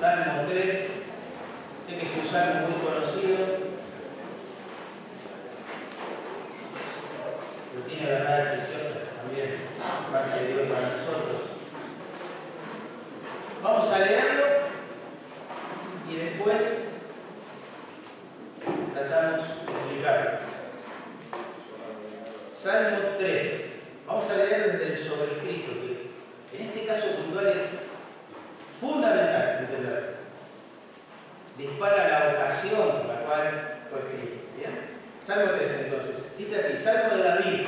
Salmo 0.00 0.48
3, 0.48 0.72
sé 1.86 1.98
que 1.98 2.06
es 2.06 2.16
un 2.16 2.24
salmo 2.24 2.68
muy 2.68 2.80
conocido, 2.80 3.36
pero 7.70 7.84
tiene 7.86 8.10
verdades 8.10 8.64
preciosas 8.64 9.04
también, 9.14 9.56
parte 10.10 10.40
de 10.40 10.46
Dios 10.54 10.68
para 10.68 10.88
nosotros. 10.88 11.40
Vamos 13.62 13.92
a 13.92 13.98
leerlo 13.98 14.44
y 16.10 16.16
después 16.16 16.62
tratamos 18.94 19.46
de 19.46 19.72
explicarlo. 19.72 20.30
Salmo 22.62 22.98
3. 23.18 23.64
Vamos 24.06 24.30
a 24.30 24.34
leer 24.34 24.72
desde 24.72 24.94
el 24.94 24.98
sobrescrito, 24.98 25.72
que 26.50 26.56
en 26.56 26.68
este 26.68 26.86
caso 26.86 27.06
puntual 27.16 27.48
es 27.48 27.60
fundamental 28.80 29.58
entender. 29.60 30.16
Dispara 31.58 32.08
la 32.08 32.32
ocasión 32.32 33.02
por 33.02 33.06
la 33.06 33.20
cual 33.20 33.78
fue 33.90 33.98
escrito. 34.00 34.36
¿Bien? 34.56 34.72
Salmo 35.26 35.52
3 35.52 35.70
entonces. 35.84 36.38
Dice 36.38 36.56
así, 36.56 36.82
Salmo 36.82 37.16
de 37.16 37.22
David. 37.22 37.66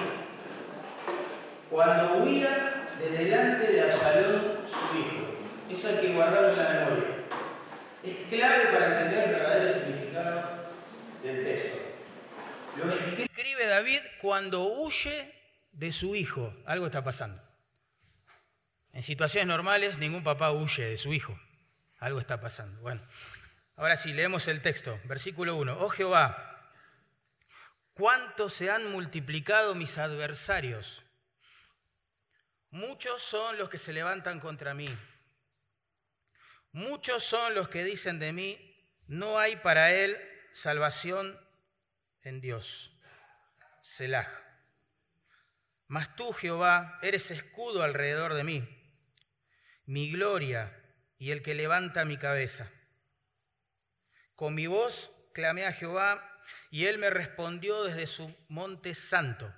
Cuando 1.70 2.25
huía 2.25 2.86
de 2.98 3.11
delante 3.11 3.72
de 3.72 3.83
Absalón 3.83 4.59
su 4.67 4.98
hijo. 4.98 5.27
Eso 5.70 5.89
hay 5.89 5.97
que 5.97 6.14
guardarlo 6.14 6.50
en 6.50 6.56
la 6.56 6.69
memoria. 6.70 7.05
Es 8.03 8.17
clave 8.28 8.64
para 8.72 8.86
entender 8.86 9.25
el 9.25 9.34
verdadero 9.34 9.72
significado 9.72 10.42
del 11.22 11.45
texto. 11.45 11.78
Lo 12.77 13.22
escribe 13.22 13.67
David 13.67 14.00
cuando 14.20 14.62
huye 14.62 15.31
de 15.72 15.92
su 16.03 16.17
hijo. 16.17 16.53
Algo 16.67 16.86
está 16.86 17.05
pasando. 17.05 17.41
En 18.92 19.05
situaciones 19.05 19.47
normales 19.47 19.98
ningún 19.98 20.25
papá 20.25 20.50
huye 20.50 20.84
de 20.84 20.97
su 20.97 21.12
hijo. 21.12 21.39
Algo 22.00 22.19
está 22.19 22.41
pasando. 22.41 22.81
Bueno, 22.81 23.00
ahora 23.77 23.97
sí, 23.97 24.12
leemos 24.12 24.48
el 24.48 24.62
texto. 24.62 24.98
Versículo 25.05 25.55
1. 25.55 25.78
Oh 25.78 25.89
Jehová, 25.91 26.75
cuánto 27.95 28.50
se 28.50 28.69
han 28.69 28.91
multiplicado 28.91 29.77
mis 29.77 29.97
adversarios. 29.97 31.05
Muchos 32.70 33.23
son 33.23 33.56
los 33.56 33.69
que 33.69 33.78
se 33.78 33.92
levantan 33.92 34.41
contra 34.41 34.75
mí. 34.75 34.89
Muchos 36.73 37.23
son 37.23 37.55
los 37.55 37.69
que 37.69 37.84
dicen 37.84 38.19
de 38.19 38.33
mí, 38.33 38.77
no 39.06 39.39
hay 39.39 39.55
para 39.55 39.92
él 39.92 40.19
salvación 40.53 41.39
en 42.23 42.41
Dios. 42.41 42.91
Selah. 43.83 44.42
Mas 45.93 46.17
tú, 46.17 46.33
Jehová, 46.33 46.98
eres 47.03 47.31
escudo 47.31 47.83
alrededor 47.83 48.33
de 48.33 48.45
mí 48.45 48.67
mi 49.85 50.11
gloria 50.11 50.75
y 51.19 51.33
el 51.33 51.43
que 51.43 51.53
levanta 51.53 52.07
mi 52.07 52.17
cabeza. 52.17 52.73
Con 54.35 54.55
mi 54.55 54.67
voz 54.67 55.13
clamé 55.35 55.67
a 55.67 55.73
Jehová 55.75 56.41
y 56.70 56.87
él 56.87 56.97
me 56.97 57.11
respondió 57.11 57.85
desde 57.85 58.07
su 58.07 58.35
monte 58.48 58.95
santo. 58.95 59.55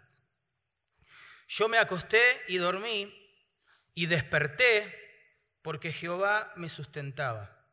Yo 1.47 1.69
me 1.69 1.79
acosté 1.79 2.21
y 2.49 2.57
dormí 2.57 3.15
y 3.95 4.07
desperté 4.07 4.93
porque 5.63 5.93
Jehová 5.93 6.53
me 6.57 6.69
sustentaba. 6.69 7.65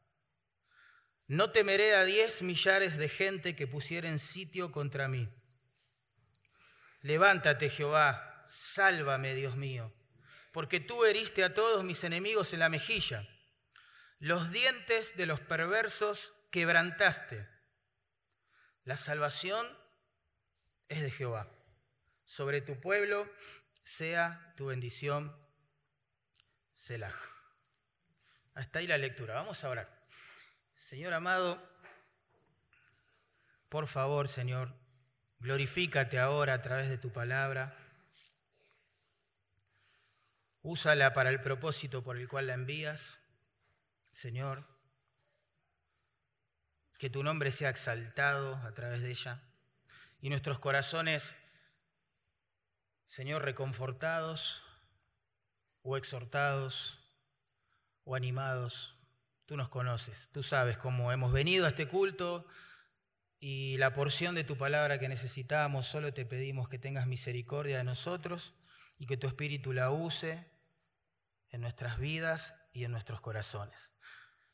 No 1.25 1.49
temeré 1.51 1.95
a 1.95 2.03
diez 2.03 2.43
millares 2.43 2.95
de 2.97 3.09
gente 3.09 3.55
que 3.55 3.65
pusieren 3.65 4.19
sitio 4.19 4.71
contra 4.71 5.07
mí. 5.07 5.27
Levántate, 7.01 7.71
Jehová, 7.71 8.30
sálvame, 8.51 9.33
Dios 9.33 9.55
mío 9.55 9.91
porque 10.51 10.79
tú 10.79 11.05
heriste 11.05 11.43
a 11.43 11.53
todos 11.53 11.83
mis 11.83 12.03
enemigos 12.03 12.53
en 12.53 12.59
la 12.59 12.69
mejilla. 12.69 13.27
Los 14.19 14.51
dientes 14.51 15.15
de 15.15 15.25
los 15.25 15.39
perversos 15.39 16.33
quebrantaste. 16.51 17.47
La 18.83 18.97
salvación 18.97 19.65
es 20.89 21.01
de 21.01 21.11
Jehová. 21.11 21.47
Sobre 22.25 22.61
tu 22.61 22.79
pueblo 22.79 23.29
sea 23.83 24.53
tu 24.57 24.67
bendición, 24.67 25.35
Selah. 26.73 27.15
Hasta 28.53 28.79
ahí 28.79 28.87
la 28.87 28.97
lectura. 28.97 29.35
Vamos 29.35 29.63
a 29.63 29.69
orar. 29.69 30.05
Señor 30.73 31.13
amado, 31.13 31.61
por 33.69 33.87
favor, 33.87 34.27
Señor, 34.27 34.73
glorifícate 35.39 36.19
ahora 36.19 36.55
a 36.55 36.61
través 36.61 36.89
de 36.89 36.97
tu 36.97 37.11
palabra. 37.13 37.80
Úsala 40.63 41.13
para 41.13 41.29
el 41.29 41.41
propósito 41.41 42.03
por 42.03 42.17
el 42.17 42.27
cual 42.27 42.47
la 42.47 42.53
envías, 42.53 43.19
Señor. 44.09 44.67
Que 46.99 47.09
tu 47.09 47.23
nombre 47.23 47.51
sea 47.51 47.69
exaltado 47.69 48.55
a 48.57 48.73
través 48.73 49.01
de 49.01 49.09
ella 49.09 49.41
y 50.21 50.29
nuestros 50.29 50.59
corazones, 50.59 51.33
Señor, 53.07 53.43
reconfortados 53.43 54.63
o 55.81 55.97
exhortados 55.97 56.99
o 58.03 58.15
animados. 58.15 58.95
Tú 59.47 59.57
nos 59.57 59.69
conoces, 59.69 60.29
tú 60.31 60.43
sabes 60.43 60.77
cómo 60.77 61.11
hemos 61.11 61.33
venido 61.33 61.65
a 61.65 61.69
este 61.69 61.87
culto 61.87 62.45
y 63.39 63.77
la 63.77 63.95
porción 63.95 64.35
de 64.35 64.43
tu 64.43 64.55
palabra 64.55 64.99
que 64.99 65.09
necesitamos, 65.09 65.87
solo 65.87 66.13
te 66.13 66.27
pedimos 66.27 66.69
que 66.69 66.77
tengas 66.77 67.07
misericordia 67.07 67.79
de 67.79 67.83
nosotros 67.83 68.53
y 68.99 69.07
que 69.07 69.17
tu 69.17 69.25
Espíritu 69.25 69.73
la 69.73 69.89
use 69.89 70.50
en 71.51 71.61
nuestras 71.61 71.99
vidas 71.99 72.55
y 72.73 72.85
en 72.85 72.91
nuestros 72.91 73.21
corazones. 73.21 73.91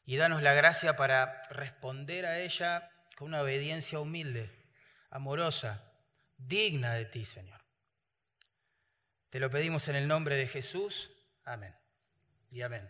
Y 0.05 0.17
danos 0.17 0.41
la 0.41 0.53
gracia 0.53 0.95
para 0.95 1.43
responder 1.49 2.25
a 2.25 2.39
ella 2.39 2.91
con 3.15 3.29
una 3.29 3.41
obediencia 3.41 3.99
humilde, 3.99 4.51
amorosa, 5.09 5.91
digna 6.37 6.93
de 6.93 7.05
ti, 7.05 7.25
Señor. 7.25 7.61
Te 9.29 9.39
lo 9.39 9.49
pedimos 9.49 9.87
en 9.87 9.95
el 9.95 10.07
nombre 10.07 10.35
de 10.35 10.47
Jesús. 10.47 11.11
Amén. 11.43 11.75
Y 12.49 12.61
amén. 12.61 12.89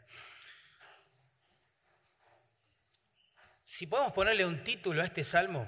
Si 3.66 3.88
podemos 3.88 4.14
ponerle 4.14 4.46
un 4.46 4.64
título 4.64 5.02
a 5.02 5.06
este 5.06 5.24
salmo, 5.24 5.68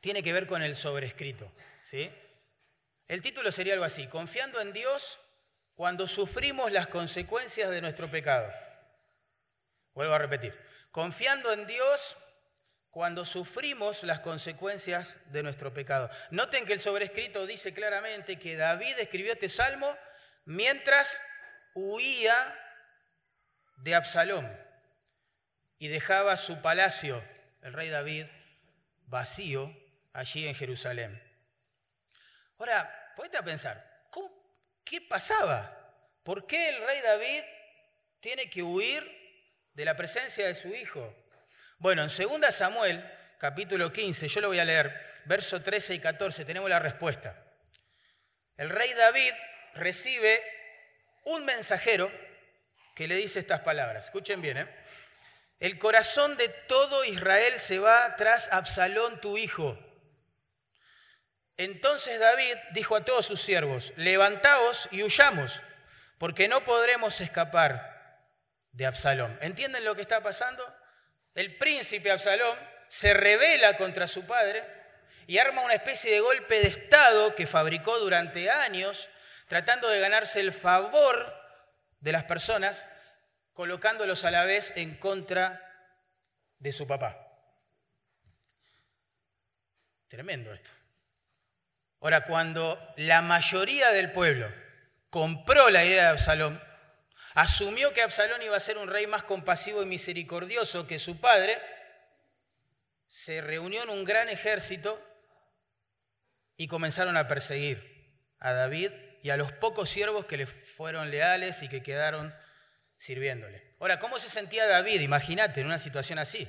tiene 0.00 0.22
que 0.22 0.32
ver 0.32 0.46
con 0.46 0.62
el 0.62 0.74
sobrescrito. 0.74 1.52
¿sí? 1.84 2.10
El 3.06 3.22
título 3.22 3.52
sería 3.52 3.74
algo 3.74 3.84
así, 3.84 4.06
confiando 4.06 4.60
en 4.60 4.72
Dios 4.72 5.20
cuando 5.74 6.06
sufrimos 6.06 6.70
las 6.72 6.88
consecuencias 6.88 7.70
de 7.70 7.80
nuestro 7.80 8.10
pecado. 8.10 8.52
Vuelvo 9.94 10.14
a 10.14 10.18
repetir, 10.18 10.58
confiando 10.90 11.52
en 11.52 11.66
Dios 11.66 12.16
cuando 12.90 13.24
sufrimos 13.24 14.02
las 14.02 14.20
consecuencias 14.20 15.16
de 15.32 15.42
nuestro 15.42 15.72
pecado. 15.72 16.10
Noten 16.30 16.66
que 16.66 16.74
el 16.74 16.80
sobrescrito 16.80 17.46
dice 17.46 17.72
claramente 17.72 18.38
que 18.38 18.56
David 18.56 18.98
escribió 18.98 19.32
este 19.32 19.48
salmo 19.48 19.96
mientras 20.44 21.20
huía 21.74 22.54
de 23.78 23.94
Absalón 23.94 24.60
y 25.78 25.88
dejaba 25.88 26.36
su 26.36 26.60
palacio, 26.60 27.24
el 27.62 27.72
rey 27.72 27.88
David, 27.88 28.26
vacío 29.06 29.74
allí 30.12 30.46
en 30.46 30.54
Jerusalén. 30.54 31.22
Ahora, 32.58 33.12
ponete 33.16 33.38
a 33.38 33.42
pensar, 33.42 33.91
¿Qué 34.84 35.00
pasaba? 35.00 35.78
¿Por 36.22 36.46
qué 36.46 36.68
el 36.68 36.86
rey 36.86 37.00
David 37.00 37.42
tiene 38.20 38.48
que 38.48 38.62
huir 38.62 39.02
de 39.74 39.84
la 39.84 39.96
presencia 39.96 40.46
de 40.46 40.54
su 40.54 40.68
hijo? 40.68 41.14
Bueno, 41.78 42.02
en 42.02 42.08
2 42.08 42.54
Samuel, 42.54 43.04
capítulo 43.38 43.92
15, 43.92 44.28
yo 44.28 44.40
lo 44.40 44.48
voy 44.48 44.58
a 44.58 44.64
leer, 44.64 45.14
verso 45.24 45.62
13 45.62 45.94
y 45.94 45.98
14, 45.98 46.44
tenemos 46.44 46.70
la 46.70 46.78
respuesta. 46.78 47.42
El 48.56 48.70
rey 48.70 48.92
David 48.94 49.32
recibe 49.74 50.42
un 51.24 51.44
mensajero 51.44 52.12
que 52.94 53.08
le 53.08 53.16
dice 53.16 53.38
estas 53.40 53.60
palabras. 53.60 54.06
Escuchen 54.06 54.42
bien, 54.42 54.58
¿eh? 54.58 54.66
El 55.58 55.78
corazón 55.78 56.36
de 56.36 56.48
todo 56.48 57.04
Israel 57.04 57.58
se 57.58 57.78
va 57.78 58.16
tras 58.16 58.52
Absalón, 58.52 59.20
tu 59.20 59.38
hijo 59.38 59.78
entonces 61.56 62.18
David 62.18 62.56
dijo 62.72 62.96
a 62.96 63.04
todos 63.04 63.26
sus 63.26 63.42
siervos, 63.42 63.92
levantaos 63.96 64.88
y 64.90 65.02
huyamos, 65.02 65.60
porque 66.18 66.48
no 66.48 66.64
podremos 66.64 67.20
escapar 67.20 67.92
de 68.72 68.86
Absalón. 68.86 69.38
¿Entienden 69.42 69.84
lo 69.84 69.94
que 69.94 70.02
está 70.02 70.22
pasando? 70.22 70.64
El 71.34 71.56
príncipe 71.56 72.10
Absalón 72.10 72.58
se 72.88 73.14
revela 73.14 73.76
contra 73.76 74.08
su 74.08 74.26
padre 74.26 74.64
y 75.26 75.38
arma 75.38 75.62
una 75.62 75.74
especie 75.74 76.12
de 76.12 76.20
golpe 76.20 76.60
de 76.60 76.68
Estado 76.68 77.34
que 77.34 77.46
fabricó 77.46 77.98
durante 77.98 78.50
años, 78.50 79.08
tratando 79.46 79.88
de 79.88 80.00
ganarse 80.00 80.40
el 80.40 80.52
favor 80.52 81.34
de 82.00 82.12
las 82.12 82.24
personas, 82.24 82.88
colocándolos 83.52 84.24
a 84.24 84.30
la 84.30 84.44
vez 84.44 84.72
en 84.76 84.96
contra 84.96 85.60
de 86.58 86.72
su 86.72 86.86
papá. 86.86 87.28
Tremendo 90.08 90.52
esto. 90.52 90.70
Ahora, 92.02 92.24
cuando 92.24 92.78
la 92.96 93.22
mayoría 93.22 93.90
del 93.90 94.10
pueblo 94.10 94.52
compró 95.08 95.70
la 95.70 95.84
idea 95.84 96.02
de 96.02 96.08
Absalón, 96.08 96.60
asumió 97.34 97.92
que 97.92 98.02
Absalón 98.02 98.42
iba 98.42 98.56
a 98.56 98.60
ser 98.60 98.76
un 98.76 98.88
rey 98.88 99.06
más 99.06 99.22
compasivo 99.22 99.84
y 99.84 99.86
misericordioso 99.86 100.88
que 100.88 100.98
su 100.98 101.20
padre, 101.20 101.60
se 103.06 103.40
reunió 103.40 103.84
en 103.84 103.90
un 103.90 104.04
gran 104.04 104.28
ejército 104.28 105.00
y 106.56 106.66
comenzaron 106.66 107.16
a 107.16 107.28
perseguir 107.28 108.18
a 108.40 108.52
David 108.52 108.90
y 109.22 109.30
a 109.30 109.36
los 109.36 109.52
pocos 109.52 109.88
siervos 109.88 110.26
que 110.26 110.38
le 110.38 110.46
fueron 110.46 111.10
leales 111.12 111.62
y 111.62 111.68
que 111.68 111.84
quedaron 111.84 112.34
sirviéndole. 112.96 113.76
Ahora, 113.78 114.00
¿cómo 114.00 114.18
se 114.18 114.28
sentía 114.28 114.66
David? 114.66 115.02
Imagínate 115.02 115.60
en 115.60 115.66
una 115.66 115.78
situación 115.78 116.18
así. 116.18 116.48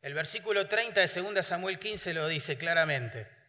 El 0.00 0.14
versículo 0.14 0.68
30 0.68 1.00
de 1.00 1.22
2 1.22 1.46
Samuel 1.46 1.78
15 1.78 2.14
lo 2.14 2.28
dice 2.28 2.56
claramente. 2.56 3.39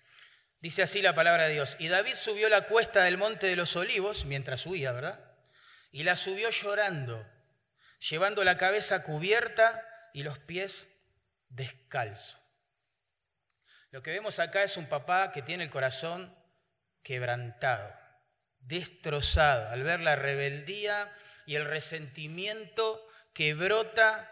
Dice 0.61 0.83
así 0.83 1.01
la 1.01 1.15
palabra 1.15 1.47
de 1.47 1.53
Dios. 1.53 1.75
Y 1.79 1.87
David 1.87 2.13
subió 2.15 2.47
la 2.47 2.67
cuesta 2.67 3.03
del 3.03 3.17
monte 3.17 3.47
de 3.47 3.55
los 3.55 3.75
olivos 3.75 4.25
mientras 4.25 4.65
huía, 4.67 4.91
¿verdad? 4.91 5.19
Y 5.91 6.03
la 6.03 6.15
subió 6.15 6.51
llorando, 6.51 7.27
llevando 8.09 8.43
la 8.43 8.57
cabeza 8.57 9.03
cubierta 9.03 9.83
y 10.13 10.21
los 10.21 10.37
pies 10.37 10.87
descalzos. 11.49 12.39
Lo 13.89 14.03
que 14.03 14.11
vemos 14.11 14.39
acá 14.39 14.63
es 14.63 14.77
un 14.77 14.87
papá 14.87 15.31
que 15.31 15.41
tiene 15.41 15.63
el 15.63 15.69
corazón 15.71 16.37
quebrantado, 17.01 17.93
destrozado, 18.59 19.69
al 19.69 19.83
ver 19.83 19.99
la 19.99 20.15
rebeldía 20.15 21.11
y 21.47 21.55
el 21.55 21.65
resentimiento 21.65 23.05
que 23.33 23.55
brota 23.55 24.31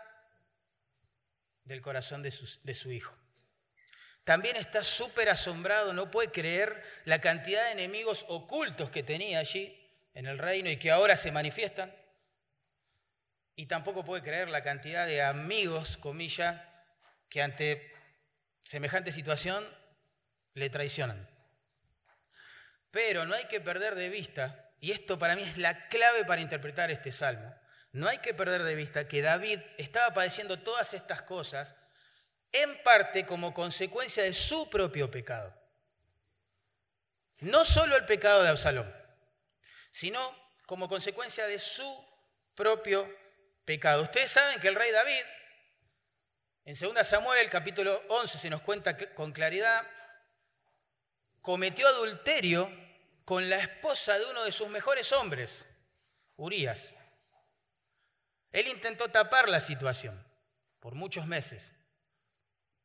del 1.64 1.82
corazón 1.82 2.22
de 2.22 2.34
de 2.64 2.74
su 2.76 2.92
hijo. 2.92 3.20
También 4.30 4.58
está 4.58 4.84
súper 4.84 5.28
asombrado, 5.28 5.92
no 5.92 6.12
puede 6.12 6.30
creer 6.30 6.84
la 7.06 7.20
cantidad 7.20 7.66
de 7.66 7.72
enemigos 7.72 8.28
ocultos 8.28 8.92
que 8.92 9.02
tenía 9.02 9.40
allí 9.40 9.76
en 10.14 10.28
el 10.28 10.38
reino 10.38 10.70
y 10.70 10.78
que 10.78 10.92
ahora 10.92 11.18
se 11.18 11.32
manifiestan. 11.32 11.92
Y 13.56 13.66
tampoco 13.66 14.06
puede 14.06 14.22
creer 14.22 14.48
la 14.50 14.62
cantidad 14.62 15.08
de 15.08 15.24
amigos, 15.24 15.98
comillas, 15.98 16.62
que 17.28 17.42
ante 17.42 17.92
semejante 18.64 19.12
situación 19.12 19.68
le 20.54 20.70
traicionan. 20.70 21.28
Pero 22.92 23.26
no 23.26 23.34
hay 23.34 23.46
que 23.46 23.60
perder 23.60 23.96
de 23.96 24.10
vista, 24.10 24.76
y 24.80 24.92
esto 24.92 25.18
para 25.18 25.36
mí 25.36 25.42
es 25.42 25.58
la 25.58 25.88
clave 25.88 26.24
para 26.24 26.42
interpretar 26.42 26.92
este 26.92 27.12
salmo, 27.12 27.52
no 27.94 28.08
hay 28.08 28.20
que 28.20 28.36
perder 28.36 28.62
de 28.62 28.76
vista 28.76 29.08
que 29.08 29.24
David 29.24 29.60
estaba 29.80 30.14
padeciendo 30.14 30.60
todas 30.60 30.94
estas 30.94 31.24
cosas 31.24 31.74
en 32.52 32.82
parte 32.84 33.26
como 33.26 33.54
consecuencia 33.54 34.24
de 34.24 34.34
su 34.34 34.70
propio 34.70 35.10
pecado. 35.10 35.54
No 37.40 37.64
solo 37.64 37.96
el 37.96 38.06
pecado 38.06 38.44
de 38.44 38.50
Absalón, 38.50 38.94
sino 39.92 40.20
como 40.66 40.90
consecuencia 40.90 41.48
de 41.48 41.60
su 41.60 42.06
propio 42.56 43.10
pecado. 43.66 44.04
Ustedes 44.04 44.32
saben 44.32 44.60
que 44.60 44.68
el 44.68 44.76
rey 44.76 44.92
David, 44.92 45.24
en 46.66 46.76
2 46.78 47.08
Samuel 47.08 47.50
capítulo 47.50 48.04
11 48.10 48.38
se 48.38 48.50
nos 48.50 48.62
cuenta 48.62 48.98
con 49.14 49.32
claridad, 49.32 49.88
cometió 51.42 51.88
adulterio 51.88 52.70
con 53.26 53.50
la 53.50 53.58
esposa 53.58 54.20
de 54.20 54.26
uno 54.26 54.44
de 54.44 54.52
sus 54.52 54.70
mejores 54.70 55.12
hombres, 55.12 55.66
Urias. 56.36 56.96
Él 58.52 58.68
intentó 58.68 59.10
tapar 59.10 59.48
la 59.48 59.62
situación 59.62 60.24
por 60.80 60.96
muchos 60.96 61.28
meses, 61.28 61.72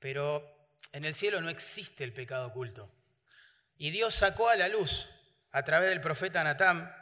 pero 0.04 0.68
en 0.92 1.06
el 1.06 1.14
cielo 1.14 1.40
no 1.40 1.48
existe 1.48 2.04
el 2.04 2.12
pecado 2.12 2.48
oculto. 2.48 2.94
Y 3.78 3.90
Dios 3.90 4.14
sacó 4.14 4.50
a 4.50 4.54
la 4.54 4.68
luz, 4.68 5.08
a 5.50 5.62
través 5.62 5.88
del 5.88 6.02
profeta 6.02 6.44
Natán, 6.44 6.94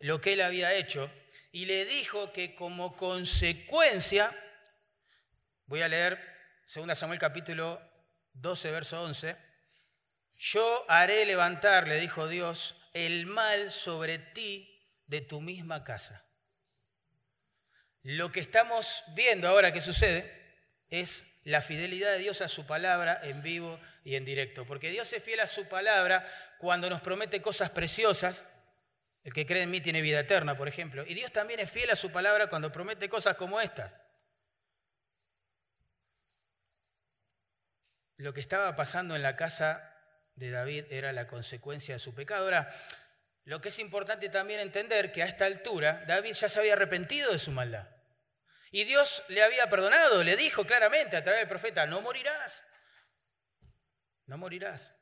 lo 0.00 0.20
que 0.20 0.34
él 0.34 0.42
había 0.42 0.74
hecho 0.74 1.10
y 1.52 1.64
le 1.64 1.86
dijo 1.86 2.34
que 2.34 2.54
como 2.54 2.98
consecuencia, 2.98 4.36
voy 5.64 5.80
a 5.80 5.88
leer 5.88 6.20
2 6.74 6.98
Samuel 6.98 7.18
capítulo 7.18 7.80
12, 8.34 8.70
verso 8.72 9.02
11, 9.04 9.38
yo 10.36 10.84
haré 10.86 11.24
levantar, 11.24 11.88
le 11.88 11.98
dijo 11.98 12.28
Dios, 12.28 12.76
el 12.92 13.24
mal 13.24 13.70
sobre 13.70 14.18
ti 14.18 14.86
de 15.06 15.22
tu 15.22 15.40
misma 15.40 15.82
casa. 15.82 16.26
Lo 18.02 18.30
que 18.30 18.40
estamos 18.40 19.02
viendo 19.14 19.48
ahora 19.48 19.72
que 19.72 19.80
sucede 19.80 20.58
es 20.90 21.24
la 21.44 21.62
fidelidad 21.62 22.12
de 22.12 22.18
Dios 22.18 22.40
a 22.42 22.48
su 22.48 22.66
palabra 22.66 23.20
en 23.22 23.42
vivo 23.42 23.80
y 24.04 24.16
en 24.16 24.24
directo. 24.24 24.66
Porque 24.66 24.90
Dios 24.90 25.12
es 25.12 25.22
fiel 25.22 25.40
a 25.40 25.46
su 25.46 25.66
palabra 25.68 26.26
cuando 26.58 26.90
nos 26.90 27.00
promete 27.00 27.40
cosas 27.40 27.70
preciosas. 27.70 28.44
El 29.22 29.32
que 29.32 29.46
cree 29.46 29.62
en 29.62 29.70
mí 29.70 29.80
tiene 29.80 30.00
vida 30.00 30.20
eterna, 30.20 30.56
por 30.56 30.68
ejemplo. 30.68 31.04
Y 31.06 31.14
Dios 31.14 31.32
también 31.32 31.60
es 31.60 31.70
fiel 31.70 31.90
a 31.90 31.96
su 31.96 32.10
palabra 32.10 32.48
cuando 32.48 32.72
promete 32.72 33.08
cosas 33.08 33.36
como 33.36 33.60
estas. 33.60 33.92
Lo 38.16 38.34
que 38.34 38.40
estaba 38.40 38.76
pasando 38.76 39.16
en 39.16 39.22
la 39.22 39.36
casa 39.36 39.96
de 40.34 40.50
David 40.50 40.84
era 40.90 41.12
la 41.12 41.26
consecuencia 41.26 41.94
de 41.94 42.00
su 42.00 42.14
pecado. 42.14 42.44
Ahora, 42.44 42.70
lo 43.44 43.60
que 43.60 43.70
es 43.70 43.78
importante 43.78 44.28
también 44.28 44.60
entender 44.60 45.10
que 45.12 45.22
a 45.22 45.26
esta 45.26 45.46
altura 45.46 46.04
David 46.06 46.32
ya 46.32 46.48
se 46.48 46.58
había 46.58 46.74
arrepentido 46.74 47.32
de 47.32 47.38
su 47.38 47.50
maldad. 47.50 47.88
Y 48.70 48.84
Dios 48.84 49.22
le 49.28 49.42
había 49.42 49.68
perdonado, 49.68 50.22
le 50.22 50.36
dijo 50.36 50.64
claramente 50.64 51.16
a 51.16 51.24
través 51.24 51.40
del 51.40 51.48
profeta, 51.48 51.86
no 51.86 52.00
morirás, 52.00 52.64
no 54.26 54.38
morirás. 54.38 54.94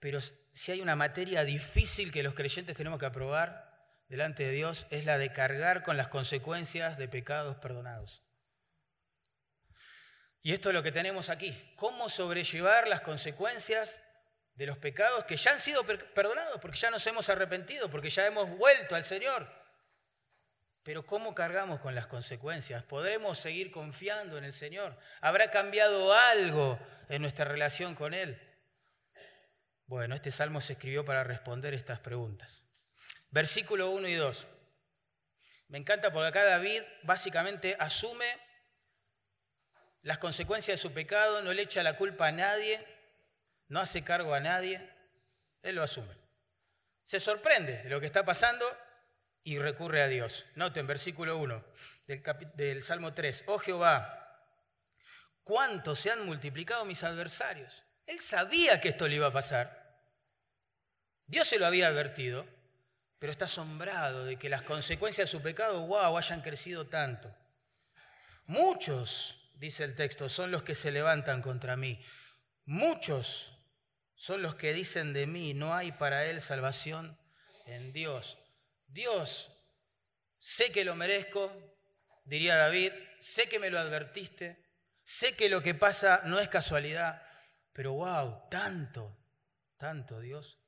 Pero 0.00 0.20
si 0.52 0.72
hay 0.72 0.80
una 0.80 0.96
materia 0.96 1.44
difícil 1.44 2.12
que 2.12 2.22
los 2.22 2.34
creyentes 2.34 2.76
tenemos 2.76 2.98
que 2.98 3.06
aprobar 3.06 3.72
delante 4.08 4.44
de 4.44 4.50
Dios, 4.50 4.86
es 4.90 5.06
la 5.06 5.18
de 5.18 5.32
cargar 5.32 5.82
con 5.82 5.96
las 5.96 6.08
consecuencias 6.08 6.98
de 6.98 7.08
pecados 7.08 7.56
perdonados. 7.56 8.24
Y 10.42 10.52
esto 10.52 10.68
es 10.68 10.74
lo 10.74 10.82
que 10.82 10.92
tenemos 10.92 11.30
aquí, 11.30 11.56
cómo 11.76 12.10
sobrellevar 12.10 12.86
las 12.86 13.00
consecuencias 13.00 14.00
de 14.54 14.66
los 14.66 14.78
pecados 14.78 15.24
que 15.24 15.36
ya 15.36 15.52
han 15.52 15.60
sido 15.60 15.86
perdonados, 15.86 16.60
porque 16.60 16.76
ya 16.76 16.90
nos 16.90 17.06
hemos 17.06 17.28
arrepentido, 17.28 17.90
porque 17.90 18.10
ya 18.10 18.26
hemos 18.26 18.50
vuelto 18.50 18.94
al 18.94 19.04
Señor. 19.04 19.63
Pero 20.84 21.06
¿cómo 21.06 21.34
cargamos 21.34 21.80
con 21.80 21.94
las 21.94 22.06
consecuencias? 22.06 22.82
¿Podremos 22.82 23.38
seguir 23.38 23.70
confiando 23.70 24.36
en 24.36 24.44
el 24.44 24.52
Señor? 24.52 24.96
¿Habrá 25.22 25.50
cambiado 25.50 26.12
algo 26.12 26.78
en 27.08 27.22
nuestra 27.22 27.46
relación 27.46 27.94
con 27.94 28.12
Él? 28.12 28.38
Bueno, 29.86 30.14
este 30.14 30.30
salmo 30.30 30.60
se 30.60 30.74
escribió 30.74 31.02
para 31.02 31.24
responder 31.24 31.72
estas 31.72 32.00
preguntas. 32.00 32.64
Versículo 33.30 33.90
1 33.90 34.08
y 34.08 34.14
2. 34.14 34.46
Me 35.68 35.78
encanta 35.78 36.12
porque 36.12 36.28
acá 36.28 36.44
David 36.44 36.82
básicamente 37.02 37.76
asume 37.80 38.26
las 40.02 40.18
consecuencias 40.18 40.74
de 40.78 40.82
su 40.82 40.92
pecado, 40.92 41.40
no 41.40 41.54
le 41.54 41.62
echa 41.62 41.82
la 41.82 41.96
culpa 41.96 42.28
a 42.28 42.32
nadie, 42.32 42.86
no 43.68 43.80
hace 43.80 44.04
cargo 44.04 44.34
a 44.34 44.40
nadie, 44.40 44.86
él 45.62 45.76
lo 45.76 45.82
asume. 45.82 46.14
Se 47.04 47.20
sorprende 47.20 47.82
de 47.82 47.88
lo 47.88 48.00
que 48.00 48.06
está 48.06 48.22
pasando 48.22 48.66
y 49.44 49.58
recurre 49.58 50.02
a 50.02 50.08
Dios. 50.08 50.46
Noten, 50.56 50.86
versículo 50.86 51.36
1 51.36 51.64
del, 52.06 52.22
del 52.54 52.82
Salmo 52.82 53.12
3. 53.12 53.44
Oh 53.46 53.58
Jehová, 53.58 54.24
cuánto 55.44 55.94
se 55.94 56.10
han 56.10 56.24
multiplicado 56.24 56.84
mis 56.84 57.04
adversarios. 57.04 57.84
Él 58.06 58.20
sabía 58.20 58.80
que 58.80 58.88
esto 58.88 59.06
le 59.06 59.16
iba 59.16 59.28
a 59.28 59.32
pasar. 59.32 59.84
Dios 61.26 61.46
se 61.46 61.58
lo 61.58 61.66
había 61.66 61.88
advertido, 61.88 62.46
pero 63.18 63.32
está 63.32 63.44
asombrado 63.44 64.24
de 64.24 64.38
que 64.38 64.48
las 64.48 64.62
consecuencias 64.62 65.28
de 65.28 65.38
su 65.38 65.42
pecado, 65.42 65.86
wow, 65.86 66.16
hayan 66.16 66.42
crecido 66.42 66.86
tanto. 66.86 67.34
Muchos, 68.46 69.50
dice 69.54 69.84
el 69.84 69.94
texto, 69.94 70.28
son 70.28 70.50
los 70.50 70.62
que 70.62 70.74
se 70.74 70.90
levantan 70.90 71.40
contra 71.40 71.76
mí. 71.76 72.04
Muchos 72.66 73.58
son 74.14 74.42
los 74.42 74.54
que 74.54 74.74
dicen 74.74 75.12
de 75.12 75.26
mí, 75.26 75.54
no 75.54 75.74
hay 75.74 75.92
para 75.92 76.26
él 76.26 76.40
salvación 76.40 77.18
en 77.66 77.92
Dios. 77.92 78.38
Dios, 78.94 79.50
sé 80.38 80.70
que 80.70 80.84
lo 80.84 80.94
merezco, 80.94 81.52
diría 82.24 82.54
David, 82.54 82.92
sé 83.18 83.48
que 83.48 83.58
me 83.58 83.68
lo 83.68 83.80
advertiste, 83.80 84.64
sé 85.02 85.34
que 85.34 85.48
lo 85.48 85.60
que 85.60 85.74
pasa 85.74 86.22
no 86.26 86.38
es 86.38 86.48
casualidad, 86.48 87.20
pero 87.72 87.94
wow, 87.94 88.48
tanto, 88.48 89.18
tanto 89.78 90.20
Dios. 90.20 90.60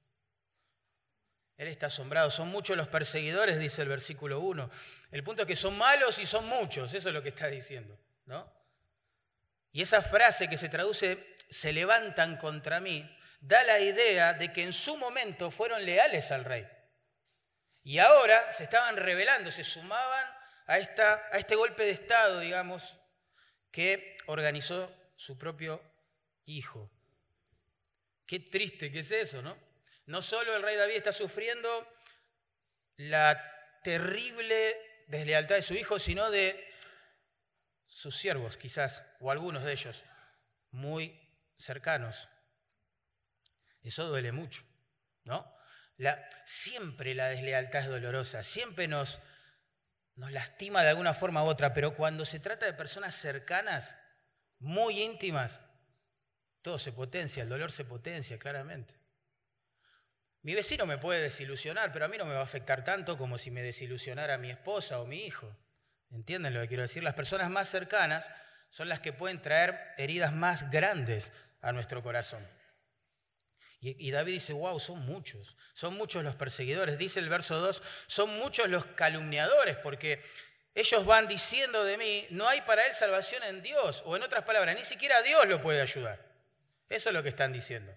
Él 1.56 1.68
está 1.68 1.86
asombrado. 1.86 2.32
Son 2.32 2.48
muchos 2.48 2.76
los 2.76 2.88
perseguidores, 2.88 3.60
dice 3.60 3.82
el 3.82 3.88
versículo 3.88 4.40
1. 4.40 4.70
El 5.12 5.22
punto 5.22 5.42
es 5.42 5.48
que 5.48 5.54
son 5.54 5.78
malos 5.78 6.18
y 6.18 6.26
son 6.26 6.48
muchos, 6.48 6.92
eso 6.94 7.08
es 7.08 7.14
lo 7.14 7.22
que 7.22 7.28
está 7.28 7.46
diciendo, 7.46 7.96
¿no? 8.24 8.52
Y 9.70 9.82
esa 9.82 10.02
frase 10.02 10.50
que 10.50 10.58
se 10.58 10.68
traduce, 10.68 11.36
se 11.48 11.72
levantan 11.72 12.38
contra 12.38 12.80
mí, 12.80 13.08
da 13.40 13.62
la 13.62 13.78
idea 13.78 14.34
de 14.34 14.52
que 14.52 14.64
en 14.64 14.72
su 14.72 14.96
momento 14.96 15.52
fueron 15.52 15.86
leales 15.86 16.32
al 16.32 16.44
rey. 16.44 16.66
Y 17.86 18.00
ahora 18.00 18.50
se 18.50 18.64
estaban 18.64 18.96
rebelando, 18.96 19.52
se 19.52 19.62
sumaban 19.62 20.26
a, 20.66 20.76
esta, 20.78 21.22
a 21.30 21.38
este 21.38 21.54
golpe 21.54 21.84
de 21.84 21.90
Estado, 21.90 22.40
digamos, 22.40 22.98
que 23.70 24.16
organizó 24.26 24.92
su 25.14 25.38
propio 25.38 25.80
hijo. 26.46 26.90
Qué 28.26 28.40
triste 28.40 28.90
que 28.90 28.98
es 28.98 29.12
eso, 29.12 29.40
¿no? 29.40 29.56
No 30.06 30.20
solo 30.20 30.56
el 30.56 30.64
rey 30.64 30.74
David 30.74 30.96
está 30.96 31.12
sufriendo 31.12 31.68
la 32.96 33.40
terrible 33.84 35.04
deslealtad 35.06 35.54
de 35.54 35.62
su 35.62 35.74
hijo, 35.74 36.00
sino 36.00 36.28
de 36.28 36.68
sus 37.86 38.18
siervos, 38.18 38.56
quizás, 38.56 39.04
o 39.20 39.30
algunos 39.30 39.62
de 39.62 39.70
ellos, 39.70 40.02
muy 40.72 41.16
cercanos. 41.56 42.28
Eso 43.80 44.08
duele 44.08 44.32
mucho, 44.32 44.64
¿no? 45.22 45.55
Siempre 46.44 47.14
la 47.14 47.28
deslealtad 47.28 47.82
es 47.82 47.88
dolorosa, 47.88 48.42
siempre 48.42 48.88
nos, 48.88 49.20
nos 50.14 50.32
lastima 50.32 50.82
de 50.82 50.90
alguna 50.90 51.14
forma 51.14 51.42
u 51.42 51.46
otra, 51.46 51.74
pero 51.74 51.94
cuando 51.94 52.24
se 52.24 52.40
trata 52.40 52.66
de 52.66 52.72
personas 52.72 53.14
cercanas, 53.14 53.96
muy 54.58 55.02
íntimas, 55.02 55.60
todo 56.62 56.78
se 56.78 56.92
potencia, 56.92 57.42
el 57.42 57.48
dolor 57.48 57.72
se 57.72 57.84
potencia 57.84 58.38
claramente. 58.38 58.94
Mi 60.42 60.54
vecino 60.54 60.86
me 60.86 60.98
puede 60.98 61.22
desilusionar, 61.22 61.92
pero 61.92 62.04
a 62.04 62.08
mí 62.08 62.18
no 62.18 62.24
me 62.24 62.34
va 62.34 62.40
a 62.40 62.44
afectar 62.44 62.84
tanto 62.84 63.18
como 63.18 63.36
si 63.36 63.50
me 63.50 63.62
desilusionara 63.62 64.38
mi 64.38 64.50
esposa 64.50 65.00
o 65.00 65.06
mi 65.06 65.24
hijo. 65.26 65.56
¿Entienden 66.10 66.54
lo 66.54 66.60
que 66.60 66.68
quiero 66.68 66.82
decir? 66.82 67.02
Las 67.02 67.14
personas 67.14 67.50
más 67.50 67.68
cercanas 67.68 68.30
son 68.68 68.88
las 68.88 69.00
que 69.00 69.12
pueden 69.12 69.42
traer 69.42 69.94
heridas 69.96 70.32
más 70.32 70.70
grandes 70.70 71.32
a 71.62 71.72
nuestro 71.72 72.02
corazón. 72.02 72.46
Y, 73.86 74.10
David 74.10 74.34
dice, 74.34 74.52
wow, 74.52 74.80
son 74.80 75.00
muchos, 75.06 75.56
son 75.72 75.94
muchos 75.94 76.24
los 76.24 76.34
perseguidores. 76.34 76.98
Dice 76.98 77.20
el 77.20 77.28
verso 77.28 77.60
2, 77.60 77.82
son 78.08 78.38
muchos 78.38 78.68
los 78.68 78.84
calumniadores, 78.86 79.76
porque 79.76 80.22
ellos 80.74 81.06
van 81.06 81.28
diciendo 81.28 81.84
de 81.84 81.96
mí, 81.96 82.26
no 82.30 82.48
hay 82.48 82.62
para 82.62 82.84
él 82.86 82.92
salvación 82.92 83.42
en 83.44 83.62
Dios, 83.62 84.02
o 84.04 84.16
en 84.16 84.22
otras 84.22 84.44
palabras, 84.44 84.74
ni 84.74 84.84
siquiera 84.84 85.22
Dios 85.22 85.46
lo 85.46 85.60
puede 85.60 85.80
ayudar. 85.80 86.24
Eso 86.88 87.10
es 87.10 87.14
lo 87.14 87.22
que 87.22 87.28
están 87.28 87.52
diciendo. 87.52 87.96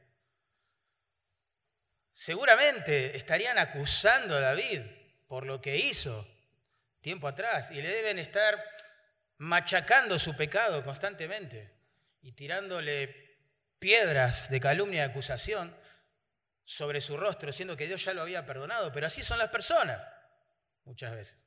Seguramente 2.14 3.16
estarían 3.16 3.58
acusando 3.58 4.36
a 4.36 4.42
David 4.42 4.82
por 5.28 5.46
lo 5.46 5.62
que 5.62 5.78
hizo 5.78 6.28
tiempo 7.02 7.28
atrás 7.28 7.72
y 7.72 7.82
le 7.82 7.90
deben 7.90 8.20
estar 8.20 8.62
machacando 9.38 10.20
su 10.20 10.36
pecado 10.36 10.84
constantemente 10.84 11.72
y 12.22 12.34
tirándole 12.34 13.29
piedras 13.80 14.50
de 14.50 14.60
calumnia 14.60 15.06
y 15.06 15.10
acusación 15.10 15.76
sobre 16.64 17.02
su 17.02 17.18
rostro, 17.18 17.52
siendo 17.52 17.76
que 17.76 17.88
Dios 17.88 18.04
ya 18.04 18.14
lo 18.14 18.22
había 18.22 18.46
perdonado. 18.46 18.92
Pero 18.92 19.08
así 19.08 19.24
son 19.24 19.40
las 19.40 19.50
personas, 19.50 20.00
muchas 20.84 21.16
veces. 21.16 21.38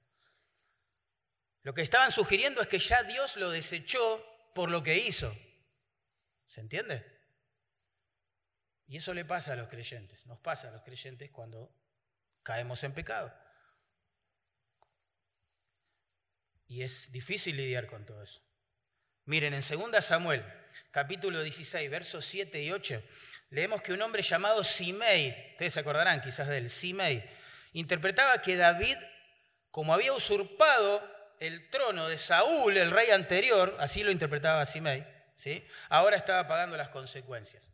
Lo 1.62 1.75
que 1.75 1.83
estaban 1.83 2.11
sugiriendo 2.11 2.61
es 2.61 2.67
que 2.67 2.79
ya 2.79 3.05
Dios 3.05 3.37
lo 3.37 3.51
desechó 3.51 4.25
por 4.55 4.71
lo 4.71 4.83
que 4.83 4.99
hizo. 4.99 5.37
¿Se 6.47 6.61
entiende? 6.61 7.07
Y 8.87 8.97
eso 8.97 9.15
le 9.15 9.25
pasa 9.25 9.53
a 9.53 9.57
los 9.57 9.69
creyentes, 9.69 10.27
nos 10.27 10.41
pasa 10.41 10.69
a 10.69 10.73
los 10.73 10.83
creyentes 10.83 11.31
cuando 11.31 11.73
caemos 12.43 12.83
en 12.83 12.93
pecado. 12.93 13.33
Y 16.67 16.83
es 16.83 17.12
difícil 17.12 17.57
lidiar 17.57 17.87
con 17.87 18.05
todo 18.05 18.23
eso. 18.23 18.43
Miren, 19.25 19.55
en 19.55 19.62
2 19.62 20.05
Samuel, 20.05 20.45
capítulo 20.91 21.43
16, 21.43 21.91
versos 21.91 22.25
7 22.26 22.62
y 22.62 22.73
8, 22.73 23.02
leemos 23.50 23.83
que 23.83 23.93
un 23.93 24.02
hombre 24.02 24.23
llamado 24.23 24.64
Simei, 24.64 25.50
ustedes 25.52 25.75
se 25.75 25.81
acordarán 25.81 26.21
quizás 26.21 26.49
de 26.49 26.59
él, 26.59 26.71
Simei, 26.71 27.23
interpretaba 27.73 28.41
que 28.43 28.57
David, 28.57 28.97
como 29.71 29.95
había 29.95 30.12
usurpado 30.12 31.02
el 31.41 31.69
trono 31.71 32.09
de 32.09 32.19
Saúl, 32.19 32.76
el 32.76 32.91
rey 32.91 33.11
anterior, 33.11 33.76
así 33.81 34.02
lo 34.02 34.11
interpretaba 34.11 34.64
Simei, 34.67 35.07
¿sí? 35.35 35.67
ahora 35.88 36.17
estaba 36.17 36.47
pagando 36.47 36.76
las 36.76 36.91
consecuencias. 36.91 37.73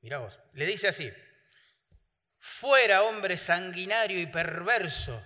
Mirá 0.00 0.18
vos, 0.18 0.40
le 0.52 0.66
dice 0.66 0.88
así, 0.88 1.12
fuera 2.38 3.02
hombre 3.02 3.36
sanguinario 3.36 4.20
y 4.20 4.26
perverso, 4.26 5.24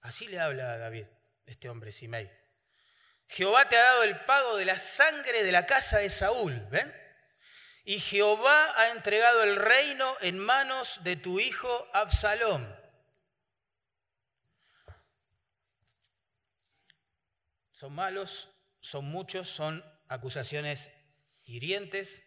así 0.00 0.26
le 0.26 0.40
habla 0.40 0.72
a 0.72 0.78
David, 0.78 1.06
este 1.46 1.68
hombre 1.68 1.92
Simei. 1.92 2.41
Jehová 3.32 3.66
te 3.66 3.78
ha 3.78 3.82
dado 3.82 4.02
el 4.02 4.20
pago 4.26 4.56
de 4.56 4.66
la 4.66 4.78
sangre 4.78 5.42
de 5.42 5.52
la 5.52 5.64
casa 5.64 5.96
de 5.96 6.10
Saúl, 6.10 6.52
¿ven? 6.70 6.94
Y 7.82 7.98
Jehová 7.98 8.78
ha 8.78 8.90
entregado 8.90 9.42
el 9.42 9.56
reino 9.56 10.16
en 10.20 10.38
manos 10.38 11.00
de 11.02 11.16
tu 11.16 11.40
hijo 11.40 11.88
Absalón. 11.94 12.78
Son 17.70 17.94
malos, 17.94 18.50
son 18.80 19.06
muchos, 19.06 19.48
son 19.48 19.82
acusaciones 20.08 20.90
hirientes. 21.44 22.22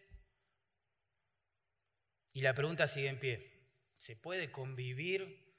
Y 2.32 2.40
la 2.40 2.52
pregunta 2.52 2.88
sigue 2.88 3.08
en 3.08 3.20
pie. 3.20 3.70
¿Se 3.96 4.16
puede 4.16 4.50
convivir 4.50 5.54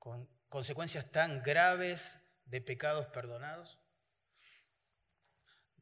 con 0.00 0.28
consecuencias 0.48 1.12
tan 1.12 1.44
graves 1.44 2.18
de 2.46 2.60
pecados 2.60 3.06
perdonados? 3.06 3.78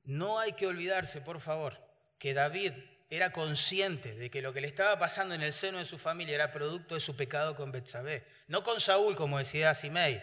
No 0.06 0.38
hay 0.38 0.52
que 0.52 0.66
olvidarse, 0.66 1.20
por 1.20 1.40
favor, 1.40 1.78
que 2.18 2.32
David 2.32 2.72
era 3.10 3.32
consciente 3.32 4.14
de 4.14 4.30
que 4.30 4.40
lo 4.40 4.52
que 4.52 4.60
le 4.60 4.68
estaba 4.68 4.98
pasando 4.98 5.34
en 5.34 5.42
el 5.42 5.52
seno 5.52 5.78
de 5.78 5.84
su 5.84 5.98
familia 5.98 6.34
era 6.34 6.52
producto 6.52 6.94
de 6.94 7.00
su 7.00 7.16
pecado 7.16 7.54
con 7.54 7.72
Betsabé. 7.72 8.26
No 8.46 8.62
con 8.62 8.80
Saúl, 8.80 9.16
como 9.16 9.38
decía 9.38 9.74
Simei, 9.74 10.22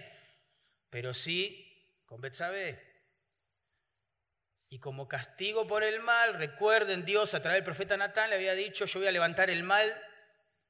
pero 0.89 1.13
sí 1.13 2.01
con 2.05 2.21
Betsabé. 2.21 2.81
Y 4.69 4.79
como 4.79 5.07
castigo 5.07 5.67
por 5.67 5.83
el 5.83 5.99
mal, 5.99 6.33
recuerden, 6.33 7.05
Dios 7.05 7.33
a 7.33 7.41
través 7.41 7.57
del 7.57 7.65
profeta 7.65 7.95
Natán 7.95 8.29
le 8.29 8.37
había 8.37 8.55
dicho, 8.55 8.85
yo 8.85 8.99
voy 8.99 9.07
a 9.07 9.11
levantar 9.11 9.49
el 9.49 9.63
mal 9.63 10.01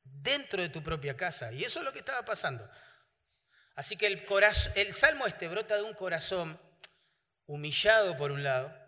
dentro 0.04 0.62
de 0.62 0.70
tu 0.70 0.84
propia 0.84 1.16
casa. 1.16 1.54
Y 1.54 1.64
eso 1.64 1.80
es 1.80 1.86
lo 1.86 1.94
que 1.94 2.00
estaba 2.00 2.26
pasando. 2.26 2.70
Así 3.76 3.96
que 3.96 4.08
el, 4.08 4.26
el 4.76 4.94
salmo 4.94 5.26
este 5.26 5.48
brota 5.48 5.78
de 5.78 5.84
un 5.84 5.94
corazón 5.94 6.60
humillado 7.46 8.18
por 8.18 8.32
un 8.32 8.44
lado, 8.44 8.83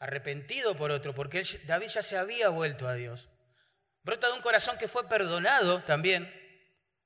arrepentido 0.00 0.76
por 0.76 0.90
otro, 0.90 1.14
porque 1.14 1.44
David 1.64 1.88
ya 1.88 2.02
se 2.02 2.16
había 2.16 2.48
vuelto 2.48 2.88
a 2.88 2.94
Dios. 2.94 3.28
Brota 4.02 4.26
de 4.26 4.32
un 4.32 4.40
corazón 4.40 4.78
que 4.78 4.88
fue 4.88 5.08
perdonado 5.08 5.84
también, 5.84 6.32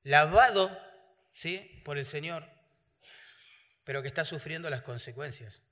lavado 0.02 0.70
¿sí? 1.32 1.82
por 1.84 1.98
el 1.98 2.06
Señor, 2.06 2.48
pero 3.82 4.00
que 4.00 4.08
está 4.08 4.24
sufriendo 4.24 4.70
las 4.70 4.82
consecuencias 4.82 5.62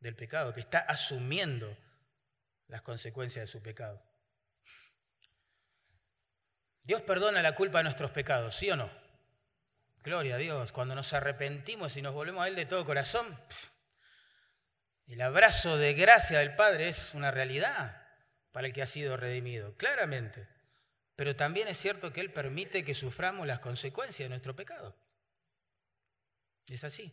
del 0.00 0.16
pecado, 0.16 0.52
que 0.52 0.60
está 0.60 0.80
asumiendo 0.80 1.78
las 2.66 2.82
consecuencias 2.82 3.44
de 3.44 3.52
su 3.52 3.62
pecado. 3.62 4.04
Dios 6.82 7.00
perdona 7.02 7.42
la 7.42 7.54
culpa 7.54 7.78
de 7.78 7.84
nuestros 7.84 8.10
pecados, 8.10 8.56
¿sí 8.56 8.70
o 8.70 8.76
no? 8.76 8.90
Gloria 10.02 10.34
a 10.34 10.38
Dios, 10.38 10.72
cuando 10.72 10.94
nos 10.94 11.12
arrepentimos 11.12 11.96
y 11.96 12.02
nos 12.02 12.14
volvemos 12.14 12.42
a 12.42 12.48
Él 12.48 12.56
de 12.56 12.66
todo 12.66 12.84
corazón, 12.84 13.40
el 15.06 15.20
abrazo 15.20 15.78
de 15.78 15.94
gracia 15.94 16.40
del 16.40 16.54
Padre 16.56 16.88
es 16.88 17.14
una 17.14 17.30
realidad 17.30 18.02
para 18.52 18.66
el 18.66 18.72
que 18.72 18.82
ha 18.82 18.86
sido 18.86 19.16
redimido, 19.16 19.76
claramente. 19.76 20.48
Pero 21.14 21.36
también 21.36 21.68
es 21.68 21.78
cierto 21.78 22.12
que 22.12 22.20
Él 22.20 22.32
permite 22.32 22.84
que 22.84 22.94
suframos 22.94 23.46
las 23.46 23.60
consecuencias 23.60 24.26
de 24.26 24.30
nuestro 24.30 24.56
pecado. 24.56 24.96
Es 26.68 26.84
así. 26.84 27.12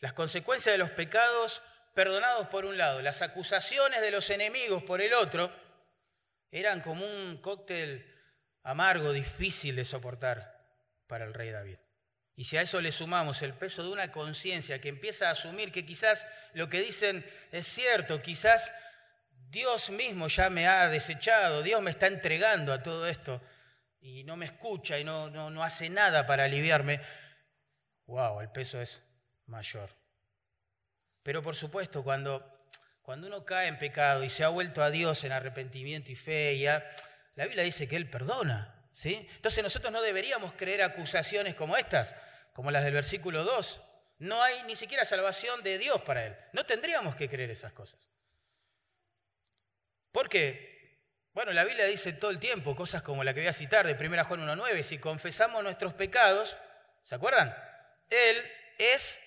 Las 0.00 0.12
consecuencias 0.12 0.74
de 0.74 0.78
los 0.78 0.90
pecados 0.90 1.62
perdonados 1.94 2.48
por 2.48 2.64
un 2.64 2.76
lado, 2.76 3.02
las 3.02 3.22
acusaciones 3.22 4.00
de 4.00 4.10
los 4.10 4.30
enemigos 4.30 4.82
por 4.82 5.00
el 5.00 5.14
otro, 5.14 5.52
eran 6.50 6.80
como 6.80 7.06
un 7.06 7.38
cóctel 7.40 8.06
amargo, 8.62 9.12
difícil 9.12 9.76
de 9.76 9.84
soportar 9.84 10.58
para 11.06 11.24
el 11.24 11.34
rey 11.34 11.50
David. 11.50 11.78
Y 12.40 12.44
si 12.44 12.56
a 12.56 12.62
eso 12.62 12.80
le 12.80 12.90
sumamos 12.90 13.42
el 13.42 13.52
peso 13.52 13.82
de 13.82 13.90
una 13.90 14.10
conciencia 14.10 14.80
que 14.80 14.88
empieza 14.88 15.28
a 15.28 15.32
asumir 15.32 15.70
que 15.70 15.84
quizás 15.84 16.26
lo 16.54 16.70
que 16.70 16.80
dicen 16.80 17.22
es 17.52 17.66
cierto, 17.66 18.22
quizás 18.22 18.72
Dios 19.50 19.90
mismo 19.90 20.26
ya 20.26 20.48
me 20.48 20.66
ha 20.66 20.88
desechado, 20.88 21.62
Dios 21.62 21.82
me 21.82 21.90
está 21.90 22.06
entregando 22.06 22.72
a 22.72 22.82
todo 22.82 23.06
esto 23.06 23.42
y 24.00 24.24
no 24.24 24.38
me 24.38 24.46
escucha 24.46 24.98
y 24.98 25.04
no, 25.04 25.28
no, 25.28 25.50
no 25.50 25.62
hace 25.62 25.90
nada 25.90 26.26
para 26.26 26.44
aliviarme, 26.44 27.02
wow, 28.06 28.40
el 28.40 28.48
peso 28.48 28.80
es 28.80 29.02
mayor. 29.44 29.94
Pero 31.22 31.42
por 31.42 31.56
supuesto, 31.56 32.02
cuando, 32.02 32.70
cuando 33.02 33.26
uno 33.26 33.44
cae 33.44 33.68
en 33.68 33.78
pecado 33.78 34.24
y 34.24 34.30
se 34.30 34.44
ha 34.44 34.48
vuelto 34.48 34.82
a 34.82 34.88
Dios 34.88 35.24
en 35.24 35.32
arrepentimiento 35.32 36.10
y 36.10 36.16
fe, 36.16 36.58
la 37.34 37.44
Biblia 37.44 37.64
dice 37.64 37.86
que 37.86 37.96
Él 37.96 38.08
perdona. 38.08 38.88
¿sí? 38.94 39.28
Entonces 39.34 39.62
nosotros 39.62 39.92
no 39.92 40.00
deberíamos 40.00 40.54
creer 40.54 40.80
acusaciones 40.80 41.54
como 41.54 41.76
estas 41.76 42.14
como 42.52 42.70
las 42.70 42.84
del 42.84 42.94
versículo 42.94 43.44
2. 43.44 43.82
No 44.18 44.42
hay 44.42 44.62
ni 44.64 44.76
siquiera 44.76 45.04
salvación 45.04 45.62
de 45.62 45.78
Dios 45.78 46.00
para 46.02 46.26
él. 46.26 46.36
No 46.52 46.64
tendríamos 46.66 47.16
que 47.16 47.28
creer 47.28 47.50
esas 47.50 47.72
cosas. 47.72 48.10
¿Por 50.12 50.28
qué? 50.28 50.70
Bueno, 51.32 51.52
la 51.52 51.64
Biblia 51.64 51.86
dice 51.86 52.12
todo 52.12 52.30
el 52.30 52.40
tiempo 52.40 52.74
cosas 52.74 53.02
como 53.02 53.24
la 53.24 53.32
que 53.32 53.40
voy 53.40 53.48
a 53.48 53.52
citar 53.52 53.86
de 53.86 53.94
1 53.94 54.24
Juan 54.24 54.40
1.9. 54.40 54.82
Si 54.82 54.98
confesamos 54.98 55.62
nuestros 55.62 55.94
pecados, 55.94 56.56
¿se 57.02 57.14
acuerdan? 57.14 57.56
Él 58.10 58.50
es 58.78 59.20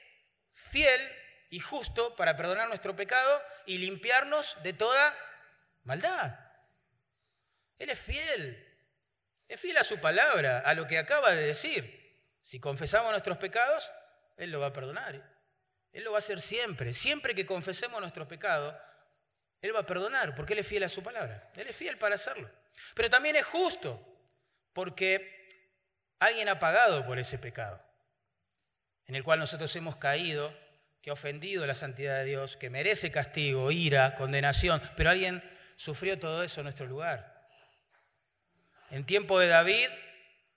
fiel 0.54 1.02
y 1.50 1.60
justo 1.60 2.16
para 2.16 2.36
perdonar 2.36 2.68
nuestro 2.68 2.96
pecado 2.96 3.42
y 3.66 3.78
limpiarnos 3.78 4.58
de 4.64 4.74
toda 4.74 5.18
maldad. 5.84 6.38
Él 7.80 7.90
es 7.90 8.00
fiel. 8.00 8.70
Es 9.48 9.60
fiel 9.60 9.78
a 9.78 9.84
su 9.84 10.00
palabra, 10.00 10.60
a 10.60 10.74
lo 10.74 10.88
que 10.88 10.98
acaba 10.98 11.32
de 11.32 11.44
decir. 11.44 12.03
Si 12.44 12.60
confesamos 12.60 13.12
nuestros 13.12 13.38
pecados, 13.38 13.90
Él 14.38 14.52
lo 14.52 14.60
va 14.60 14.68
a 14.68 14.74
perdonar. 14.74 15.16
Él 15.94 16.04
lo 16.04 16.12
va 16.12 16.18
a 16.18 16.20
hacer 16.20 16.42
siempre. 16.42 16.94
Siempre 16.94 17.34
que 17.34 17.46
confesemos 17.46 18.00
nuestros 18.02 18.28
pecados, 18.28 18.76
Él 19.62 19.76
va 19.76 19.80
a 19.80 19.86
perdonar, 19.86 20.36
porque 20.36 20.54
Él 20.54 20.60
es 20.60 20.68
fiel 20.68 20.84
a 20.84 20.90
su 20.90 21.02
palabra. 21.02 21.52
Él 21.56 21.68
es 21.68 21.76
fiel 21.76 21.98
para 21.98 22.16
hacerlo. 22.16 22.50
Pero 22.94 23.10
también 23.10 23.36
es 23.36 23.46
justo, 23.46 24.04
porque 24.74 25.48
alguien 26.20 26.50
ha 26.50 26.60
pagado 26.60 27.06
por 27.06 27.20
ese 27.20 27.38
pecado, 27.38 27.82
en 29.06 29.16
el 29.16 29.24
cual 29.24 29.40
nosotros 29.40 29.76
hemos 29.76 29.96
caído, 29.98 30.54
que 31.02 31.10
ha 31.10 31.14
ofendido 31.14 31.68
la 31.68 31.76
santidad 31.76 32.20
de 32.20 32.26
Dios, 32.26 32.56
que 32.56 32.70
merece 32.70 33.12
castigo, 33.12 33.72
ira, 33.72 34.16
condenación, 34.16 34.82
pero 34.96 35.10
alguien 35.10 35.44
sufrió 35.76 36.18
todo 36.18 36.44
eso 36.44 36.62
en 36.62 36.66
nuestro 36.66 36.86
lugar. 36.88 37.46
En 38.90 39.06
tiempo 39.06 39.38
de 39.38 39.48
David 39.48 39.90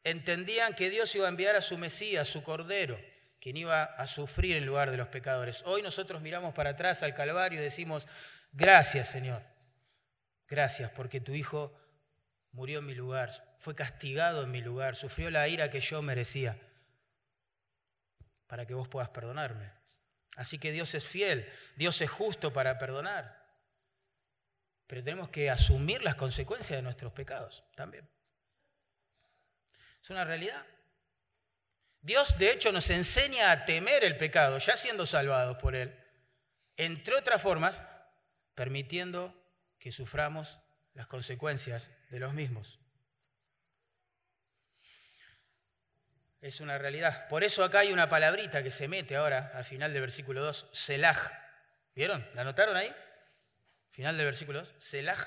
entendían 0.07 0.75
que 0.75 0.89
Dios 0.89 1.13
iba 1.17 1.27
a 1.27 1.31
enviar 1.31 1.57
a 1.57 1.63
su 1.63 1.77
Mesías, 1.79 2.29
su 2.29 2.45
Cordero, 2.45 2.97
quien 3.41 3.57
iba 3.57 3.83
a 3.83 4.07
sufrir 4.07 4.57
en 4.57 4.65
lugar 4.65 4.93
de 4.93 4.97
los 4.97 5.09
pecadores. 5.09 5.65
Hoy 5.67 5.83
nosotros 5.83 6.23
miramos 6.23 6.55
para 6.55 6.71
atrás 6.71 7.03
al 7.03 7.13
Calvario 7.13 7.59
y 7.59 7.65
decimos, 7.65 8.07
gracias 8.53 9.11
Señor, 9.11 9.43
gracias 10.47 10.93
porque 10.93 11.21
tu 11.21 11.33
Hijo 11.33 11.77
murió 12.53 12.79
en 12.79 12.87
mi 12.87 12.95
lugar, 12.95 13.31
fue 13.59 13.75
castigado 13.75 14.45
en 14.45 14.53
mi 14.53 14.61
lugar, 14.61 14.95
sufrió 14.95 15.29
la 15.29 15.49
ira 15.49 15.71
que 15.71 15.81
yo 15.81 16.01
merecía, 16.03 16.57
para 18.47 18.65
que 18.65 18.75
vos 18.75 18.87
puedas 18.87 19.09
perdonarme. 19.09 19.73
Así 20.37 20.61
que 20.61 20.71
Dios 20.71 20.95
es 20.95 21.05
fiel, 21.05 21.53
Dios 21.75 22.01
es 22.01 22.11
justo 22.11 22.53
para 22.53 22.79
perdonar, 22.79 23.45
pero 24.87 25.03
tenemos 25.03 25.31
que 25.31 25.51
asumir 25.51 26.03
las 26.03 26.15
consecuencias 26.15 26.79
de 26.79 26.83
nuestros 26.83 27.13
pecados 27.13 27.65
también. 27.75 28.09
Es 30.07 30.11
una 30.11 30.23
realidad. 30.23 30.65
Dios 32.01 32.39
de 32.39 32.53
hecho 32.53 32.71
nos 32.71 32.91
enseña 32.91 33.51
a 33.51 33.65
temer 33.65 34.05
el 34.05 34.17
pecado, 34.17 34.59
ya 34.59 34.77
siendo 34.77 35.05
salvados 35.05 35.57
por 35.57 35.75
Él, 35.75 35.99
entre 36.77 37.17
otras 37.17 37.43
formas, 37.43 37.83
permitiendo 38.55 39.35
que 39.81 39.91
suframos 39.91 40.61
las 40.95 41.09
consecuencias 41.09 41.91
de 42.11 42.21
los 42.21 42.35
mismos. 42.35 42.79
Es 46.41 46.61
una 46.61 46.79
realidad. 46.79 47.27
Por 47.27 47.43
eso 47.43 47.65
acá 47.65 47.81
hay 47.81 47.93
una 47.93 48.09
palabrita 48.09 48.63
que 48.63 48.71
se 48.71 48.87
mete 48.87 49.17
ahora 49.17 49.51
al 49.55 49.65
final 49.65 49.93
del 49.93 50.03
versículo 50.03 50.41
2, 50.41 50.69
selaj. 50.71 51.33
¿Vieron? 51.97 52.25
¿La 52.35 52.45
notaron 52.45 52.77
ahí? 52.77 52.95
Final 53.91 54.17
del 54.17 54.27
versículo 54.27 54.61
2, 54.61 54.75
selaj. 54.79 55.27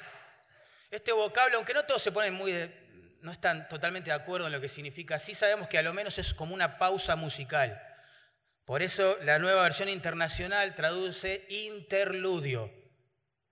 Este 0.90 1.12
vocablo, 1.12 1.58
aunque 1.58 1.74
no 1.74 1.84
todos 1.84 2.02
se 2.02 2.14
ponen 2.14 2.34
muy 2.34 2.54
de, 2.54 2.89
no 3.22 3.32
están 3.32 3.68
totalmente 3.70 4.10
de 4.10 4.16
acuerdo 4.16 4.48
en 4.48 4.54
lo 4.54 4.62
que 4.62 4.70
significa, 4.70 5.20
sí 5.20 5.36
sabemos 5.36 5.68
que 5.68 5.78
a 5.78 5.84
lo 5.84 5.94
menos 5.94 6.18
es 6.18 6.34
como 6.34 6.54
una 6.54 6.78
pausa 6.78 7.16
musical. 7.16 7.82
Por 8.66 8.84
eso 8.84 9.18
la 9.24 9.40
nueva 9.40 9.64
versión 9.64 9.90
internacional 9.90 10.76
traduce 10.76 11.46
interludio 11.50 12.72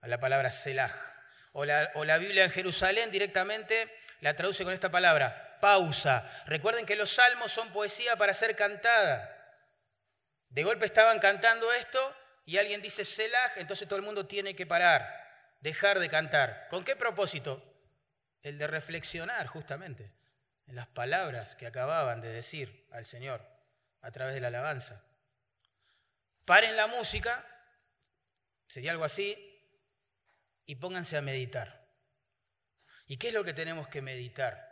a 0.01 0.07
la 0.07 0.19
palabra 0.19 0.51
selaj. 0.51 0.93
O 1.53 1.65
la, 1.65 1.91
o 1.95 2.05
la 2.05 2.17
Biblia 2.19 2.43
en 2.43 2.51
Jerusalén 2.51 3.09
directamente 3.09 3.91
la 4.21 4.35
traduce 4.35 4.63
con 4.63 4.73
esta 4.73 4.91
palabra, 4.91 5.57
pausa. 5.59 6.29
Recuerden 6.45 6.85
que 6.85 6.95
los 6.95 7.11
salmos 7.11 7.51
son 7.51 7.71
poesía 7.71 8.15
para 8.15 8.33
ser 8.33 8.55
cantada. 8.55 9.33
De 10.49 10.63
golpe 10.63 10.85
estaban 10.85 11.19
cantando 11.19 11.71
esto 11.73 12.15
y 12.45 12.57
alguien 12.57 12.81
dice 12.81 13.03
selaj, 13.03 13.57
entonces 13.57 13.87
todo 13.87 13.99
el 13.99 14.05
mundo 14.05 14.27
tiene 14.27 14.55
que 14.55 14.65
parar, 14.65 15.07
dejar 15.59 15.99
de 15.99 16.09
cantar. 16.09 16.67
¿Con 16.69 16.83
qué 16.83 16.95
propósito? 16.95 17.76
El 18.41 18.57
de 18.57 18.67
reflexionar 18.67 19.47
justamente 19.47 20.11
en 20.67 20.75
las 20.75 20.87
palabras 20.87 21.55
que 21.55 21.67
acababan 21.67 22.21
de 22.21 22.29
decir 22.29 22.87
al 22.91 23.05
Señor 23.05 23.45
a 24.01 24.11
través 24.11 24.35
de 24.35 24.41
la 24.41 24.47
alabanza. 24.47 25.03
Paren 26.45 26.75
la 26.75 26.87
música, 26.87 27.45
sería 28.67 28.91
algo 28.91 29.03
así, 29.03 29.35
y 30.65 30.75
pónganse 30.75 31.17
a 31.17 31.21
meditar. 31.21 31.87
¿Y 33.07 33.17
qué 33.17 33.29
es 33.29 33.33
lo 33.33 33.43
que 33.43 33.53
tenemos 33.53 33.87
que 33.87 34.01
meditar? 34.01 34.67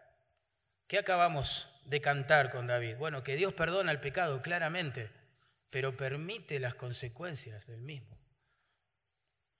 ¿Qué 0.87 0.97
acabamos 0.97 1.69
de 1.85 2.01
cantar 2.01 2.51
con 2.51 2.67
David? 2.67 2.97
Bueno, 2.97 3.23
que 3.23 3.35
Dios 3.35 3.53
perdona 3.53 3.91
el 3.91 3.99
pecado, 3.99 4.41
claramente, 4.41 5.11
pero 5.69 5.97
permite 5.97 6.59
las 6.59 6.75
consecuencias 6.75 7.65
del 7.65 7.81
mismo. 7.81 8.17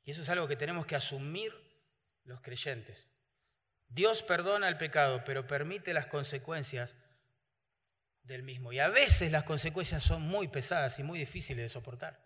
Y 0.04 0.12
eso 0.12 0.22
es 0.22 0.30
algo 0.30 0.48
que 0.48 0.56
tenemos 0.56 0.86
que 0.86 0.96
asumir 0.96 1.54
los 2.24 2.42
creyentes. 2.42 3.10
Dios 3.88 4.24
perdona 4.24 4.68
el 4.68 4.78
pecado, 4.78 5.24
pero 5.26 5.48
permite 5.48 5.94
las 5.94 6.08
consecuencias 6.08 6.96
del 8.24 8.44
mismo. 8.44 8.74
Y 8.74 8.80
a 8.80 8.90
veces 8.90 9.32
las 9.32 9.44
consecuencias 9.44 10.04
son 10.04 10.22
muy 10.22 10.48
pesadas 10.48 11.00
y 11.00 11.04
muy 11.04 11.20
difíciles 11.20 11.64
de 11.64 11.70
soportar. 11.70 12.20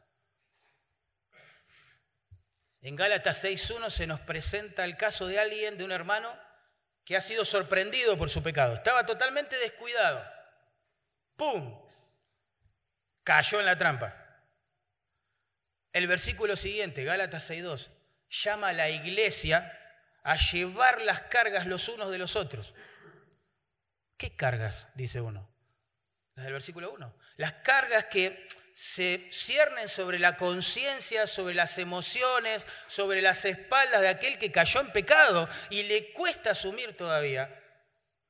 En 2.81 2.95
Gálatas 2.95 3.43
6.1 3.43 3.89
se 3.89 4.07
nos 4.07 4.21
presenta 4.21 4.85
el 4.85 4.95
caso 4.95 5.27
de 5.27 5.39
alguien, 5.39 5.77
de 5.77 5.83
un 5.83 5.91
hermano, 5.91 6.33
que 7.03 7.17
ha 7.17 7.21
sido 7.21 7.43
sorprendido 7.43 8.17
por 8.17 8.29
su 8.29 8.41
pecado. 8.41 8.75
Estaba 8.75 9.05
totalmente 9.05 9.57
descuidado. 9.57 10.23
¡Pum! 11.35 11.77
Cayó 13.23 13.59
en 13.59 13.65
la 13.65 13.77
trampa. 13.77 14.15
El 15.91 16.07
versículo 16.07 16.55
siguiente, 16.55 17.03
Gálatas 17.03 17.49
6.2, 17.49 17.89
llama 18.29 18.69
a 18.69 18.73
la 18.73 18.89
iglesia 18.89 19.78
a 20.23 20.35
llevar 20.37 21.01
las 21.01 21.21
cargas 21.21 21.65
los 21.65 21.87
unos 21.89 22.11
de 22.11 22.17
los 22.17 22.35
otros. 22.35 22.73
¿Qué 24.17 24.35
cargas? 24.35 24.87
Dice 24.95 25.21
uno. 25.21 25.49
Las 26.35 26.45
del 26.45 26.53
versículo 26.53 26.91
1. 26.91 27.15
Las 27.37 27.53
cargas 27.53 28.05
que 28.05 28.47
se 28.75 29.27
ciernen 29.31 29.89
sobre 29.89 30.19
la 30.19 30.37
conciencia, 30.37 31.27
sobre 31.27 31.53
las 31.53 31.77
emociones, 31.77 32.65
sobre 32.87 33.21
las 33.21 33.43
espaldas 33.43 33.99
de 34.01 34.07
aquel 34.07 34.37
que 34.37 34.53
cayó 34.53 34.79
en 34.79 34.93
pecado 34.93 35.49
y 35.69 35.83
le 35.83 36.13
cuesta 36.13 36.51
asumir 36.51 36.95
todavía 36.95 37.61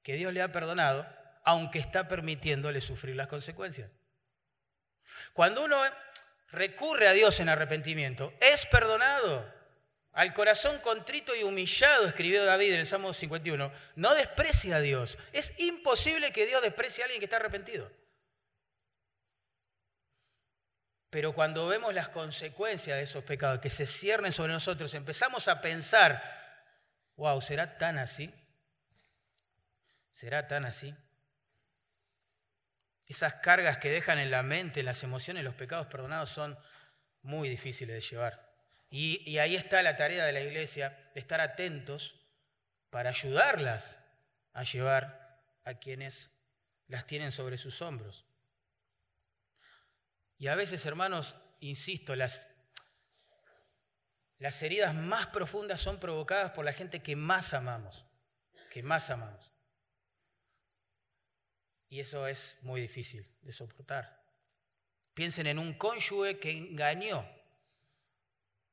que 0.01 0.15
Dios 0.15 0.33
le 0.33 0.41
ha 0.41 0.51
perdonado, 0.51 1.07
aunque 1.43 1.77
está 1.77 2.07
permitiéndole 2.07 2.81
sufrir 2.81 3.15
las 3.15 3.27
consecuencias. 3.27 3.91
Cuando 5.33 5.63
uno 5.63 5.79
recurre 6.51 7.07
a 7.07 7.13
Dios 7.13 7.39
en 7.39 7.49
arrepentimiento, 7.49 8.33
es 8.41 8.65
perdonado. 8.65 9.58
Al 10.11 10.33
corazón 10.33 10.79
contrito 10.79 11.35
y 11.35 11.43
humillado, 11.43 12.07
escribió 12.07 12.43
David 12.43 12.73
en 12.73 12.79
el 12.79 12.87
Salmo 12.87 13.13
51, 13.13 13.71
no 13.95 14.15
desprecia 14.15 14.77
a 14.77 14.81
Dios. 14.81 15.17
Es 15.33 15.57
imposible 15.59 16.31
que 16.31 16.45
Dios 16.47 16.61
desprecie 16.61 17.03
a 17.03 17.05
alguien 17.05 17.19
que 17.19 17.25
está 17.25 17.37
arrepentido. 17.37 17.91
Pero 21.09 21.33
cuando 21.33 21.67
vemos 21.67 21.93
las 21.93 22.09
consecuencias 22.09 22.97
de 22.97 23.03
esos 23.03 23.23
pecados 23.23 23.59
que 23.59 23.69
se 23.69 23.87
ciernen 23.87 24.31
sobre 24.31 24.53
nosotros, 24.53 24.93
empezamos 24.93 25.47
a 25.47 25.61
pensar, 25.61 26.21
wow, 27.15 27.41
¿será 27.41 27.77
tan 27.77 27.97
así? 27.97 28.33
¿Será 30.11 30.47
tan 30.47 30.65
así? 30.65 30.95
Esas 33.05 33.35
cargas 33.35 33.77
que 33.77 33.89
dejan 33.89 34.19
en 34.19 34.29
la 34.29 34.43
mente, 34.43 34.81
en 34.81 34.85
las 34.85 35.01
emociones, 35.03 35.43
los 35.43 35.55
pecados 35.55 35.87
perdonados 35.87 36.29
son 36.29 36.59
muy 37.21 37.49
difíciles 37.49 37.95
de 37.95 38.07
llevar. 38.07 38.48
Y, 38.89 39.37
ahí 39.37 39.55
está 39.55 39.83
la 39.83 39.95
tarea 39.95 40.25
de 40.25 40.33
la 40.33 40.41
iglesia, 40.41 41.11
de 41.13 41.19
estar 41.19 41.39
atentos 41.41 42.15
para 42.89 43.09
ayudarlas 43.09 43.99
a 44.53 44.63
llevar 44.63 45.43
a 45.63 45.75
quienes 45.75 46.31
las 46.87 47.05
tienen 47.05 47.31
sobre 47.31 47.57
sus 47.57 47.81
hombros. 47.83 48.25
Y 50.37 50.47
a 50.47 50.55
veces, 50.55 50.85
hermanos, 50.87 51.35
insisto, 51.59 52.15
las, 52.15 52.47
las 54.39 54.59
heridas 54.63 54.95
más 54.95 55.27
profundas 55.27 55.81
son 55.81 55.99
provocadas 55.99 56.51
por 56.51 56.65
la 56.65 56.73
gente 56.73 57.03
que 57.03 57.15
más 57.15 57.53
amamos, 57.53 58.05
que 58.71 58.81
más 58.81 59.11
amamos. 59.11 59.51
Y 61.89 61.99
eso 61.99 62.25
es 62.25 62.57
muy 62.61 62.81
difícil 62.81 63.27
de 63.41 63.53
soportar. 63.53 64.19
Piensen 65.13 65.45
en 65.45 65.59
un 65.59 65.73
cónyuge 65.73 66.39
que 66.39 66.51
engañó 66.51 67.38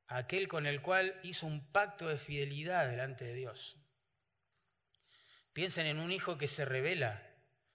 aquel 0.07 0.47
con 0.47 0.65
el 0.65 0.81
cual 0.81 1.19
hizo 1.23 1.45
un 1.45 1.71
pacto 1.71 2.07
de 2.07 2.17
fidelidad 2.17 2.87
delante 2.87 3.25
de 3.25 3.33
Dios. 3.33 3.77
Piensen 5.53 5.87
en 5.87 5.99
un 5.99 6.11
hijo 6.11 6.37
que 6.37 6.47
se 6.47 6.65
revela, 6.65 7.21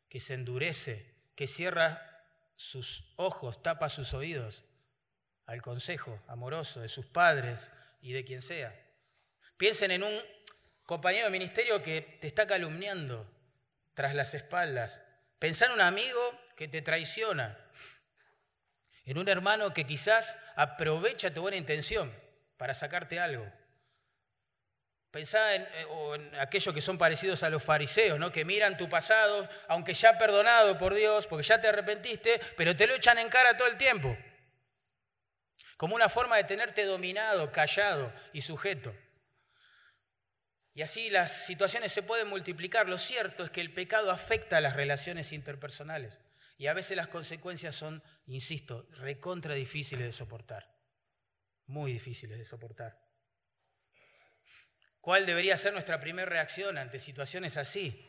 que 0.08 0.20
se 0.20 0.34
endurece, 0.34 1.14
que 1.34 1.46
cierra 1.46 2.26
sus 2.56 3.12
ojos, 3.16 3.62
tapa 3.62 3.88
sus 3.88 4.14
oídos 4.14 4.64
al 5.46 5.60
consejo 5.62 6.22
amoroso 6.28 6.80
de 6.80 6.88
sus 6.88 7.06
padres 7.06 7.70
y 8.00 8.12
de 8.12 8.24
quien 8.24 8.42
sea. 8.42 8.78
Piensen 9.56 9.90
en 9.90 10.02
un 10.02 10.20
compañero 10.84 11.26
de 11.26 11.32
ministerio 11.32 11.82
que 11.82 12.00
te 12.20 12.26
está 12.26 12.46
calumniando 12.46 13.28
tras 13.94 14.14
las 14.14 14.34
espaldas. 14.34 15.00
Pensá 15.38 15.66
en 15.66 15.72
un 15.72 15.80
amigo 15.80 16.20
que 16.56 16.68
te 16.68 16.82
traiciona, 16.82 17.58
en 19.04 19.18
un 19.18 19.28
hermano 19.28 19.74
que 19.74 19.84
quizás 19.84 20.36
aprovecha 20.56 21.32
tu 21.32 21.42
buena 21.42 21.56
intención 21.56 22.12
para 22.56 22.74
sacarte 22.74 23.18
algo. 23.18 23.50
Pensá 25.10 25.54
en, 25.54 25.62
eh, 25.62 25.86
en, 26.14 26.34
aquellos 26.40 26.74
que 26.74 26.80
son 26.80 26.96
parecidos 26.96 27.42
a 27.42 27.50
los 27.50 27.62
fariseos, 27.62 28.18
¿no? 28.18 28.32
que 28.32 28.44
miran 28.44 28.76
tu 28.76 28.88
pasado, 28.88 29.48
aunque 29.68 29.92
ya 29.92 30.16
perdonado 30.16 30.78
por 30.78 30.94
Dios, 30.94 31.26
porque 31.26 31.46
ya 31.46 31.60
te 31.60 31.68
arrepentiste, 31.68 32.40
pero 32.56 32.74
te 32.74 32.86
lo 32.86 32.94
echan 32.94 33.18
en 33.18 33.28
cara 33.28 33.56
todo 33.56 33.68
el 33.68 33.76
tiempo. 33.76 34.16
Como 35.76 35.96
una 35.96 36.08
forma 36.08 36.36
de 36.36 36.44
tenerte 36.44 36.84
dominado, 36.84 37.52
callado 37.52 38.12
y 38.32 38.40
sujeto. 38.40 38.94
Y 40.74 40.82
así 40.82 41.10
las 41.10 41.44
situaciones 41.44 41.92
se 41.92 42.02
pueden 42.02 42.28
multiplicar. 42.28 42.88
Lo 42.88 42.98
cierto 42.98 43.44
es 43.44 43.50
que 43.50 43.60
el 43.60 43.74
pecado 43.74 44.10
afecta 44.10 44.56
a 44.56 44.60
las 44.60 44.76
relaciones 44.76 45.32
interpersonales. 45.32 46.20
Y 46.62 46.68
a 46.68 46.74
veces 46.74 46.96
las 46.96 47.08
consecuencias 47.08 47.74
son, 47.74 48.00
insisto, 48.26 48.86
recontra 49.00 49.52
difíciles 49.52 50.06
de 50.06 50.12
soportar. 50.12 50.72
Muy 51.66 51.92
difíciles 51.92 52.38
de 52.38 52.44
soportar. 52.44 52.96
¿Cuál 55.00 55.26
debería 55.26 55.56
ser 55.56 55.72
nuestra 55.72 55.98
primera 55.98 56.28
reacción 56.28 56.78
ante 56.78 57.00
situaciones 57.00 57.56
así? 57.56 58.08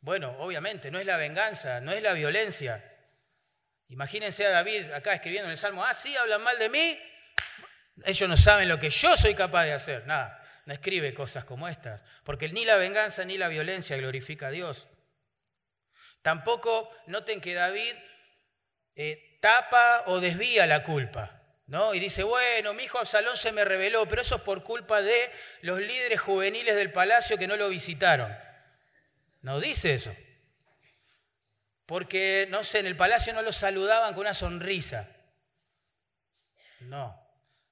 Bueno, 0.00 0.36
obviamente, 0.40 0.90
no 0.90 0.98
es 0.98 1.06
la 1.06 1.16
venganza, 1.16 1.80
no 1.80 1.92
es 1.92 2.02
la 2.02 2.12
violencia. 2.12 2.82
Imagínense 3.86 4.46
a 4.46 4.50
David 4.50 4.90
acá 4.90 5.14
escribiendo 5.14 5.46
en 5.46 5.52
el 5.52 5.58
Salmo, 5.58 5.84
ah, 5.84 5.94
sí, 5.94 6.16
hablan 6.16 6.42
mal 6.42 6.58
de 6.58 6.70
mí, 6.70 6.98
ellos 8.04 8.28
no 8.28 8.36
saben 8.36 8.66
lo 8.66 8.80
que 8.80 8.90
yo 8.90 9.16
soy 9.16 9.36
capaz 9.36 9.66
de 9.66 9.74
hacer. 9.74 10.08
Nada, 10.08 10.44
no 10.66 10.74
escribe 10.74 11.14
cosas 11.14 11.44
como 11.44 11.68
estas, 11.68 12.02
porque 12.24 12.48
ni 12.48 12.64
la 12.64 12.78
venganza 12.78 13.24
ni 13.24 13.38
la 13.38 13.46
violencia 13.46 13.96
glorifica 13.96 14.48
a 14.48 14.50
Dios. 14.50 14.88
Tampoco 16.22 16.90
noten 17.06 17.40
que 17.40 17.54
David 17.54 17.94
eh, 18.94 19.38
tapa 19.40 20.04
o 20.06 20.20
desvía 20.20 20.66
la 20.66 20.82
culpa. 20.82 21.38
¿No? 21.66 21.94
Y 21.94 22.00
dice, 22.00 22.22
bueno, 22.22 22.74
mi 22.74 22.82
hijo 22.82 22.98
Absalón 22.98 23.36
se 23.36 23.52
me 23.52 23.64
reveló, 23.64 24.06
pero 24.06 24.22
eso 24.22 24.36
es 24.36 24.42
por 24.42 24.62
culpa 24.62 25.00
de 25.00 25.30
los 25.62 25.80
líderes 25.80 26.20
juveniles 26.20 26.76
del 26.76 26.92
palacio 26.92 27.38
que 27.38 27.46
no 27.46 27.56
lo 27.56 27.68
visitaron. 27.68 28.36
No 29.40 29.58
dice 29.58 29.94
eso. 29.94 30.14
Porque, 31.86 32.46
no 32.50 32.62
sé, 32.62 32.80
en 32.80 32.86
el 32.86 32.96
palacio 32.96 33.32
no 33.32 33.42
lo 33.42 33.52
saludaban 33.52 34.12
con 34.12 34.22
una 34.22 34.34
sonrisa. 34.34 35.08
No. 36.80 37.18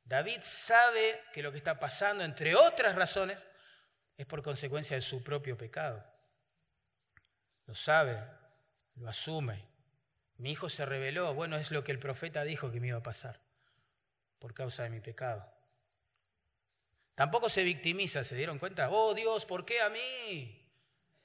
David 0.04 0.40
sabe 0.42 1.22
que 1.32 1.42
lo 1.42 1.52
que 1.52 1.58
está 1.58 1.78
pasando, 1.78 2.24
entre 2.24 2.54
otras 2.54 2.94
razones, 2.94 3.44
es 4.16 4.26
por 4.26 4.42
consecuencia 4.42 4.96
de 4.96 5.02
su 5.02 5.22
propio 5.22 5.56
pecado. 5.56 6.04
Lo 7.66 7.74
sabe, 7.74 8.20
lo 9.00 9.08
asume. 9.08 9.66
Mi 10.36 10.52
hijo 10.52 10.68
se 10.68 10.86
reveló, 10.86 11.34
bueno, 11.34 11.56
es 11.56 11.70
lo 11.70 11.84
que 11.84 11.92
el 11.92 11.98
profeta 11.98 12.44
dijo 12.44 12.70
que 12.70 12.80
me 12.80 12.88
iba 12.88 12.98
a 12.98 13.02
pasar 13.02 13.40
por 14.38 14.54
causa 14.54 14.84
de 14.84 14.90
mi 14.90 15.00
pecado. 15.00 15.46
Tampoco 17.14 17.50
se 17.50 17.64
victimiza, 17.64 18.24
¿se 18.24 18.36
dieron 18.36 18.58
cuenta? 18.58 18.88
Oh 18.90 19.12
Dios, 19.12 19.44
¿por 19.44 19.66
qué 19.66 19.80
a 19.80 19.90
mí? 19.90 20.56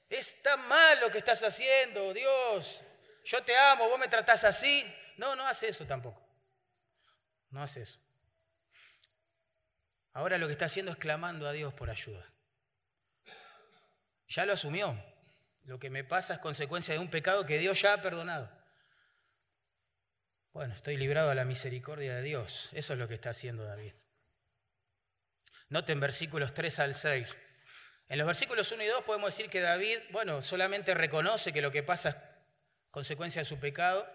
Es 0.08 0.42
tan 0.42 0.68
mal 0.68 1.00
lo 1.00 1.10
que 1.10 1.18
estás 1.18 1.42
haciendo, 1.42 2.12
Dios. 2.12 2.82
Yo 3.24 3.42
te 3.42 3.56
amo, 3.56 3.88
vos 3.88 3.98
me 3.98 4.08
tratás 4.08 4.44
así. 4.44 4.84
No, 5.16 5.34
no 5.34 5.46
hace 5.46 5.68
eso 5.68 5.86
tampoco. 5.86 6.22
No 7.50 7.62
hace 7.62 7.82
eso. 7.82 7.98
Ahora 10.12 10.38
lo 10.38 10.46
que 10.46 10.52
está 10.52 10.66
haciendo 10.66 10.92
es 10.92 10.98
clamando 10.98 11.46
a 11.48 11.52
Dios 11.52 11.72
por 11.74 11.90
ayuda. 11.90 12.30
Ya 14.28 14.44
lo 14.44 14.52
asumió. 14.52 14.96
Lo 15.66 15.80
que 15.80 15.90
me 15.90 16.04
pasa 16.04 16.34
es 16.34 16.38
consecuencia 16.38 16.94
de 16.94 17.00
un 17.00 17.10
pecado 17.10 17.44
que 17.44 17.58
Dios 17.58 17.82
ya 17.82 17.94
ha 17.94 18.00
perdonado. 18.00 18.50
Bueno, 20.52 20.72
estoy 20.72 20.96
librado 20.96 21.30
a 21.30 21.34
la 21.34 21.44
misericordia 21.44 22.14
de 22.14 22.22
Dios. 22.22 22.70
Eso 22.72 22.92
es 22.92 22.98
lo 22.98 23.08
que 23.08 23.14
está 23.14 23.30
haciendo 23.30 23.64
David. 23.64 23.92
Noten 25.68 25.98
versículos 25.98 26.54
3 26.54 26.78
al 26.78 26.94
6. 26.94 27.36
En 28.08 28.18
los 28.18 28.26
versículos 28.28 28.70
1 28.70 28.84
y 28.84 28.86
2 28.86 29.02
podemos 29.02 29.36
decir 29.36 29.50
que 29.50 29.60
David, 29.60 29.98
bueno, 30.12 30.40
solamente 30.40 30.94
reconoce 30.94 31.52
que 31.52 31.60
lo 31.60 31.72
que 31.72 31.82
pasa 31.82 32.10
es 32.10 32.16
consecuencia 32.92 33.42
de 33.42 33.46
su 33.46 33.58
pecado 33.58 34.08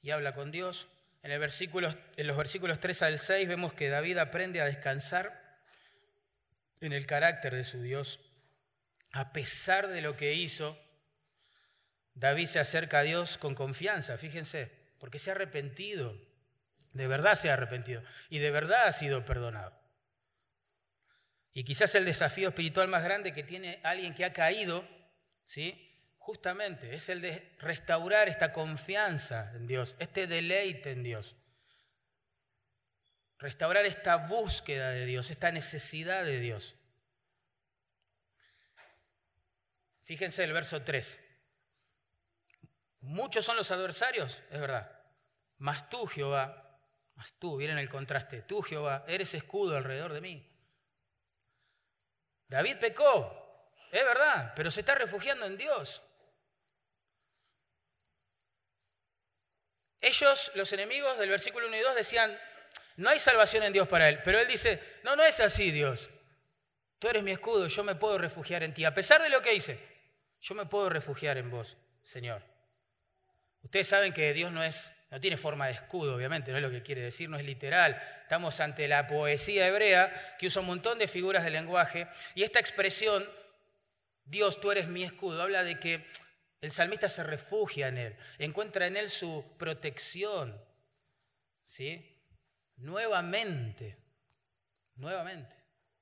y 0.00 0.10
habla 0.10 0.34
con 0.34 0.50
Dios. 0.50 0.88
En, 1.22 1.32
en 1.32 2.26
los 2.26 2.36
versículos 2.36 2.80
3 2.80 3.02
al 3.02 3.18
6 3.18 3.46
vemos 3.46 3.74
que 3.74 3.90
David 3.90 4.16
aprende 4.16 4.62
a 4.62 4.64
descansar 4.64 5.60
en 6.80 6.94
el 6.94 7.06
carácter 7.06 7.54
de 7.54 7.64
su 7.64 7.82
Dios. 7.82 8.31
A 9.12 9.32
pesar 9.32 9.88
de 9.88 10.00
lo 10.00 10.16
que 10.16 10.34
hizo, 10.34 10.78
David 12.14 12.46
se 12.46 12.58
acerca 12.58 13.00
a 13.00 13.02
Dios 13.02 13.38
con 13.38 13.54
confianza, 13.54 14.18
fíjense 14.18 14.70
porque 14.98 15.18
se 15.18 15.30
ha 15.30 15.34
arrepentido, 15.34 16.16
de 16.92 17.06
verdad 17.06 17.34
se 17.34 17.50
ha 17.50 17.54
arrepentido 17.54 18.02
y 18.30 18.38
de 18.38 18.50
verdad 18.50 18.86
ha 18.86 18.92
sido 18.92 19.24
perdonado. 19.24 19.78
Y 21.54 21.64
quizás 21.64 21.94
el 21.94 22.04
desafío 22.04 22.48
espiritual 22.48 22.88
más 22.88 23.04
grande 23.04 23.34
que 23.34 23.42
tiene 23.42 23.80
alguien 23.82 24.14
que 24.14 24.24
ha 24.24 24.32
caído, 24.32 24.88
¿sí? 25.44 25.88
Justamente 26.18 26.94
es 26.94 27.08
el 27.08 27.20
de 27.20 27.54
restaurar 27.58 28.28
esta 28.28 28.52
confianza 28.52 29.52
en 29.54 29.66
Dios, 29.66 29.96
este 29.98 30.26
deleite 30.26 30.92
en 30.92 31.02
Dios. 31.02 31.34
Restaurar 33.38 33.84
esta 33.84 34.16
búsqueda 34.16 34.90
de 34.90 35.04
Dios, 35.04 35.30
esta 35.30 35.50
necesidad 35.50 36.24
de 36.24 36.38
Dios. 36.38 36.76
Fíjense 40.04 40.44
el 40.44 40.52
verso 40.52 40.82
3. 40.82 41.18
Muchos 43.00 43.44
son 43.44 43.56
los 43.56 43.70
adversarios, 43.70 44.40
es 44.50 44.60
verdad. 44.60 45.00
Mas 45.58 45.88
tú, 45.88 46.06
Jehová, 46.06 46.80
mas 47.14 47.34
tú, 47.38 47.56
miren 47.56 47.78
el 47.78 47.88
contraste, 47.88 48.42
tú, 48.42 48.62
Jehová, 48.62 49.04
eres 49.08 49.34
escudo 49.34 49.76
alrededor 49.76 50.12
de 50.12 50.20
mí. 50.20 50.48
David 52.48 52.76
pecó, 52.78 53.70
es 53.90 54.04
verdad, 54.04 54.52
pero 54.54 54.70
se 54.70 54.80
está 54.80 54.94
refugiando 54.94 55.46
en 55.46 55.56
Dios. 55.56 56.02
Ellos, 60.00 60.50
los 60.54 60.72
enemigos 60.72 61.16
del 61.18 61.28
versículo 61.28 61.68
1 61.68 61.76
y 61.76 61.80
2, 61.80 61.94
decían, 61.94 62.38
no 62.96 63.08
hay 63.08 63.18
salvación 63.18 63.62
en 63.62 63.72
Dios 63.72 63.88
para 63.88 64.08
él. 64.08 64.20
Pero 64.24 64.38
él 64.38 64.48
dice, 64.48 64.82
no, 65.04 65.16
no 65.16 65.24
es 65.24 65.40
así, 65.40 65.70
Dios. 65.70 66.10
Tú 66.98 67.08
eres 67.08 67.22
mi 67.22 67.32
escudo, 67.32 67.66
yo 67.68 67.84
me 67.84 67.94
puedo 67.94 68.18
refugiar 68.18 68.62
en 68.62 68.74
ti. 68.74 68.84
A 68.84 68.94
pesar 68.94 69.22
de 69.22 69.28
lo 69.28 69.42
que 69.42 69.54
hice, 69.54 69.91
yo 70.42 70.54
me 70.54 70.66
puedo 70.66 70.90
refugiar 70.90 71.38
en 71.38 71.50
vos, 71.50 71.78
Señor. 72.02 72.42
Ustedes 73.62 73.86
saben 73.86 74.12
que 74.12 74.32
Dios 74.32 74.52
no 74.52 74.62
es 74.62 74.92
no 75.12 75.20
tiene 75.20 75.36
forma 75.36 75.66
de 75.66 75.74
escudo, 75.74 76.14
obviamente, 76.16 76.52
no 76.52 76.56
es 76.56 76.62
lo 76.62 76.70
que 76.70 76.82
quiere 76.82 77.02
decir, 77.02 77.28
no 77.28 77.36
es 77.36 77.44
literal. 77.44 78.00
Estamos 78.22 78.60
ante 78.60 78.88
la 78.88 79.06
poesía 79.06 79.68
hebrea 79.68 80.10
que 80.38 80.46
usa 80.46 80.62
un 80.62 80.68
montón 80.68 80.98
de 80.98 81.06
figuras 81.06 81.44
de 81.44 81.50
lenguaje 81.50 82.08
y 82.34 82.44
esta 82.44 82.58
expresión, 82.58 83.28
Dios, 84.24 84.58
tú 84.58 84.70
eres 84.70 84.88
mi 84.88 85.04
escudo, 85.04 85.42
habla 85.42 85.64
de 85.64 85.78
que 85.78 86.06
el 86.62 86.70
salmista 86.70 87.10
se 87.10 87.22
refugia 87.24 87.88
en 87.88 87.98
él, 87.98 88.16
encuentra 88.38 88.86
en 88.86 88.96
él 88.96 89.10
su 89.10 89.44
protección. 89.58 90.58
¿Sí? 91.66 92.18
Nuevamente, 92.76 93.98
nuevamente. 94.94 95.54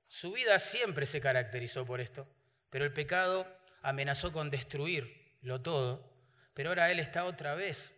Su 0.06 0.30
vida 0.30 0.60
siempre 0.60 1.04
se 1.04 1.20
caracterizó 1.20 1.84
por 1.84 2.00
esto, 2.00 2.28
pero 2.70 2.84
el 2.84 2.92
pecado 2.92 3.44
amenazó 3.82 4.32
con 4.32 4.50
destruirlo 4.50 5.62
todo, 5.62 6.10
pero 6.54 6.70
ahora 6.70 6.90
él 6.90 7.00
está 7.00 7.24
otra 7.24 7.54
vez 7.54 7.94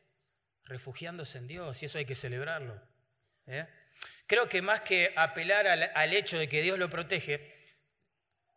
refugiándose 0.64 1.38
en 1.38 1.48
Dios 1.48 1.82
y 1.82 1.86
eso 1.86 1.98
hay 1.98 2.04
que 2.04 2.14
celebrarlo. 2.14 2.80
¿eh? 3.46 3.66
Creo 4.26 4.48
que 4.48 4.62
más 4.62 4.80
que 4.80 5.12
apelar 5.16 5.66
al, 5.66 6.12
hecho 6.14 6.38
de 6.38 6.48
que 6.48 6.62
Dios 6.62 6.78
lo 6.78 6.88
protege, 6.88 7.52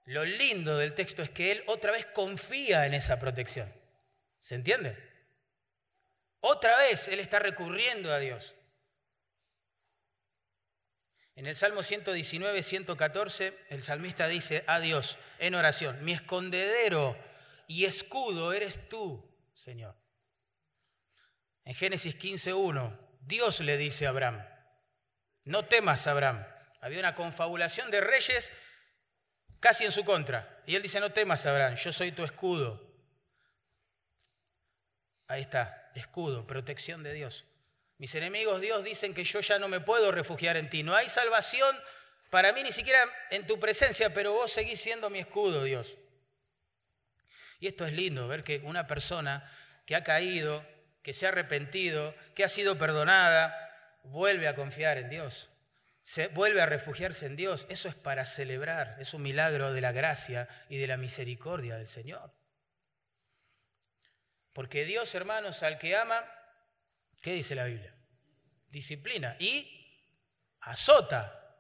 lo 0.06 0.24
lindo 0.24 0.78
del 0.78 0.94
texto 0.94 1.22
es 1.22 1.30
que 1.30 1.52
Él 1.52 1.64
otra 1.68 1.92
vez 1.92 2.06
confía 2.06 2.86
en 2.86 2.94
esa 2.94 3.20
protección. 3.20 3.74
¿Se 4.40 4.56
entiende? 4.56 4.98
Otra 6.40 6.78
vez 6.78 7.08
Él 7.08 7.20
está 7.20 7.40
recurriendo 7.40 8.14
a 8.14 8.20
Dios. 8.20 8.56
En 11.36 11.48
el 11.48 11.56
Salmo 11.56 11.84
119, 11.84 12.64
114, 12.64 13.58
el 13.70 13.84
salmista 13.84 14.28
dice 14.28 14.64
a 14.68 14.80
Dios 14.80 15.18
en 15.38 15.54
oración, 15.56 16.04
mi 16.04 16.14
escondedero 16.14 17.18
y 17.68 17.84
escudo 17.84 18.54
eres 18.54 18.88
tú, 18.88 19.24
Señor. 19.54 19.98
En 21.66 21.76
Génesis 21.76 22.18
15.1, 22.18 22.98
Dios 23.22 23.60
le 23.60 23.78
dice 23.78 24.06
a 24.06 24.10
Abraham, 24.10 24.46
no 25.44 25.66
temas, 25.66 26.08
Abraham. 26.08 26.46
Había 26.80 27.00
una 27.00 27.16
confabulación 27.16 27.92
de 27.92 28.00
reyes 28.00 28.52
casi 29.60 29.84
en 29.84 29.92
su 29.92 30.06
contra. 30.06 30.64
Y 30.66 30.76
él 30.76 30.82
dice, 30.82 31.00
no 31.00 31.12
temas, 31.12 31.46
Abraham, 31.46 31.76
yo 31.76 31.92
soy 31.92 32.12
tu 32.12 32.24
escudo. 32.24 32.82
Ahí 35.28 35.42
está, 35.42 35.92
escudo, 35.96 36.48
protección 36.48 37.04
de 37.04 37.14
Dios. 37.14 37.46
Mis 37.98 38.14
enemigos, 38.16 38.60
Dios, 38.62 38.84
dicen 38.84 39.14
que 39.14 39.24
yo 39.24 39.40
ya 39.40 39.58
no 39.58 39.68
me 39.68 39.80
puedo 39.80 40.12
refugiar 40.12 40.58
en 40.58 40.70
ti. 40.70 40.84
No 40.84 40.96
hay 40.96 41.08
salvación 41.08 41.76
para 42.30 42.52
mí 42.52 42.64
ni 42.64 42.72
siquiera 42.72 43.00
en 43.30 43.48
tu 43.48 43.60
presencia, 43.60 44.14
pero 44.14 44.34
vos 44.34 44.52
seguís 44.52 44.82
siendo 44.82 45.10
mi 45.10 45.20
escudo, 45.20 45.64
Dios. 45.64 45.96
Y 47.60 47.68
esto 47.68 47.86
es 47.86 47.94
lindo, 47.94 48.28
ver 48.28 48.44
que 48.44 48.60
una 48.60 48.86
persona 48.88 49.50
que 49.86 49.96
ha 49.96 50.04
caído, 50.04 50.66
que 51.02 51.14
se 51.14 51.26
ha 51.26 51.30
arrepentido, 51.30 52.14
que 52.36 52.44
ha 52.44 52.50
sido 52.50 52.78
perdonada, 52.78 54.00
vuelve 54.04 54.48
a 54.48 54.56
confiar 54.56 54.98
en 54.98 55.10
Dios. 55.10 55.50
se 56.06 56.28
vuelve 56.28 56.62
a 56.62 56.68
refugiarse 56.68 57.26
en 57.26 57.36
Dios, 57.36 57.66
eso 57.68 57.90
es 57.90 57.96
para 57.96 58.28
celebrar, 58.28 58.96
es 59.00 59.16
un 59.16 59.24
milagro 59.24 59.74
de 59.74 59.82
la 59.82 59.92
gracia 59.92 60.48
y 60.70 60.78
de 60.78 60.86
la 60.86 60.98
misericordia 60.98 61.78
del 61.78 61.88
Señor. 61.88 62.32
Porque 64.54 64.86
Dios, 64.86 65.16
hermanos, 65.16 65.64
al 65.64 65.80
que 65.80 65.96
ama, 65.96 66.24
¿qué 67.26 67.34
dice 67.34 67.56
la 67.56 67.64
Biblia? 67.64 67.92
Disciplina 68.70 69.36
y 69.40 69.68
azota. 70.60 71.58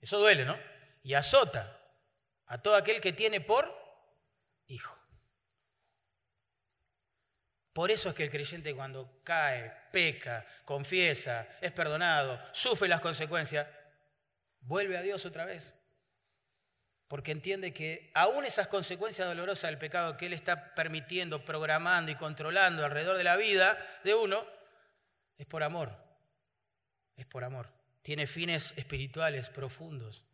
Eso 0.00 0.18
duele, 0.18 0.46
¿no? 0.46 0.58
Y 1.02 1.12
azota 1.12 1.78
a 2.46 2.56
todo 2.56 2.74
aquel 2.74 2.98
que 3.02 3.12
tiene 3.12 3.42
por 3.42 3.70
hijo. 4.68 4.98
Por 7.74 7.90
eso 7.90 8.08
es 8.08 8.14
que 8.14 8.24
el 8.24 8.30
creyente 8.30 8.74
cuando 8.74 9.22
cae, 9.22 9.70
peca, 9.92 10.46
confiesa, 10.64 11.46
es 11.60 11.70
perdonado, 11.72 12.42
sufre 12.54 12.88
las 12.88 13.02
consecuencias, 13.02 13.68
vuelve 14.60 14.96
a 14.96 15.02
Dios 15.02 15.26
otra 15.26 15.44
vez. 15.44 15.77
Porque 17.08 17.32
entiende 17.32 17.72
que 17.72 18.10
aún 18.14 18.44
esas 18.44 18.68
consecuencias 18.68 19.26
dolorosas 19.26 19.70
del 19.70 19.78
pecado 19.78 20.16
que 20.16 20.26
Él 20.26 20.34
está 20.34 20.74
permitiendo, 20.74 21.44
programando 21.44 22.12
y 22.12 22.16
controlando 22.16 22.84
alrededor 22.84 23.16
de 23.16 23.24
la 23.24 23.36
vida 23.36 23.78
de 24.04 24.14
uno, 24.14 24.46
es 25.38 25.46
por 25.46 25.62
amor. 25.62 25.96
Es 27.16 27.26
por 27.26 27.44
amor. 27.44 27.72
Tiene 28.02 28.26
fines 28.26 28.74
espirituales 28.76 29.48
profundos. 29.48 30.24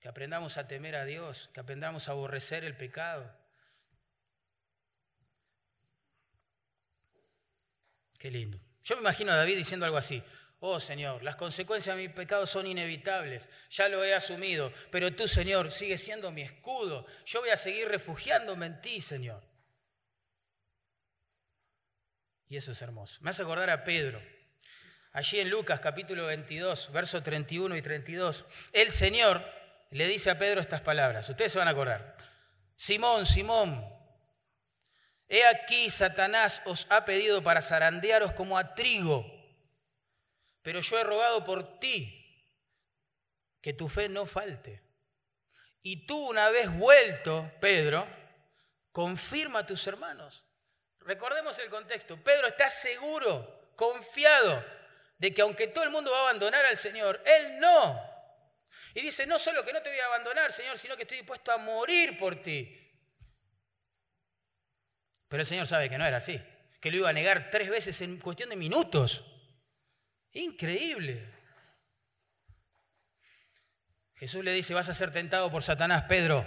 Que 0.00 0.08
aprendamos 0.08 0.56
a 0.56 0.66
temer 0.66 0.96
a 0.96 1.04
Dios, 1.04 1.50
que 1.52 1.60
aprendamos 1.60 2.08
a 2.08 2.12
aborrecer 2.12 2.64
el 2.64 2.76
pecado 2.76 3.42
Qué 8.22 8.30
lindo. 8.30 8.56
Yo 8.84 8.94
me 8.94 9.00
imagino 9.00 9.32
a 9.32 9.34
David 9.34 9.56
diciendo 9.56 9.84
algo 9.84 9.98
así. 9.98 10.22
Oh 10.64 10.78
Señor, 10.78 11.24
las 11.24 11.34
consecuencias 11.34 11.96
de 11.96 12.02
mi 12.02 12.08
pecado 12.08 12.46
son 12.46 12.68
inevitables, 12.68 13.48
ya 13.68 13.88
lo 13.88 14.04
he 14.04 14.14
asumido, 14.14 14.72
pero 14.92 15.12
tú 15.12 15.26
Señor 15.26 15.72
sigues 15.72 16.04
siendo 16.04 16.30
mi 16.30 16.42
escudo. 16.42 17.04
Yo 17.26 17.40
voy 17.40 17.50
a 17.50 17.56
seguir 17.56 17.88
refugiándome 17.88 18.66
en 18.66 18.80
ti, 18.80 19.00
Señor. 19.00 19.42
Y 22.46 22.56
eso 22.56 22.70
es 22.70 22.80
hermoso. 22.80 23.18
Me 23.22 23.30
hace 23.30 23.42
acordar 23.42 23.70
a 23.70 23.82
Pedro. 23.82 24.22
Allí 25.10 25.40
en 25.40 25.50
Lucas 25.50 25.80
capítulo 25.80 26.26
22, 26.26 26.92
versos 26.92 27.24
31 27.24 27.76
y 27.76 27.82
32, 27.82 28.44
el 28.72 28.92
Señor 28.92 29.44
le 29.90 30.06
dice 30.06 30.30
a 30.30 30.38
Pedro 30.38 30.60
estas 30.60 30.80
palabras. 30.80 31.28
Ustedes 31.28 31.50
se 31.50 31.58
van 31.58 31.66
a 31.66 31.72
acordar. 31.72 32.16
Simón, 32.76 33.26
Simón, 33.26 33.84
He 35.28 35.44
aquí, 35.44 35.90
Satanás 35.90 36.62
os 36.66 36.86
ha 36.88 37.04
pedido 37.04 37.42
para 37.42 37.62
zarandearos 37.62 38.32
como 38.32 38.58
a 38.58 38.76
trigo, 38.76 39.41
pero 40.62 40.80
yo 40.80 40.98
he 40.98 41.04
rogado 41.04 41.44
por 41.44 41.78
ti 41.78 42.18
que 43.60 43.72
tu 43.72 43.88
fe 43.88 44.08
no 44.08 44.26
falte. 44.26 44.82
Y 45.82 46.06
tú 46.06 46.28
una 46.28 46.48
vez 46.50 46.70
vuelto, 46.76 47.50
Pedro, 47.60 48.06
confirma 48.92 49.60
a 49.60 49.66
tus 49.66 49.86
hermanos. 49.86 50.44
Recordemos 51.00 51.58
el 51.58 51.68
contexto. 51.68 52.16
Pedro 52.22 52.46
está 52.46 52.70
seguro, 52.70 53.72
confiado, 53.74 54.64
de 55.18 55.34
que 55.34 55.42
aunque 55.42 55.66
todo 55.66 55.84
el 55.84 55.90
mundo 55.90 56.12
va 56.12 56.18
a 56.18 56.22
abandonar 56.22 56.64
al 56.64 56.76
Señor, 56.76 57.20
Él 57.24 57.58
no. 57.58 58.00
Y 58.94 59.00
dice, 59.00 59.26
no 59.26 59.38
solo 59.38 59.64
que 59.64 59.72
no 59.72 59.82
te 59.82 59.88
voy 59.88 59.98
a 59.98 60.06
abandonar, 60.06 60.52
Señor, 60.52 60.78
sino 60.78 60.96
que 60.96 61.02
estoy 61.02 61.18
dispuesto 61.18 61.50
a 61.50 61.58
morir 61.58 62.18
por 62.18 62.40
ti. 62.40 62.78
Pero 65.28 65.40
el 65.40 65.46
Señor 65.46 65.66
sabe 65.66 65.88
que 65.88 65.98
no 65.98 66.04
era 66.04 66.18
así, 66.18 66.40
que 66.80 66.90
lo 66.90 66.98
iba 66.98 67.08
a 67.08 67.12
negar 67.14 67.48
tres 67.50 67.70
veces 67.70 68.00
en 68.02 68.18
cuestión 68.18 68.50
de 68.50 68.56
minutos. 68.56 69.24
Increíble. 70.32 71.30
Jesús 74.14 74.44
le 74.44 74.52
dice, 74.52 74.72
vas 74.72 74.88
a 74.88 74.94
ser 74.94 75.12
tentado 75.12 75.50
por 75.50 75.62
Satanás, 75.62 76.04
Pedro, 76.04 76.46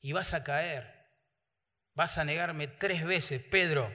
y 0.00 0.12
vas 0.12 0.34
a 0.34 0.42
caer. 0.42 0.98
Vas 1.94 2.18
a 2.18 2.24
negarme 2.24 2.68
tres 2.68 3.04
veces, 3.04 3.42
Pedro. 3.42 3.94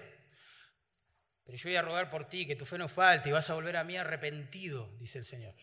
Pero 1.43 1.57
yo 1.57 1.69
voy 1.69 1.75
a 1.75 1.81
rogar 1.81 2.09
por 2.09 2.29
ti, 2.29 2.45
que 2.45 2.55
tu 2.55 2.65
fe 2.65 2.77
no 2.77 2.87
falte, 2.87 3.29
y 3.29 3.31
vas 3.31 3.49
a 3.49 3.53
volver 3.55 3.77
a 3.77 3.83
mí 3.83 3.97
arrepentido, 3.97 4.89
dice 4.99 5.19
el 5.19 5.25
Señor. 5.25 5.55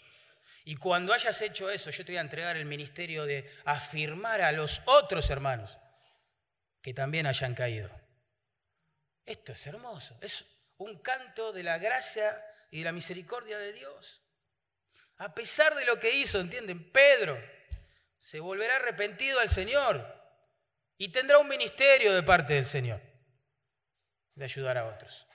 Y 0.65 0.77
cuando 0.77 1.13
hayas 1.13 1.41
hecho 1.43 1.71
eso, 1.71 1.91
yo 1.91 2.05
te 2.05 2.13
voy 2.13 2.19
a 2.19 2.23
entregar 2.23 2.57
el 2.57 2.67
ministerio 2.67 3.25
de 3.25 3.51
afirmar 3.65 4.43
a 4.43 4.53
los 4.53 4.83
otros 4.87 5.31
hermanos 5.31 5.79
que 6.81 6.95
también 6.95 7.27
hayan 7.27 7.55
caído. 7.55 7.91
Esto 9.25 9.53
es 9.53 9.67
hermoso, 9.67 10.19
es 10.21 10.45
un 10.79 11.01
canto 11.01 11.53
de 11.53 11.63
la 11.63 11.79
gracia 11.79 12.45
y 12.73 12.79
de 12.79 12.85
la 12.85 12.93
misericordia 12.93 13.59
de 13.59 13.73
Dios. 13.73 14.23
A 15.19 15.33
pesar 15.35 15.77
de 15.77 15.85
lo 15.85 16.01
que 16.01 16.11
hizo, 16.11 16.41
¿entienden? 16.41 16.91
Pedro 16.91 17.41
se 18.19 18.41
volverá 18.41 18.77
arrepentido 18.77 19.39
al 19.39 19.49
Señor 19.49 20.05
y 20.97 21.11
tendrá 21.11 21.39
un 21.39 21.49
ministerio 21.49 22.13
de 22.15 22.23
parte 22.23 22.55
del 22.55 22.65
Señor 22.65 23.01
de 24.35 24.45
ayudar 24.45 24.79
a 24.79 24.87
otros. 24.87 25.29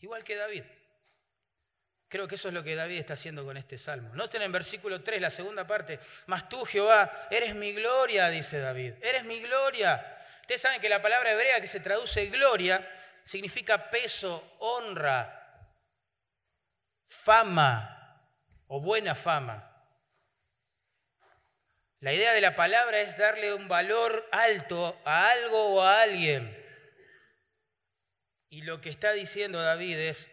Igual 0.00 0.24
que 0.24 0.34
David. 0.36 0.64
Creo 2.08 2.26
que 2.26 2.34
eso 2.34 2.48
es 2.48 2.54
lo 2.54 2.64
que 2.64 2.74
David 2.74 2.98
está 2.98 3.14
haciendo 3.14 3.44
con 3.44 3.56
este 3.56 3.78
salmo. 3.78 4.14
Noten 4.14 4.42
en 4.42 4.52
versículo 4.52 5.02
3, 5.02 5.20
la 5.20 5.30
segunda 5.30 5.66
parte. 5.66 6.00
Mas 6.26 6.48
tú, 6.48 6.64
Jehová, 6.64 7.28
eres 7.30 7.54
mi 7.54 7.72
gloria, 7.72 8.28
dice 8.28 8.58
David. 8.58 8.94
Eres 9.02 9.24
mi 9.24 9.40
gloria. 9.40 10.18
Ustedes 10.40 10.60
saben 10.60 10.80
que 10.80 10.88
la 10.88 11.00
palabra 11.00 11.30
hebrea 11.30 11.60
que 11.60 11.68
se 11.68 11.80
traduce 11.80 12.26
gloria 12.26 12.86
significa 13.22 13.90
peso, 13.90 14.56
honra, 14.58 15.45
fama 17.06 17.92
o 18.66 18.80
buena 18.80 19.14
fama. 19.14 19.72
La 22.00 22.12
idea 22.12 22.32
de 22.32 22.40
la 22.40 22.54
palabra 22.54 23.00
es 23.00 23.16
darle 23.16 23.54
un 23.54 23.68
valor 23.68 24.28
alto 24.30 25.00
a 25.04 25.30
algo 25.30 25.74
o 25.74 25.82
a 25.82 26.02
alguien. 26.02 26.54
Y 28.48 28.62
lo 28.62 28.80
que 28.80 28.90
está 28.90 29.12
diciendo 29.12 29.62
David 29.62 29.98
es, 29.98 30.30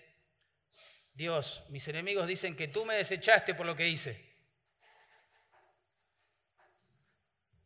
Dios, 1.13 1.63
mis 1.69 1.87
enemigos 1.87 2.27
dicen 2.27 2.55
que 2.55 2.67
tú 2.67 2.85
me 2.85 2.95
desechaste 2.95 3.55
por 3.55 3.65
lo 3.65 3.75
que 3.75 3.87
hice. 3.87 4.33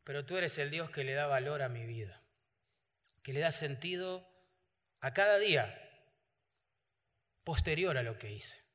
Pero 0.03 0.25
tú 0.25 0.37
eres 0.37 0.57
el 0.57 0.69
Dios 0.69 0.89
que 0.89 1.03
le 1.03 1.13
da 1.13 1.27
valor 1.27 1.61
a 1.61 1.69
mi 1.69 1.85
vida, 1.85 2.23
que 3.23 3.33
le 3.33 3.41
da 3.41 3.51
sentido 3.51 4.25
a 5.01 5.13
cada 5.13 5.37
día 5.37 5.83
posterior 7.43 7.97
a 7.97 8.03
lo 8.03 8.17
que 8.17 8.31
hice. 8.31 8.66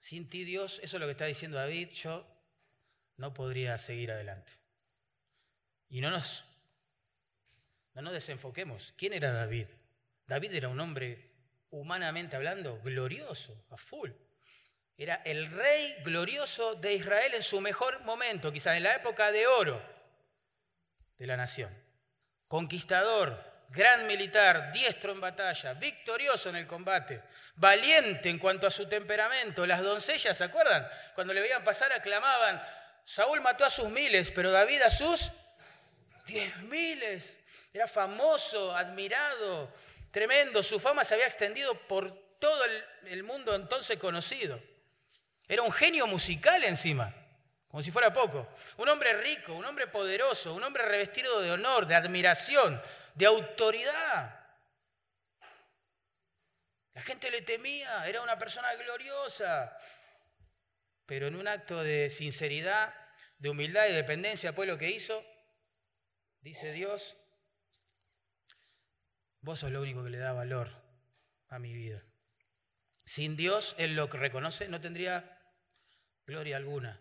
Sin 0.00 0.28
ti, 0.28 0.44
Dios, 0.44 0.80
eso 0.82 0.96
es 0.96 1.00
lo 1.00 1.06
que 1.06 1.12
está 1.12 1.26
diciendo 1.26 1.58
David, 1.58 1.90
yo 1.90 2.26
no 3.16 3.34
podría 3.34 3.78
seguir 3.78 4.10
adelante. 4.10 4.50
Y 5.88 6.00
no 6.00 6.10
nos, 6.10 6.44
no 7.94 8.02
nos 8.02 8.12
desenfoquemos. 8.12 8.94
¿Quién 8.96 9.12
era 9.12 9.32
David? 9.32 9.66
David 10.26 10.54
era 10.54 10.68
un 10.68 10.80
hombre, 10.80 11.30
humanamente 11.70 12.36
hablando, 12.36 12.80
glorioso, 12.80 13.64
a 13.70 13.76
full. 13.76 14.10
Era 14.96 15.16
el 15.24 15.50
rey 15.50 15.96
glorioso 16.04 16.74
de 16.74 16.94
Israel 16.94 17.34
en 17.34 17.42
su 17.42 17.60
mejor 17.60 18.02
momento, 18.04 18.52
quizás 18.52 18.76
en 18.76 18.84
la 18.84 18.94
época 18.94 19.32
de 19.32 19.46
oro 19.46 19.82
de 21.18 21.26
la 21.26 21.36
nación. 21.36 21.70
Conquistador, 22.48 23.49
gran 23.70 24.06
militar, 24.06 24.72
diestro 24.72 25.12
en 25.12 25.20
batalla, 25.20 25.74
victorioso 25.74 26.50
en 26.50 26.56
el 26.56 26.66
combate, 26.66 27.22
valiente 27.56 28.28
en 28.28 28.38
cuanto 28.38 28.66
a 28.66 28.70
su 28.70 28.86
temperamento. 28.88 29.66
Las 29.66 29.82
doncellas, 29.82 30.36
¿se 30.36 30.44
acuerdan? 30.44 30.88
Cuando 31.14 31.32
le 31.32 31.40
veían 31.40 31.64
pasar 31.64 31.92
aclamaban, 31.92 32.62
Saúl 33.04 33.40
mató 33.40 33.64
a 33.64 33.70
sus 33.70 33.88
miles, 33.88 34.30
pero 34.30 34.50
David 34.50 34.82
a 34.82 34.90
sus 34.90 35.30
diez 36.26 36.56
miles. 36.62 37.38
Era 37.72 37.86
famoso, 37.86 38.74
admirado, 38.74 39.72
tremendo. 40.10 40.62
Su 40.62 40.80
fama 40.80 41.04
se 41.04 41.14
había 41.14 41.26
extendido 41.26 41.74
por 41.86 42.12
todo 42.38 42.64
el, 43.06 43.22
mundo 43.22 43.54
entonces 43.54 43.98
conocido. 43.98 44.60
Era 45.46 45.62
un 45.62 45.72
genio 45.72 46.06
musical 46.06 46.64
encima, 46.64 47.14
como 47.68 47.82
si 47.82 47.90
fuera 47.90 48.12
poco. 48.12 48.48
Un 48.78 48.88
hombre 48.88 49.12
rico, 49.14 49.52
un 49.54 49.64
hombre 49.64 49.86
poderoso, 49.86 50.54
un 50.54 50.64
hombre 50.64 50.84
revestido 50.84 51.40
de 51.40 51.52
honor, 51.52 51.86
de 51.86 51.94
admiración, 51.94 52.80
de 53.14 53.26
autoridad. 53.26 54.40
La 56.92 57.02
gente 57.02 57.30
le 57.30 57.42
temía, 57.42 58.06
era 58.08 58.22
una 58.22 58.38
persona 58.38 58.74
gloriosa, 58.74 59.76
pero 61.06 61.28
en 61.28 61.36
un 61.36 61.48
acto 61.48 61.82
de 61.82 62.10
sinceridad, 62.10 62.94
de 63.38 63.50
humildad 63.50 63.86
y 63.88 63.92
dependencia, 63.92 64.54
pues 64.54 64.68
lo 64.68 64.76
que 64.76 64.90
hizo, 64.90 65.24
dice 66.40 66.72
Dios, 66.72 67.16
vos 69.40 69.60
sos 69.60 69.70
lo 69.70 69.80
único 69.80 70.04
que 70.04 70.10
le 70.10 70.18
da 70.18 70.32
valor 70.32 70.70
a 71.48 71.58
mi 71.58 71.72
vida. 71.72 72.04
Sin 73.04 73.36
Dios, 73.36 73.74
Él 73.78 73.96
lo 73.96 74.06
reconoce, 74.06 74.68
no 74.68 74.80
tendría 74.80 75.38
gloria 76.26 76.56
alguna. 76.56 77.00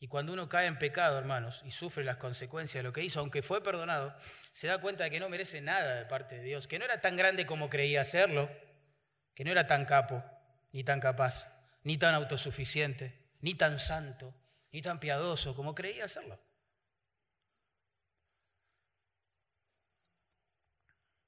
Y 0.00 0.06
cuando 0.06 0.32
uno 0.32 0.48
cae 0.48 0.66
en 0.66 0.78
pecado, 0.78 1.18
hermanos, 1.18 1.60
y 1.64 1.72
sufre 1.72 2.04
las 2.04 2.18
consecuencias 2.18 2.82
de 2.82 2.88
lo 2.88 2.92
que 2.92 3.02
hizo, 3.02 3.18
aunque 3.18 3.42
fue 3.42 3.62
perdonado, 3.62 4.16
se 4.52 4.68
da 4.68 4.80
cuenta 4.80 5.04
de 5.04 5.10
que 5.10 5.20
no 5.20 5.28
merece 5.28 5.60
nada 5.60 5.96
de 5.96 6.06
parte 6.06 6.36
de 6.36 6.42
Dios, 6.42 6.68
que 6.68 6.78
no 6.78 6.84
era 6.84 7.00
tan 7.00 7.16
grande 7.16 7.46
como 7.46 7.68
creía 7.68 8.04
serlo, 8.04 8.48
que 9.34 9.44
no 9.44 9.50
era 9.50 9.66
tan 9.66 9.84
capo, 9.86 10.22
ni 10.72 10.84
tan 10.84 11.00
capaz, 11.00 11.48
ni 11.82 11.98
tan 11.98 12.14
autosuficiente, 12.14 13.28
ni 13.40 13.54
tan 13.54 13.78
santo, 13.80 14.34
ni 14.70 14.82
tan 14.82 15.00
piadoso 15.00 15.54
como 15.54 15.74
creía 15.74 16.06
serlo. 16.06 16.40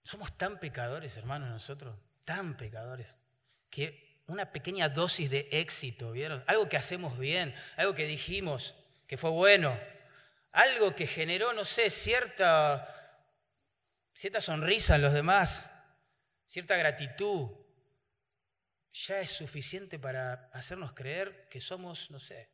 Somos 0.04 0.36
tan 0.36 0.58
pecadores, 0.58 1.16
hermanos, 1.16 1.50
nosotros, 1.50 1.98
tan 2.24 2.56
pecadores, 2.56 3.16
que 3.68 4.09
una 4.30 4.52
pequeña 4.52 4.88
dosis 4.88 5.28
de 5.28 5.48
éxito, 5.50 6.12
¿vieron? 6.12 6.44
Algo 6.46 6.68
que 6.68 6.76
hacemos 6.76 7.18
bien, 7.18 7.54
algo 7.76 7.94
que 7.94 8.06
dijimos 8.06 8.76
que 9.08 9.16
fue 9.16 9.30
bueno, 9.30 9.78
algo 10.52 10.94
que 10.94 11.08
generó, 11.08 11.52
no 11.52 11.64
sé, 11.64 11.90
cierta, 11.90 13.18
cierta 14.14 14.40
sonrisa 14.40 14.94
en 14.94 15.02
los 15.02 15.12
demás, 15.12 15.68
cierta 16.46 16.76
gratitud, 16.76 17.50
ya 18.92 19.20
es 19.20 19.32
suficiente 19.32 19.98
para 19.98 20.48
hacernos 20.52 20.92
creer 20.92 21.48
que 21.48 21.60
somos, 21.60 22.10
no 22.12 22.20
sé, 22.20 22.50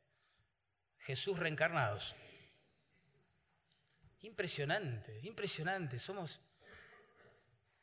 Jesús 1.01 1.39
reencarnados. 1.39 2.17
Impresionante, 4.21 5.21
impresionante, 5.25 5.99
somos 5.99 6.41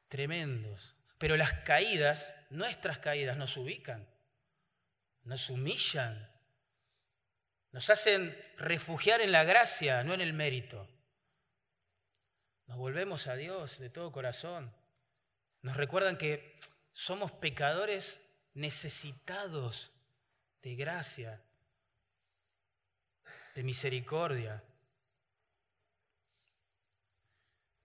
tremendos. 0.08 0.96
Pero 1.18 1.38
las 1.38 1.54
caídas, 1.54 2.34
nuestras 2.50 3.00
caídas, 3.00 3.38
nos 3.38 3.58
ubican, 3.58 4.08
nos 5.24 5.50
humillan, 5.50 6.32
nos 7.72 7.90
hacen 7.90 8.38
refugiar 8.58 9.22
en 9.22 9.32
la 9.32 9.44
gracia, 9.44 10.04
no 10.04 10.14
en 10.14 10.22
el 10.22 10.34
mérito. 10.34 10.88
Nos 12.68 12.78
volvemos 12.78 13.28
a 13.28 13.36
Dios 13.36 13.80
de 13.80 13.90
todo 13.90 14.12
corazón. 14.12 14.74
Nos 15.62 15.78
recuerdan 15.78 16.18
que 16.18 16.60
somos 16.94 17.32
pecadores 17.32 18.20
necesitados 18.54 19.92
de 20.62 20.76
gracia, 20.76 21.42
de 23.56 23.64
misericordia. 23.64 24.64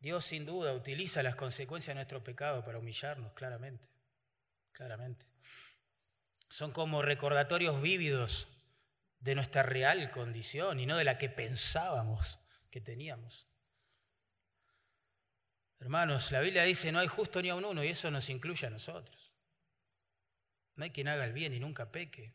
Dios 0.01 0.25
sin 0.25 0.47
duda 0.47 0.73
utiliza 0.75 1.23
las 1.23 1.35
consecuencias 1.35 1.89
de 1.89 1.97
nuestro 1.97 2.23
pecado 2.23 2.65
para 2.65 2.79
humillarnos, 2.79 3.33
claramente, 3.33 3.89
claramente. 4.73 5.27
Son 6.49 6.71
como 6.71 7.03
recordatorios 7.03 7.83
vívidos 7.83 8.49
de 9.21 9.35
nuestra 9.35 9.63
real 9.63 10.11
condición 10.11 10.79
y 10.79 10.87
no 10.87 10.97
de 10.97 11.05
la 11.05 11.19
que 11.19 11.29
pensábamos 11.29 12.39
que 12.71 12.81
teníamos. 12.81 13.47
Hermanos, 15.81 16.33
la 16.33 16.41
Biblia 16.41 16.65
dice, 16.65 16.91
no 16.91 16.99
hay 16.99 17.09
justo 17.09 17.41
ni 17.41 17.51
a 17.51 17.55
un 17.55 17.65
uno, 17.65 17.85
y 17.85 17.89
eso 17.89 18.11
nos 18.11 18.29
incluye 18.31 18.67
a 18.67 18.71
nosotros. 18.71 19.33
No 20.75 20.85
hay 20.85 20.91
quien 20.91 21.09
haga 21.09 21.25
el 21.25 21.33
bien 21.33 21.55
y 21.55 21.61
nunca 21.61 21.91
peque. 21.91 22.35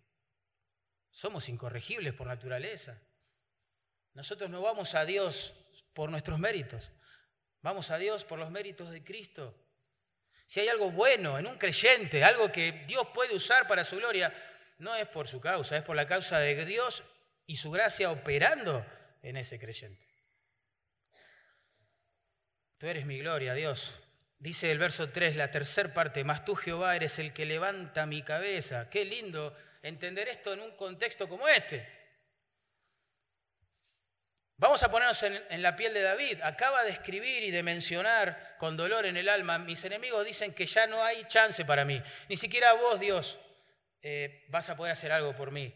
Somos 1.12 1.50
incorregibles 1.50 2.14
por 2.14 2.28
naturaleza. 2.28 3.02
Nosotros 4.14 4.50
no 4.50 4.62
vamos 4.62 4.96
a 4.96 5.06
Dios 5.06 5.54
por 5.94 6.10
nuestros 6.10 6.40
méritos, 6.40 6.92
vamos 7.64 7.90
a 7.90 7.98
Dios 7.98 8.24
por 8.24 8.38
los 8.38 8.52
méritos 8.52 8.92
de 8.92 9.04
Cristo. 9.04 9.56
Si 10.46 10.60
hay 10.60 10.68
algo 10.68 10.92
bueno 10.92 11.40
en 11.40 11.48
un 11.48 11.58
creyente, 11.58 12.24
algo 12.24 12.52
que 12.52 12.84
Dios 12.86 13.08
puede 13.14 13.34
usar 13.34 13.68
para 13.68 13.84
su 13.84 13.96
gloria, 13.96 14.32
no 14.78 14.94
es 14.94 15.08
por 15.08 15.28
su 15.28 15.42
causa, 15.42 15.78
es 15.78 15.84
por 15.84 15.96
la 15.96 16.08
causa 16.08 16.40
de 16.40 16.64
Dios 16.66 17.04
y 17.48 17.56
su 17.56 17.72
gracia 17.72 18.12
operando 18.12 18.86
en 19.24 19.38
ese 19.38 19.58
creyente. 19.58 20.06
Tú 22.78 22.88
eres 22.88 23.06
mi 23.06 23.18
gloria, 23.18 23.54
Dios. 23.54 23.94
Dice 24.38 24.70
el 24.70 24.78
verso 24.78 25.10
3, 25.10 25.38
la 25.38 25.52
tercera 25.52 25.94
parte, 25.94 26.26
más 26.26 26.44
tú 26.44 26.56
Jehová 26.56 26.98
eres 26.98 27.18
el 27.18 27.32
que 27.32 27.46
levanta 27.46 28.06
mi 28.06 28.24
cabeza. 28.24 28.90
Qué 28.90 29.06
lindo 29.06 29.56
entender 29.82 30.28
esto 30.28 30.54
en 30.54 30.60
un 30.60 30.72
contexto 30.72 31.30
como 31.30 31.48
este. 31.48 32.03
Vamos 34.58 34.84
a 34.84 34.92
ponernos 34.92 35.22
en, 35.24 35.62
la 35.62 35.76
piel 35.76 35.94
de 35.94 36.02
David. 36.02 36.42
Acaba 36.42 36.84
de 36.84 36.92
escribir 36.92 37.44
y 37.44 37.52
de 37.52 37.64
mencionar 37.64 38.56
con 38.58 38.78
dolor 38.78 39.06
en 39.06 39.18
el 39.18 39.28
alma, 39.30 39.58
mis 39.58 39.84
enemigos 39.84 40.26
dicen 40.26 40.54
que 40.54 40.66
ya 40.66 40.88
no 40.88 41.04
hay 41.04 41.26
chance 41.28 41.66
para 41.66 41.86
mí. 41.86 42.02
Ni 42.30 42.38
siquiera 42.38 42.74
vos, 42.74 43.00
Dios, 43.00 43.40
eh, 44.02 44.46
vas 44.50 44.70
a 44.70 44.78
poder 44.78 44.94
hacer 44.94 45.12
algo 45.12 45.36
por 45.36 45.52
mí. 45.52 45.74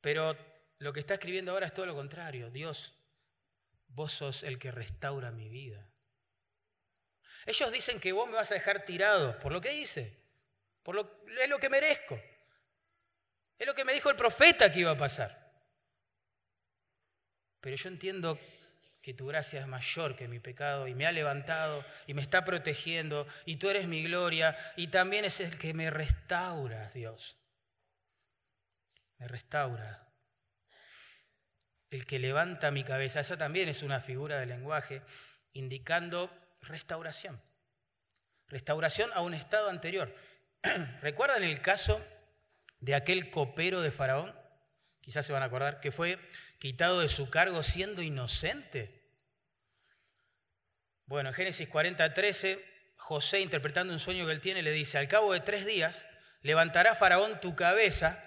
Pero 0.00 0.36
lo 0.78 0.92
que 0.92 1.00
está 1.00 1.14
escribiendo 1.14 1.52
ahora 1.52 1.66
es 1.66 1.74
todo 1.74 1.86
lo 1.86 1.94
contrario. 1.94 2.50
Dios, 2.50 2.94
vos 3.88 4.12
sos 4.12 4.42
el 4.42 4.58
que 4.58 4.70
restaura 4.70 5.30
mi 5.30 5.48
vida. 5.48 5.86
Ellos 7.46 7.72
dicen 7.72 8.00
que 8.00 8.12
vos 8.12 8.28
me 8.28 8.34
vas 8.34 8.50
a 8.50 8.54
dejar 8.54 8.84
tirado 8.84 9.38
por 9.38 9.52
lo 9.52 9.60
que 9.60 9.72
hice, 9.72 10.16
por 10.82 10.94
lo, 10.94 11.24
es 11.40 11.48
lo 11.48 11.58
que 11.58 11.70
merezco. 11.70 12.20
Es 13.58 13.66
lo 13.66 13.74
que 13.74 13.84
me 13.84 13.92
dijo 13.92 14.10
el 14.10 14.16
profeta 14.16 14.70
que 14.70 14.80
iba 14.80 14.92
a 14.92 14.98
pasar. 14.98 15.47
Pero 17.60 17.76
yo 17.76 17.88
entiendo 17.88 18.38
que 19.02 19.14
tu 19.14 19.26
gracia 19.26 19.60
es 19.60 19.66
mayor 19.66 20.16
que 20.16 20.28
mi 20.28 20.38
pecado 20.38 20.86
y 20.86 20.94
me 20.94 21.06
ha 21.06 21.12
levantado 21.12 21.84
y 22.06 22.14
me 22.14 22.22
está 22.22 22.44
protegiendo 22.44 23.26
y 23.46 23.56
tú 23.56 23.70
eres 23.70 23.86
mi 23.86 24.02
gloria 24.02 24.56
y 24.76 24.88
también 24.88 25.24
es 25.24 25.40
el 25.40 25.56
que 25.56 25.74
me 25.74 25.90
restaura, 25.90 26.90
Dios. 26.90 27.38
Me 29.18 29.28
restaura. 29.28 30.06
El 31.90 32.06
que 32.06 32.18
levanta 32.18 32.70
mi 32.70 32.84
cabeza, 32.84 33.20
esa 33.20 33.38
también 33.38 33.68
es 33.68 33.82
una 33.82 34.00
figura 34.00 34.38
del 34.38 34.50
lenguaje 34.50 35.02
indicando 35.54 36.30
restauración. 36.60 37.40
Restauración 38.48 39.10
a 39.14 39.22
un 39.22 39.34
estado 39.34 39.70
anterior. 39.70 40.14
¿Recuerdan 41.00 41.44
el 41.44 41.60
caso 41.60 42.04
de 42.80 42.94
aquel 42.94 43.30
copero 43.30 43.80
de 43.80 43.90
Faraón? 43.90 44.34
Quizás 45.00 45.24
se 45.24 45.32
van 45.32 45.42
a 45.42 45.46
acordar, 45.46 45.80
que 45.80 45.92
fue 45.92 46.18
quitado 46.58 47.00
de 47.00 47.08
su 47.08 47.30
cargo 47.30 47.62
siendo 47.62 48.02
inocente. 48.02 48.94
Bueno, 51.06 51.30
en 51.30 51.34
Génesis 51.34 51.68
40, 51.68 52.12
13, 52.12 52.64
José, 52.96 53.40
interpretando 53.40 53.92
un 53.92 54.00
sueño 54.00 54.26
que 54.26 54.32
él 54.32 54.40
tiene, 54.40 54.62
le 54.62 54.72
dice, 54.72 54.98
al 54.98 55.08
cabo 55.08 55.32
de 55.32 55.40
tres 55.40 55.64
días, 55.64 56.04
levantará 56.42 56.94
Faraón 56.94 57.40
tu 57.40 57.56
cabeza 57.56 58.22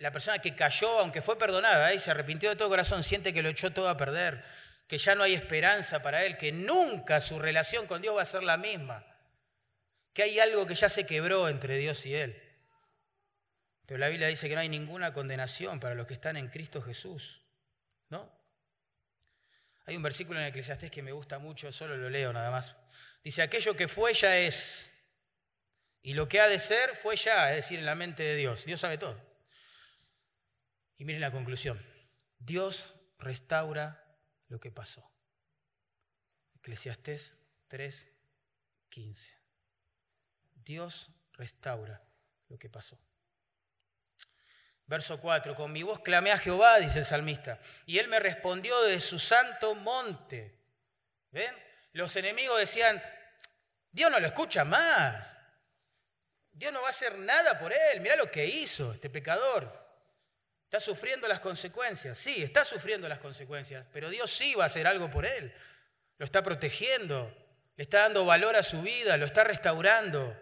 la 0.00 0.10
persona 0.10 0.38
que 0.38 0.54
cayó, 0.54 1.00
aunque 1.00 1.20
fue 1.20 1.36
perdonada 1.36 1.92
y 1.92 1.98
se 1.98 2.10
arrepintió 2.10 2.48
de 2.48 2.56
todo 2.56 2.70
corazón, 2.70 3.02
siente 3.02 3.34
que 3.34 3.42
lo 3.42 3.50
echó 3.50 3.74
todo 3.74 3.90
a 3.90 3.98
perder, 3.98 4.42
que 4.88 4.96
ya 4.96 5.14
no 5.14 5.24
hay 5.24 5.34
esperanza 5.34 6.00
para 6.00 6.24
él, 6.24 6.38
que 6.38 6.52
nunca 6.52 7.20
su 7.20 7.38
relación 7.38 7.86
con 7.86 8.00
Dios 8.00 8.16
va 8.16 8.22
a 8.22 8.24
ser 8.24 8.42
la 8.42 8.56
misma, 8.56 9.04
que 10.14 10.22
hay 10.22 10.40
algo 10.40 10.66
que 10.66 10.74
ya 10.74 10.88
se 10.88 11.04
quebró 11.04 11.50
entre 11.50 11.76
Dios 11.76 12.06
y 12.06 12.14
él. 12.14 12.42
Pero 13.84 13.98
la 13.98 14.08
Biblia 14.08 14.28
dice 14.28 14.48
que 14.48 14.54
no 14.54 14.62
hay 14.62 14.70
ninguna 14.70 15.12
condenación 15.12 15.80
para 15.80 15.94
los 15.94 16.06
que 16.06 16.14
están 16.14 16.38
en 16.38 16.48
Cristo 16.48 16.80
Jesús. 16.80 17.42
¿No? 18.08 18.32
Hay 19.86 19.96
un 19.96 20.02
versículo 20.02 20.40
en 20.40 20.46
Eclesiastés 20.46 20.90
que 20.90 21.02
me 21.02 21.12
gusta 21.12 21.38
mucho, 21.38 21.70
solo 21.72 21.96
lo 21.96 22.08
leo 22.08 22.32
nada 22.32 22.50
más. 22.50 22.74
Dice, 23.22 23.42
aquello 23.42 23.76
que 23.76 23.88
fue 23.88 24.14
ya 24.14 24.38
es, 24.38 24.90
y 26.02 26.14
lo 26.14 26.28
que 26.28 26.40
ha 26.40 26.48
de 26.48 26.58
ser 26.58 26.96
fue 26.96 27.16
ya, 27.16 27.50
es 27.50 27.56
decir, 27.56 27.78
en 27.78 27.86
la 27.86 27.94
mente 27.94 28.22
de 28.22 28.36
Dios. 28.36 28.64
Dios 28.64 28.80
sabe 28.80 28.98
todo. 28.98 29.18
Y 30.96 31.04
miren 31.04 31.20
la 31.20 31.32
conclusión. 31.32 31.84
Dios 32.38 32.94
restaura 33.18 34.18
lo 34.48 34.60
que 34.60 34.70
pasó. 34.70 35.10
Eclesiastés 36.56 37.36
3, 37.68 38.08
15. 38.90 39.30
Dios 40.54 41.10
restaura 41.32 42.06
lo 42.48 42.58
que 42.58 42.68
pasó. 42.68 42.98
Verso 44.86 45.18
4, 45.18 45.54
con 45.54 45.72
mi 45.72 45.82
voz 45.82 46.00
clamé 46.00 46.30
a 46.30 46.38
Jehová, 46.38 46.78
dice 46.78 46.98
el 46.98 47.04
salmista, 47.04 47.58
y 47.86 47.98
él 47.98 48.08
me 48.08 48.20
respondió 48.20 48.82
de 48.82 49.00
su 49.00 49.18
santo 49.18 49.74
monte. 49.74 50.58
¿Ven? 51.30 51.54
Los 51.92 52.14
enemigos 52.16 52.58
decían, 52.58 53.02
Dios 53.90 54.10
no 54.10 54.20
lo 54.20 54.26
escucha 54.26 54.64
más. 54.64 55.34
Dios 56.52 56.72
no 56.72 56.82
va 56.82 56.88
a 56.88 56.90
hacer 56.90 57.18
nada 57.18 57.58
por 57.58 57.72
él. 57.72 58.00
Mira 58.00 58.16
lo 58.16 58.30
que 58.30 58.44
hizo 58.44 58.92
este 58.92 59.08
pecador. 59.08 59.84
Está 60.64 60.80
sufriendo 60.80 61.28
las 61.28 61.40
consecuencias. 61.40 62.18
Sí, 62.18 62.42
está 62.42 62.64
sufriendo 62.64 63.08
las 63.08 63.20
consecuencias, 63.20 63.86
pero 63.92 64.10
Dios 64.10 64.30
sí 64.30 64.54
va 64.54 64.64
a 64.64 64.66
hacer 64.66 64.86
algo 64.86 65.10
por 65.10 65.24
él. 65.24 65.54
Lo 66.18 66.24
está 66.24 66.42
protegiendo, 66.42 67.32
le 67.76 67.82
está 67.82 68.00
dando 68.00 68.24
valor 68.24 68.56
a 68.56 68.62
su 68.62 68.82
vida, 68.82 69.16
lo 69.16 69.24
está 69.24 69.44
restaurando. 69.44 70.36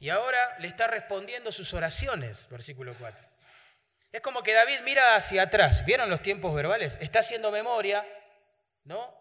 Y 0.00 0.08
ahora 0.08 0.58
le 0.58 0.68
está 0.68 0.86
respondiendo 0.86 1.52
sus 1.52 1.74
oraciones, 1.74 2.48
versículo 2.48 2.94
4. 2.98 3.27
Es 4.10 4.20
como 4.20 4.42
que 4.42 4.54
David 4.54 4.80
mira 4.84 5.16
hacia 5.16 5.42
atrás. 5.42 5.84
¿Vieron 5.84 6.08
los 6.08 6.22
tiempos 6.22 6.54
verbales? 6.54 6.98
Está 7.00 7.20
haciendo 7.20 7.50
memoria, 7.52 8.06
¿no? 8.84 9.14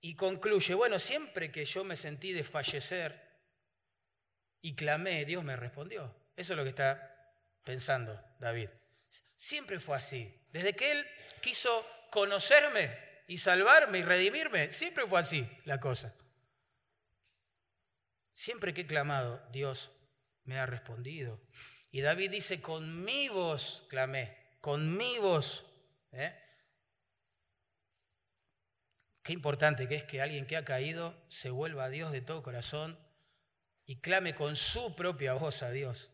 Y 0.00 0.14
concluye, 0.14 0.74
bueno, 0.74 0.98
siempre 0.98 1.50
que 1.50 1.64
yo 1.64 1.82
me 1.82 1.96
sentí 1.96 2.32
desfallecer 2.32 3.20
y 4.60 4.76
clamé, 4.76 5.24
Dios 5.24 5.42
me 5.42 5.56
respondió. 5.56 6.14
Eso 6.36 6.52
es 6.52 6.56
lo 6.56 6.62
que 6.62 6.70
está 6.70 7.34
pensando 7.64 8.22
David. 8.38 8.68
Siempre 9.36 9.80
fue 9.80 9.96
así. 9.96 10.32
Desde 10.50 10.74
que 10.74 10.92
él 10.92 11.06
quiso 11.40 11.86
conocerme 12.10 12.96
y 13.26 13.38
salvarme 13.38 13.98
y 13.98 14.02
redimirme, 14.02 14.72
siempre 14.72 15.06
fue 15.06 15.20
así 15.20 15.48
la 15.64 15.80
cosa. 15.80 16.14
Siempre 18.32 18.74
que 18.74 18.82
he 18.82 18.86
clamado, 18.86 19.44
Dios 19.50 19.90
me 20.44 20.58
ha 20.58 20.66
respondido. 20.66 21.40
Y 21.94 22.00
David 22.00 22.32
dice, 22.32 22.60
con 22.60 23.04
mi 23.04 23.28
voz 23.28 23.84
clamé, 23.88 24.36
con 24.60 24.96
mi 24.96 25.16
voz. 25.18 25.64
¿eh? 26.10 26.36
Qué 29.22 29.32
importante 29.32 29.86
que 29.86 29.94
es 29.94 30.02
que 30.02 30.20
alguien 30.20 30.44
que 30.48 30.56
ha 30.56 30.64
caído 30.64 31.16
se 31.28 31.50
vuelva 31.50 31.84
a 31.84 31.90
Dios 31.90 32.10
de 32.10 32.20
todo 32.20 32.42
corazón 32.42 32.98
y 33.86 34.00
clame 34.00 34.34
con 34.34 34.56
su 34.56 34.96
propia 34.96 35.34
voz 35.34 35.62
a 35.62 35.70
Dios. 35.70 36.10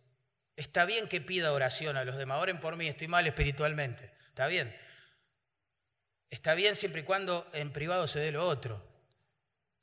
Está 0.54 0.84
bien 0.84 1.08
que 1.08 1.22
pida 1.22 1.50
oración 1.50 1.96
a 1.96 2.04
los 2.04 2.18
demás, 2.18 2.42
oren 2.42 2.60
por 2.60 2.76
mí, 2.76 2.86
estoy 2.86 3.08
mal 3.08 3.26
espiritualmente. 3.26 4.12
Está 4.28 4.48
bien. 4.48 4.76
Está 6.28 6.52
bien 6.52 6.76
siempre 6.76 7.00
y 7.00 7.04
cuando 7.04 7.48
en 7.54 7.72
privado 7.72 8.06
se 8.06 8.20
dé 8.20 8.32
lo 8.32 8.46
otro. 8.46 8.86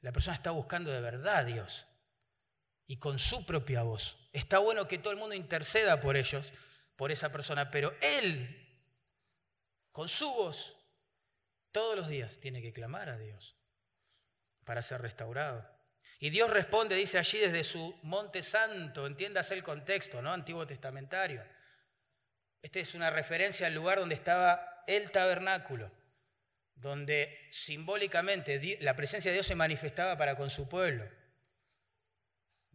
La 0.02 0.12
persona 0.12 0.36
está 0.36 0.52
buscando 0.52 0.92
de 0.92 1.02
verdad 1.02 1.38
a 1.38 1.44
Dios 1.44 1.88
y 2.86 2.98
con 2.98 3.18
su 3.18 3.48
propia 3.48 3.82
voz. 3.82 4.27
Está 4.38 4.60
bueno 4.60 4.88
que 4.88 5.00
todo 5.00 5.12
el 5.12 5.18
mundo 5.18 5.34
interceda 5.34 6.00
por 6.00 6.16
ellos, 6.16 6.54
por 6.96 7.12
esa 7.12 7.32
persona, 7.32 7.72
pero 7.72 7.96
Él, 8.02 8.70
con 9.92 10.08
su 10.08 10.32
voz, 10.32 10.78
todos 11.72 11.96
los 11.96 12.08
días 12.08 12.40
tiene 12.40 12.62
que 12.62 12.72
clamar 12.72 13.10
a 13.10 13.18
Dios 13.18 13.58
para 14.64 14.84
ser 14.84 15.02
restaurado. 15.02 15.68
Y 16.20 16.30
Dios 16.30 16.52
responde, 16.52 16.96
dice 16.96 17.18
allí 17.18 17.40
desde 17.40 17.64
su 17.64 17.98
monte 18.04 18.44
santo, 18.44 19.08
entiéndase 19.08 19.56
el 19.56 19.64
contexto, 19.64 20.22
¿no? 20.22 20.32
Antiguo 20.32 20.68
testamentario. 20.68 21.44
Esta 22.62 22.80
es 22.80 22.94
una 22.94 23.10
referencia 23.10 23.66
al 23.66 23.74
lugar 23.74 23.98
donde 23.98 24.14
estaba 24.14 24.84
el 24.86 25.10
tabernáculo, 25.10 25.92
donde 26.76 27.50
simbólicamente 27.50 28.78
la 28.82 28.96
presencia 28.96 29.32
de 29.32 29.38
Dios 29.38 29.48
se 29.48 29.56
manifestaba 29.56 30.16
para 30.16 30.38
con 30.38 30.52
su 30.52 30.70
pueblo. 30.70 31.17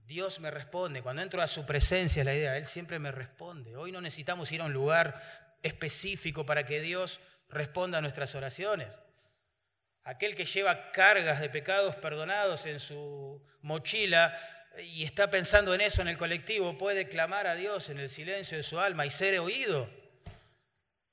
Dios 0.05 0.41
me 0.41 0.51
responde. 0.51 1.03
Cuando 1.03 1.23
entro 1.23 1.43
a 1.43 1.49
su 1.49 1.65
presencia, 1.65 2.25
la 2.25 2.35
idea, 2.35 2.57
Él 2.57 2.67
siempre 2.67 2.99
me 2.99 3.13
responde. 3.13 3.77
Hoy 3.77 3.93
no 3.93 4.01
necesitamos 4.01 4.51
ir 4.53 4.61
a 4.61 4.65
un 4.65 4.73
lugar 4.73 5.23
específico 5.63 6.45
para 6.45 6.67
que 6.67 6.81
Dios 6.81 7.21
responda 7.49 7.99
a 7.99 8.01
nuestras 8.01 8.35
oraciones. 8.35 8.99
Aquel 10.05 10.35
que 10.35 10.45
lleva 10.45 10.91
cargas 10.91 11.41
de 11.41 11.49
pecados 11.49 11.95
perdonados 11.97 12.67
en 12.67 12.81
su 12.81 13.41
mochila 13.61 14.37
y 14.79 15.05
está 15.05 15.31
pensando 15.31 15.75
en 15.75 15.81
eso 15.81 16.03
en 16.03 16.09
el 16.09 16.17
colectivo, 16.17 16.77
puede 16.77 17.09
clamar 17.09 17.47
a 17.47 17.55
Dios 17.55 17.89
en 17.91 17.99
el 17.99 18.09
silencio 18.09 18.57
de 18.57 18.63
su 18.65 18.81
alma 18.81 19.07
y 19.07 19.11
ser 19.11 19.39
oído, 19.39 19.89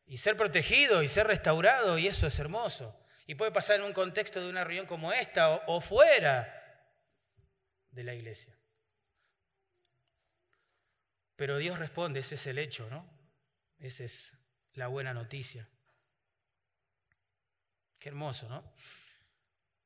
y 0.05 0.17
ser 0.17 0.37
protegido, 0.37 1.03
y 1.03 1.07
ser 1.07 1.27
restaurado, 1.27 1.97
y 1.97 2.07
eso 2.07 2.25
es 2.25 2.39
hermoso. 2.39 2.97
Y 3.27 3.35
puede 3.35 3.51
pasar 3.51 3.75
en 3.75 3.83
un 3.83 3.93
contexto 3.93 4.41
de 4.41 4.49
una 4.49 4.63
reunión 4.63 4.87
como 4.87 5.13
esta 5.13 5.51
o, 5.51 5.61
o 5.67 5.81
fuera 5.81 6.55
de 7.91 8.03
la 8.03 8.15
iglesia. 8.15 8.58
Pero 11.39 11.57
Dios 11.57 11.79
responde, 11.79 12.19
ese 12.19 12.35
es 12.35 12.47
el 12.47 12.57
hecho, 12.57 12.89
¿no? 12.89 13.09
Esa 13.79 14.03
es 14.03 14.37
la 14.73 14.87
buena 14.87 15.13
noticia. 15.13 15.69
Qué 17.97 18.09
hermoso, 18.09 18.49
¿no? 18.49 18.73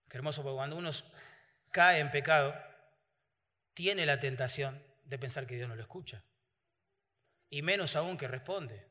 Qué 0.10 0.18
hermoso 0.18 0.41
porque 0.41 0.56
cuando 0.56 0.78
uno 0.78 0.89
cae 1.70 1.99
en 1.99 2.10
pecado, 2.10 2.56
tiene 3.76 4.08
la 4.08 4.18
tentación 4.18 4.84
de 5.04 5.20
pensar 5.20 5.45
que 5.45 5.56
Dios 5.56 5.70
no 5.70 5.76
lo 5.76 5.84
escucha. 5.84 6.24
Y 7.51 7.62
menos 7.62 7.95
aún 7.95 8.18
que 8.18 8.28
responde. 8.28 8.88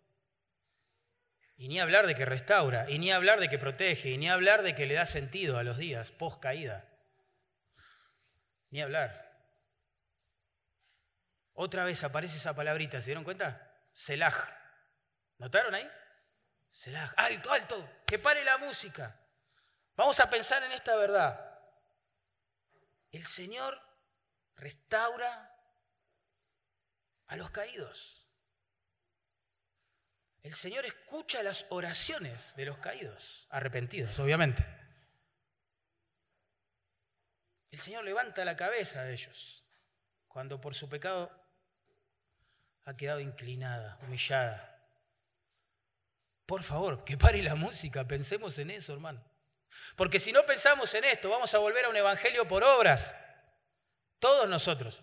Y 1.57 1.67
ni 1.67 1.81
hablar 1.81 2.07
de 2.07 2.15
que 2.15 2.27
restaura, 2.27 2.89
y 2.89 3.01
ni 3.01 3.11
hablar 3.11 3.41
de 3.41 3.49
que 3.49 3.59
protege, 3.59 4.11
y 4.11 4.19
ni 4.19 4.29
hablar 4.29 4.63
de 4.63 4.77
que 4.77 4.87
le 4.87 4.95
da 4.95 5.07
sentido 5.07 5.59
a 5.59 5.65
los 5.65 5.79
días 5.79 6.13
post 6.13 6.41
caída. 6.41 6.89
Ni 8.71 8.81
hablar. 8.81 9.22
Otra 11.55 11.85
vez 11.85 12.03
aparece 12.05 12.39
esa 12.39 12.55
palabrita, 12.55 13.01
¿se 13.01 13.07
dieron 13.07 13.25
cuenta? 13.25 13.71
Selaj. 13.93 14.37
¿Notaron 15.39 15.75
ahí? 15.75 15.89
Selaj. 16.71 17.13
Alto, 17.17 17.53
alto, 17.53 18.03
que 18.07 18.19
pare 18.19 18.45
la 18.45 18.59
música. 18.59 19.21
Vamos 19.97 20.19
a 20.21 20.31
pensar 20.31 20.63
en 20.63 20.73
esta 20.73 20.97
verdad. 20.97 21.61
El 23.11 23.27
Señor 23.27 23.81
restaura 24.57 25.55
a 27.27 27.37
los 27.37 27.51
caídos. 27.51 28.27
El 30.43 30.55
Señor 30.55 30.87
escucha 30.87 31.43
las 31.43 31.67
oraciones 31.69 32.57
de 32.57 32.65
los 32.65 32.79
caídos, 32.79 33.47
arrepentidos, 33.51 34.19
obviamente. 34.19 34.67
El 37.71 37.79
Señor 37.79 38.05
levanta 38.05 38.45
la 38.45 38.57
cabeza 38.57 39.03
de 39.05 39.13
ellos 39.13 39.65
cuando 40.27 40.61
por 40.61 40.75
su 40.75 40.89
pecado 40.89 41.31
ha 42.85 42.97
quedado 42.97 43.21
inclinada, 43.21 43.99
humillada. 44.03 44.69
Por 46.47 46.63
favor, 46.63 47.05
que 47.05 47.17
pare 47.17 47.43
la 47.43 47.55
música, 47.55 48.07
pensemos 48.07 48.59
en 48.59 48.71
eso, 48.71 48.93
hermano. 48.93 49.25
Porque 49.97 50.21
si 50.21 50.33
no 50.33 50.45
pensamos 50.45 50.93
en 50.95 51.05
esto, 51.05 51.31
vamos 51.31 51.55
a 51.55 51.59
volver 51.59 51.85
a 51.85 51.89
un 51.89 51.97
evangelio 51.97 52.47
por 52.47 52.65
obras. 52.65 53.15
Todos 54.19 54.49
nosotros. 54.49 55.03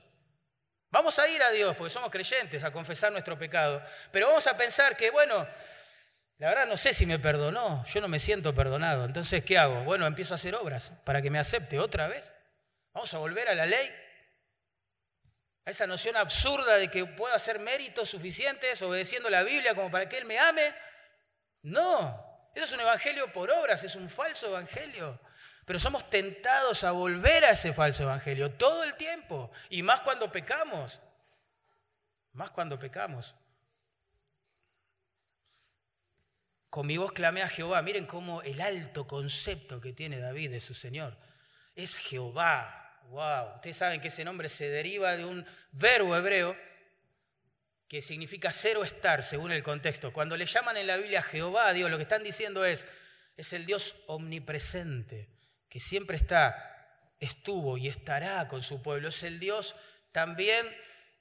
Vamos 0.91 1.19
a 1.19 1.27
ir 1.27 1.41
a 1.41 1.51
Dios, 1.51 1.75
porque 1.75 1.91
somos 1.91 2.09
creyentes, 2.09 2.63
a 2.63 2.71
confesar 2.71 3.11
nuestro 3.11 3.37
pecado. 3.37 3.81
Pero 4.11 4.27
vamos 4.27 4.47
a 4.47 4.57
pensar 4.57 4.97
que, 4.97 5.11
bueno, 5.11 5.47
la 6.37 6.49
verdad 6.49 6.67
no 6.67 6.77
sé 6.77 6.93
si 6.93 7.05
me 7.05 7.19
perdonó, 7.19 7.83
yo 7.85 8.01
no 8.01 8.07
me 8.07 8.19
siento 8.19 8.55
perdonado. 8.55 9.05
Entonces, 9.05 9.43
¿qué 9.43 9.57
hago? 9.57 9.83
Bueno, 9.83 10.05
empiezo 10.05 10.33
a 10.33 10.35
hacer 10.35 10.55
obras 10.55 10.91
para 11.03 11.21
que 11.21 11.29
me 11.29 11.39
acepte 11.39 11.79
otra 11.79 12.07
vez. 12.07 12.33
Vamos 12.93 13.13
a 13.13 13.19
volver 13.19 13.49
a 13.49 13.55
la 13.55 13.65
ley 13.65 13.91
esa 15.69 15.87
noción 15.87 16.15
absurda 16.17 16.75
de 16.75 16.89
que 16.89 17.05
puedo 17.05 17.33
hacer 17.33 17.59
méritos 17.59 18.09
suficientes 18.09 18.81
obedeciendo 18.81 19.29
la 19.29 19.43
Biblia 19.43 19.75
como 19.75 19.91
para 19.91 20.07
que 20.07 20.17
Él 20.17 20.25
me 20.25 20.39
ame. 20.39 20.73
No, 21.61 22.51
eso 22.55 22.65
es 22.65 22.71
un 22.71 22.81
evangelio 22.81 23.31
por 23.31 23.51
obras, 23.51 23.83
es 23.83 23.95
un 23.95 24.09
falso 24.09 24.47
evangelio. 24.47 25.19
Pero 25.65 25.79
somos 25.79 26.09
tentados 26.09 26.83
a 26.83 26.91
volver 26.91 27.45
a 27.45 27.51
ese 27.51 27.73
falso 27.73 28.03
evangelio 28.03 28.51
todo 28.51 28.83
el 28.83 28.95
tiempo, 28.95 29.51
y 29.69 29.83
más 29.83 30.01
cuando 30.01 30.31
pecamos, 30.31 30.99
más 32.33 32.49
cuando 32.51 32.79
pecamos. 32.79 33.35
Con 36.69 36.85
mi 36.85 36.97
voz 36.97 37.11
clamé 37.11 37.41
a 37.41 37.49
Jehová. 37.49 37.81
Miren 37.81 38.05
cómo 38.05 38.41
el 38.43 38.61
alto 38.61 39.07
concepto 39.07 39.81
que 39.81 39.93
tiene 39.93 40.19
David 40.19 40.51
de 40.51 40.61
su 40.61 40.73
Señor 40.73 41.17
es 41.75 41.97
Jehová, 41.97 42.88
Wow, 43.09 43.55
ustedes 43.55 43.77
saben 43.77 44.01
que 44.01 44.09
ese 44.09 44.23
nombre 44.23 44.49
se 44.49 44.69
deriva 44.69 45.17
de 45.17 45.25
un 45.25 45.43
verbo 45.71 46.15
hebreo 46.15 46.55
que 47.87 48.01
significa 48.01 48.51
ser 48.51 48.77
o 48.77 48.83
estar, 48.83 49.23
según 49.23 49.51
el 49.51 49.63
contexto. 49.63 50.13
Cuando 50.13 50.37
le 50.37 50.45
llaman 50.45 50.77
en 50.77 50.85
la 50.85 50.97
Biblia 50.97 51.23
Jehová, 51.23 51.73
Dios, 51.73 51.89
lo 51.89 51.97
que 51.97 52.03
están 52.03 52.21
diciendo 52.21 52.63
es, 52.63 52.85
es 53.35 53.51
el 53.53 53.65
Dios 53.65 53.95
omnipresente, 54.05 55.27
que 55.69 55.79
siempre 55.79 56.17
está, 56.17 57.15
estuvo 57.19 57.79
y 57.79 57.87
estará 57.87 58.47
con 58.47 58.61
su 58.61 58.83
pueblo. 58.83 59.09
Es 59.09 59.23
el 59.23 59.39
Dios 59.39 59.75
también 60.11 60.67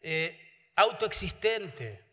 eh, 0.02 0.70
autoexistente. 0.76 2.04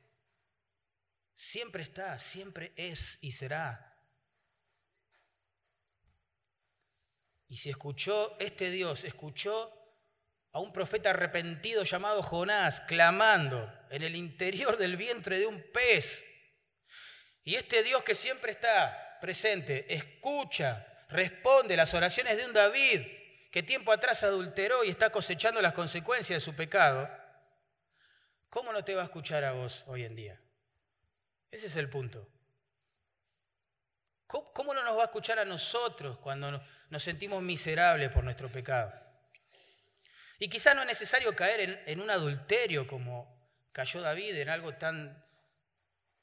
Siempre 1.34 1.84
está, 1.84 2.18
siempre 2.18 2.72
es 2.78 3.18
y 3.20 3.34
será. 3.34 3.94
Y 7.56 7.58
si 7.58 7.70
escuchó, 7.70 8.36
este 8.38 8.70
Dios 8.70 9.06
escuchó 9.06 9.72
a 10.52 10.60
un 10.60 10.74
profeta 10.74 11.12
arrepentido 11.12 11.86
llamado 11.86 12.22
Jonás, 12.22 12.82
clamando 12.82 13.72
en 13.90 14.04
el 14.04 14.18
interior 14.18 14.76
del 14.78 14.98
vientre 14.98 15.40
de 15.40 15.46
un 15.46 15.64
pez. 15.72 16.26
Y 17.46 17.56
este 17.56 17.82
Dios 17.82 18.04
que 18.04 18.14
siempre 18.14 18.52
está 18.52 19.20
presente, 19.22 19.86
escucha, 19.88 20.86
responde 21.08 21.78
las 21.78 21.94
oraciones 21.94 22.36
de 22.36 22.46
un 22.46 22.52
David 22.52 23.04
que 23.54 23.64
tiempo 23.64 23.94
atrás 23.94 24.24
adulteró 24.24 24.84
y 24.84 24.90
está 24.90 25.10
cosechando 25.10 25.62
las 25.62 25.72
consecuencias 25.72 26.36
de 26.36 26.46
su 26.46 26.54
pecado, 26.58 27.10
¿cómo 28.50 28.74
no 28.74 28.84
te 28.84 28.96
va 28.96 29.04
a 29.04 29.06
escuchar 29.06 29.46
a 29.46 29.54
vos 29.54 29.86
hoy 29.88 30.04
en 30.04 30.14
día? 30.18 30.42
Ese 31.52 31.68
es 31.68 31.78
el 31.78 31.90
punto. 31.90 32.28
¿Cómo 34.28 34.74
no 34.74 34.84
nos 34.84 34.98
va 34.98 35.04
a 35.04 35.06
escuchar 35.06 35.40
a 35.40 35.46
nosotros 35.46 36.18
cuando 36.20 36.64
nos 36.90 37.04
sentimos 37.04 37.44
miserables 37.44 38.12
por 38.12 38.24
nuestro 38.24 38.50
pecado? 38.50 38.92
Y 40.40 40.50
quizás 40.50 40.76
no 40.76 40.82
es 40.82 40.88
necesario 40.88 41.36
caer 41.36 41.84
en, 41.86 42.02
un 42.02 42.10
adulterio 42.10 42.88
como 42.88 43.34
cayó 43.72 44.02
David, 44.02 44.36
en 44.36 44.50
algo 44.50 44.74
tan 44.74 45.24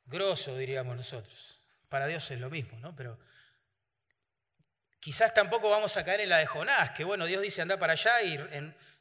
grosso, 0.04 0.56
diríamos 0.56 0.96
nosotros. 0.96 1.60
Para 1.88 2.06
Dios 2.06 2.30
es 2.30 2.40
lo 2.40 2.50
mismo, 2.50 2.78
¿no? 2.80 2.94
Pero 2.94 3.18
quizás 5.00 5.32
tampoco 5.32 5.70
vamos 5.70 5.96
a 5.96 6.04
caer 6.04 6.20
en 6.20 6.28
la 6.28 6.38
de 6.38 6.46
Jonás, 6.46 6.90
que 6.90 7.04
bueno, 7.04 7.26
Dios 7.26 7.40
dice 7.42 7.62
anda 7.62 7.78
para 7.78 7.94
allá 7.94 8.22
y 8.22 8.36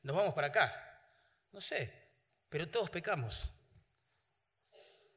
nos 0.03 0.15
vamos 0.15 0.33
para 0.33 0.47
acá. 0.47 0.73
No 1.51 1.59
sé, 1.59 1.91
pero 2.49 2.69
todos 2.69 2.89
pecamos. 2.89 3.51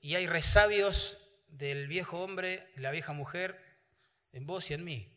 Y 0.00 0.16
hay 0.16 0.26
resabios 0.26 1.18
del 1.48 1.86
viejo 1.86 2.20
hombre, 2.20 2.72
la 2.76 2.90
vieja 2.90 3.12
mujer, 3.12 3.63
en 4.34 4.46
vos 4.46 4.70
y 4.70 4.74
en 4.74 4.84
mí. 4.84 5.08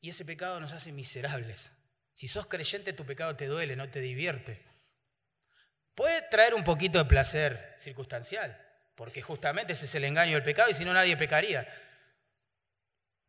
Y 0.00 0.10
ese 0.10 0.24
pecado 0.24 0.58
nos 0.58 0.72
hace 0.72 0.90
miserables. 0.90 1.70
Si 2.14 2.26
sos 2.26 2.46
creyente, 2.46 2.92
tu 2.92 3.06
pecado 3.06 3.36
te 3.36 3.46
duele, 3.46 3.76
no 3.76 3.88
te 3.88 4.00
divierte. 4.00 4.64
Puede 5.94 6.22
traer 6.22 6.54
un 6.54 6.64
poquito 6.64 6.98
de 6.98 7.04
placer 7.04 7.76
circunstancial, 7.78 8.58
porque 8.94 9.22
justamente 9.22 9.74
ese 9.74 9.84
es 9.84 9.94
el 9.94 10.04
engaño 10.04 10.32
del 10.32 10.42
pecado 10.42 10.70
y 10.70 10.74
si 10.74 10.84
no 10.84 10.94
nadie 10.94 11.16
pecaría. 11.16 11.68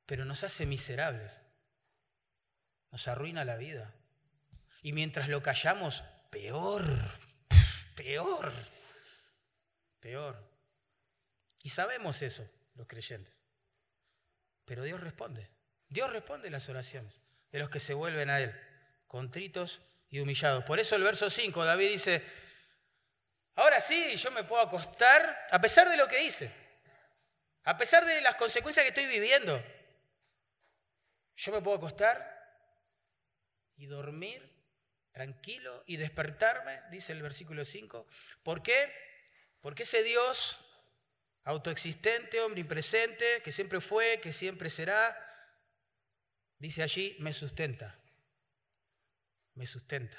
Pero 0.05 0.25
nos 0.25 0.43
hace 0.43 0.65
miserables. 0.65 1.39
Nos 2.91 3.07
arruina 3.07 3.43
la 3.43 3.57
vida. 3.57 3.93
Y 4.81 4.93
mientras 4.93 5.27
lo 5.27 5.43
callamos, 5.43 6.03
peor, 6.29 6.85
peor, 7.95 8.53
peor. 9.99 10.49
Y 11.61 11.69
sabemos 11.69 12.21
eso, 12.21 12.49
los 12.75 12.87
creyentes. 12.87 13.42
Pero 14.65 14.83
Dios 14.83 15.01
responde. 15.01 15.49
Dios 15.89 16.11
responde 16.11 16.49
las 16.49 16.69
oraciones 16.69 17.21
de 17.51 17.59
los 17.59 17.69
que 17.69 17.79
se 17.79 17.93
vuelven 17.93 18.29
a 18.29 18.39
Él, 18.39 18.59
contritos 19.07 19.81
y 20.09 20.19
humillados. 20.19 20.63
Por 20.63 20.79
eso 20.79 20.95
el 20.95 21.03
verso 21.03 21.29
5, 21.29 21.63
David 21.63 21.89
dice, 21.89 22.23
ahora 23.55 23.79
sí, 23.79 24.15
yo 24.15 24.31
me 24.31 24.43
puedo 24.43 24.61
acostar 24.61 25.47
a 25.51 25.61
pesar 25.61 25.89
de 25.89 25.97
lo 25.97 26.07
que 26.07 26.23
hice, 26.23 26.51
a 27.63 27.77
pesar 27.77 28.05
de 28.05 28.21
las 28.21 28.35
consecuencias 28.35 28.83
que 28.83 28.89
estoy 28.89 29.07
viviendo. 29.07 29.63
Yo 31.35 31.51
me 31.51 31.61
puedo 31.61 31.77
acostar 31.77 32.33
y 33.75 33.85
dormir 33.85 34.51
tranquilo 35.11 35.83
y 35.85 35.97
despertarme, 35.97 36.81
dice 36.89 37.11
el 37.11 37.21
versículo 37.21 37.65
5. 37.65 38.07
¿Por 38.41 38.63
qué? 38.63 38.91
Porque 39.61 39.83
ese 39.83 40.03
Dios 40.03 40.59
autoexistente, 41.45 42.41
omnipresente, 42.41 43.41
que 43.43 43.51
siempre 43.51 43.81
fue, 43.81 44.19
que 44.21 44.31
siempre 44.31 44.69
será, 44.69 45.17
dice 46.57 46.83
allí, 46.83 47.15
me 47.19 47.33
sustenta. 47.33 47.99
Me 49.55 49.67
sustenta. 49.67 50.17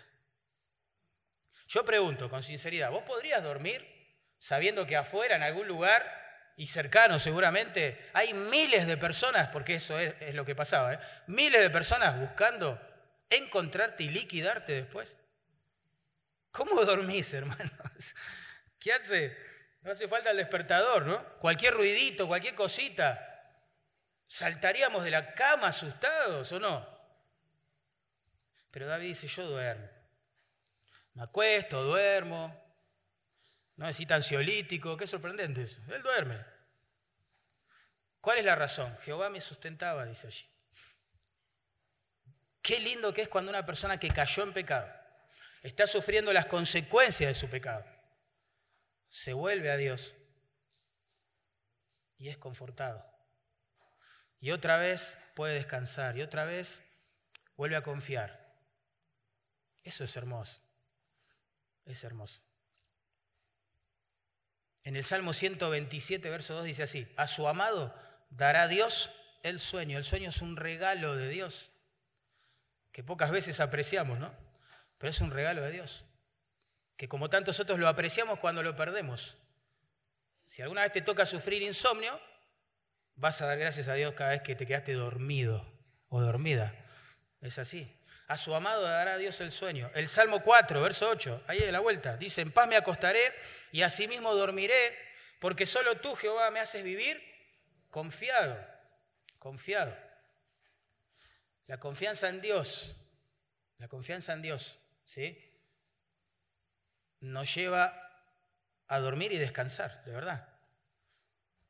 Yo 1.66 1.85
pregunto 1.85 2.29
con 2.31 2.43
sinceridad, 2.43 2.91
¿vos 2.91 3.03
podrías 3.05 3.43
dormir 3.43 3.95
sabiendo 4.39 4.87
que 4.87 4.97
afuera, 4.97 5.37
en 5.37 5.43
algún 5.43 5.66
lugar 5.66 6.05
y 6.57 6.66
cercano 6.66 7.18
seguramente, 7.18 8.11
hay 8.12 8.35
miles 8.35 8.87
de 8.87 8.97
personas, 8.97 9.49
porque 9.49 9.77
eso 9.77 9.99
es, 9.99 10.35
lo 10.35 10.45
que 10.45 10.55
pasaba, 10.55 10.95
¿eh? 10.95 10.99
miles 11.27 11.61
de 11.61 11.70
personas 11.70 12.20
buscando 12.20 12.81
encontrarte 13.31 14.05
y 14.05 14.11
liquidarte 14.11 14.72
después? 14.72 15.16
¿Cómo 16.51 16.85
dormís, 16.85 17.33
hermanos? 17.35 18.14
¿Qué 18.79 18.93
hace? 18.93 19.54
No 19.85 19.93
hace 19.93 20.09
falta 20.09 20.30
el 20.30 20.39
despertador, 20.39 21.05
¿no? 21.05 21.22
Cualquier 21.39 21.74
ruidito, 21.74 22.26
cualquier 22.26 22.55
cosita. 22.55 23.53
¿Saltaríamos 24.26 25.05
de 25.05 25.11
la 25.11 25.35
cama 25.35 25.68
asustados 25.68 26.51
o 26.53 26.59
no? 26.59 26.89
Pero 28.70 28.87
David 28.87 29.09
dice, 29.09 29.28
yo 29.28 29.47
duermo. 29.47 29.87
Me 31.12 31.24
acuesto, 31.24 31.85
duermo. 31.85 32.64
No 33.76 33.85
necesita 33.85 34.14
ansiolítico. 34.14 34.97
Qué 34.97 35.07
sorprendente 35.07 35.64
eso. 35.64 35.78
Él 35.95 36.03
duerme. 36.03 36.43
¿Cuál 38.22 38.39
es 38.39 38.45
la 38.47 38.57
razón? 38.57 38.97
Jehová 39.03 39.28
me 39.28 39.43
sustentaba, 39.43 40.07
dice 40.07 40.28
allí. 40.28 40.49
Qué 42.62 42.80
lindo 42.80 43.12
que 43.12 43.20
es 43.20 43.28
cuando 43.28 43.51
una 43.51 43.66
persona 43.66 44.01
que 44.01 44.09
cayó 44.09 44.45
en 44.45 44.55
pecado 44.55 44.91
está 45.62 45.87
sufriendo 45.87 46.32
las 46.32 46.47
consecuencias 46.47 47.28
de 47.28 47.35
su 47.35 47.51
pecado 47.51 47.93
se 49.15 49.33
vuelve 49.33 49.71
a 49.71 49.77
Dios 49.77 50.17
y 52.19 52.31
es 52.31 52.37
confortado. 52.37 53.07
Y 54.41 54.51
otra 54.51 54.77
vez 54.77 55.17
puede 55.37 55.55
descansar 55.55 56.19
y 56.19 56.23
otra 56.23 56.45
vez 56.45 56.83
vuelve 57.57 57.77
a 57.77 57.85
confiar. 57.85 58.59
Eso 59.85 60.03
es 60.03 60.17
hermoso. 60.17 60.61
Es 61.85 62.03
hermoso. 62.03 62.41
En 64.83 64.97
el 64.97 65.05
Salmo 65.05 65.33
127, 65.33 66.29
verso 66.29 66.55
2 66.55 66.65
dice 66.65 66.83
así, 66.83 67.07
a 67.17 67.29
su 67.29 67.47
amado 67.47 67.95
dará 68.31 68.67
Dios 68.67 69.12
el 69.45 69.61
sueño. 69.61 69.97
El 69.97 70.05
sueño 70.05 70.31
es 70.31 70.43
un 70.43 70.57
regalo 70.57 71.15
de 71.15 71.29
Dios, 71.29 71.71
que 72.91 73.05
pocas 73.05 73.31
veces 73.31 73.61
apreciamos, 73.61 74.19
¿no? 74.19 74.35
Pero 74.99 75.11
es 75.11 75.21
un 75.21 75.31
regalo 75.31 75.62
de 75.62 75.71
Dios 75.71 76.05
que 76.97 77.09
como 77.09 77.30
tantos 77.30 77.61
otros 77.61 77.78
lo 77.78 77.88
apreciamos 77.88 78.38
cuando 78.38 78.62
lo 78.62 78.76
perdemos. 78.76 79.36
Si 80.47 80.62
alguna 80.62 80.82
vez 80.82 80.92
te 80.92 81.03
toca 81.03 81.26
sufrir 81.26 81.62
insomnio, 81.62 82.20
vas 83.16 83.40
a 83.40 83.47
dar 83.47 83.59
gracias 83.59 83.88
a 83.88 83.95
Dios 83.95 84.14
cada 84.14 84.30
vez 84.30 84.42
que 84.42 84.55
te 84.55 84.66
quedaste 84.66 84.92
dormido 84.92 85.66
o 86.09 86.20
dormida. 86.20 86.74
Es 87.40 87.59
así. 87.59 88.01
A 88.26 88.38
su 88.38 88.55
amado 88.55 88.82
dará 88.82 89.18
Dios 89.18 89.40
el 89.40 89.53
sueño. 89.53 89.90
El 89.95 90.09
Salmo 90.09 90.42
4, 90.42 90.80
verso 90.80 91.11
8, 91.11 91.45
ahí 91.47 91.61
de 91.61 91.72
la 91.72 91.80
vuelta, 91.80 92.16
dice, 92.16 92.40
en 92.40 92.53
paz 92.53 92.66
me 92.66 92.76
acostaré 92.76 93.32
y 93.70 93.82
asimismo 93.82 94.34
dormiré, 94.34 94.97
porque 95.40 95.66
solo 95.66 95.97
tú, 96.01 96.14
Jehová, 96.14 96.51
me 96.51 96.61
haces 96.61 96.82
vivir 96.82 97.22
confiado, 97.90 98.59
confiado. 99.38 99.95
La 101.66 101.78
confianza 101.78 102.28
en 102.28 102.40
Dios, 102.40 102.97
la 103.78 103.88
confianza 103.88 104.32
en 104.32 104.42
Dios, 104.42 104.78
¿sí? 105.05 105.38
Nos 107.25 107.55
lleva 107.55 108.01
a 108.87 108.99
dormir 108.99 109.33
y 109.33 109.39
descansar, 109.39 110.05
de 110.05 110.12
verdad. 110.12 110.49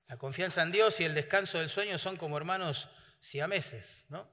La 0.08 0.16
confianza 0.18 0.62
en 0.62 0.72
Dios 0.72 1.00
y 1.00 1.04
el 1.04 1.14
descanso 1.14 1.58
del 1.58 1.68
sueño 1.68 1.96
son 1.98 2.16
como 2.16 2.36
hermanos 2.36 2.90
siameses, 3.20 4.04
¿no? 4.08 4.28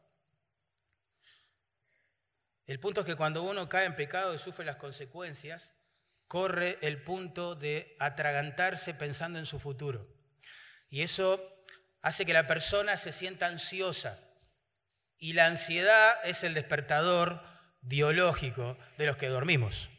El 2.66 2.80
punto 2.80 3.02
es 3.02 3.06
que 3.06 3.16
cuando 3.16 3.44
uno 3.44 3.70
cae 3.70 3.86
en 3.86 3.96
pecado 3.96 4.34
y 4.34 4.40
sufre 4.40 4.66
las 4.66 4.78
consecuencias, 4.78 5.74
corre 6.28 6.78
el 6.82 7.04
punto 7.04 7.56
de 7.56 7.96
atragantarse 8.00 8.94
pensando 8.94 9.40
en 9.40 9.46
su 9.46 9.60
futuro. 9.60 10.08
Y 10.90 11.02
eso 11.02 11.66
hace 12.02 12.26
que 12.26 12.34
la 12.34 12.48
persona 12.48 12.98
se 12.98 13.12
sienta 13.12 13.48
ansiosa. 13.48 14.20
Y 15.18 15.34
la 15.34 15.46
ansiedad 15.46 16.16
es 16.24 16.44
el 16.44 16.54
despertador 16.54 17.44
biológico 17.82 18.78
de 18.98 19.06
los 19.06 19.18
que 19.18 19.28
dormimos. 19.28 19.90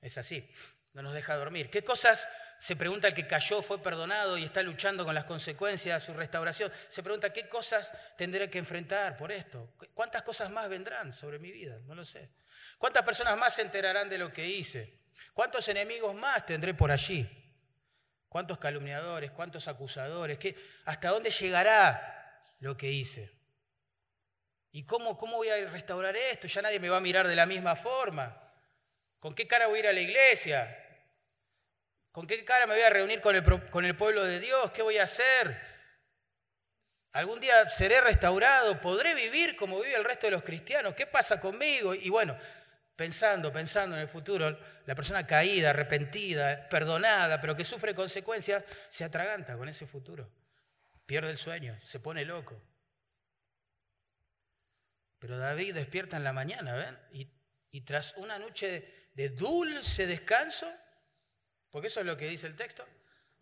Es 0.00 0.18
así, 0.18 0.48
no 0.92 1.02
nos 1.02 1.14
deja 1.14 1.36
dormir. 1.36 1.70
¿Qué 1.70 1.82
cosas, 1.82 2.28
se 2.58 2.76
pregunta 2.76 3.08
el 3.08 3.14
que 3.14 3.26
cayó, 3.26 3.62
fue 3.62 3.82
perdonado 3.82 4.38
y 4.38 4.44
está 4.44 4.62
luchando 4.62 5.04
con 5.04 5.14
las 5.14 5.24
consecuencias 5.24 6.02
de 6.02 6.06
su 6.06 6.18
restauración? 6.18 6.72
Se 6.88 7.02
pregunta, 7.02 7.32
¿qué 7.32 7.48
cosas 7.48 7.92
tendré 8.16 8.48
que 8.50 8.58
enfrentar 8.58 9.16
por 9.16 9.32
esto? 9.32 9.74
¿Cuántas 9.94 10.22
cosas 10.22 10.50
más 10.50 10.68
vendrán 10.68 11.12
sobre 11.12 11.38
mi 11.38 11.50
vida? 11.50 11.78
No 11.84 11.94
lo 11.94 12.04
sé. 12.04 12.30
¿Cuántas 12.78 13.02
personas 13.02 13.36
más 13.36 13.54
se 13.54 13.62
enterarán 13.62 14.08
de 14.08 14.18
lo 14.18 14.32
que 14.32 14.46
hice? 14.46 14.98
¿Cuántos 15.32 15.68
enemigos 15.68 16.14
más 16.14 16.46
tendré 16.46 16.74
por 16.74 16.90
allí? 16.90 17.28
¿Cuántos 18.28 18.58
calumniadores? 18.58 19.30
¿Cuántos 19.30 19.68
acusadores? 19.68 20.38
¿Qué, 20.38 20.56
¿Hasta 20.84 21.10
dónde 21.10 21.30
llegará 21.30 22.44
lo 22.60 22.76
que 22.76 22.90
hice? 22.90 23.32
¿Y 24.70 24.84
cómo, 24.84 25.16
cómo 25.16 25.36
voy 25.36 25.48
a 25.48 25.68
restaurar 25.70 26.14
esto? 26.16 26.46
Ya 26.46 26.62
nadie 26.62 26.78
me 26.78 26.90
va 26.90 26.98
a 26.98 27.00
mirar 27.00 27.26
de 27.26 27.36
la 27.36 27.46
misma 27.46 27.74
forma. 27.74 28.47
¿Con 29.18 29.34
qué 29.34 29.46
cara 29.46 29.66
voy 29.66 29.78
a 29.78 29.80
ir 29.80 29.86
a 29.88 29.92
la 29.92 30.00
iglesia? 30.00 30.84
¿Con 32.12 32.26
qué 32.26 32.44
cara 32.44 32.66
me 32.66 32.74
voy 32.74 32.82
a 32.82 32.90
reunir 32.90 33.20
con 33.20 33.34
el, 33.84 33.96
pueblo 33.96 34.24
de 34.24 34.40
Dios? 34.40 34.70
¿Qué 34.72 34.82
voy 34.82 34.98
a 34.98 35.04
hacer? 35.04 35.60
¿Algún 37.12 37.40
día 37.40 37.68
seré 37.68 38.00
restaurado? 38.00 38.80
¿Podré 38.80 39.14
vivir 39.14 39.56
como 39.56 39.80
vive 39.80 39.94
el 39.94 40.04
resto 40.04 40.26
de 40.26 40.32
los 40.32 40.42
cristianos? 40.42 40.94
¿Qué 40.94 41.06
pasa 41.06 41.40
conmigo? 41.40 41.94
Y 41.94 42.08
bueno, 42.10 42.38
pensando, 42.96 43.52
pensando 43.52 43.94
en 43.94 44.02
el 44.02 44.08
futuro, 44.08 44.58
la 44.84 44.94
persona 44.94 45.26
caída, 45.26 45.70
arrepentida, 45.70 46.68
perdonada, 46.68 47.40
pero 47.40 47.56
que 47.56 47.64
sufre 47.64 47.94
consecuencias, 47.94 48.64
se 48.88 49.04
atraganta 49.04 49.56
con 49.56 49.68
ese 49.68 49.86
futuro. 49.86 50.28
Pierde 51.06 51.30
el 51.30 51.38
sueño, 51.38 51.78
se 51.84 52.00
pone 52.00 52.24
loco. 52.24 52.60
Pero 55.18 55.38
David 55.38 55.74
despierta 55.74 56.16
en 56.16 56.24
la 56.24 56.32
mañana, 56.32 56.74
¿ven? 56.74 56.98
Y, 57.70 57.80
tras 57.82 58.14
una 58.16 58.38
noche 58.38 58.97
de 59.18 59.30
dulce 59.30 60.06
descanso, 60.06 60.72
porque 61.70 61.88
eso 61.88 61.98
es 61.98 62.06
lo 62.06 62.16
que 62.16 62.28
dice 62.28 62.46
el 62.46 62.54
texto, 62.54 62.86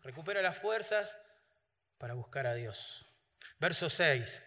recupera 0.01 0.41
las 0.41 0.57
fuerzas 0.57 1.15
para 1.99 2.15
buscar 2.15 2.47
a 2.47 2.55
Dios. 2.55 3.05
Verso 3.59 3.87
6. 3.87 4.41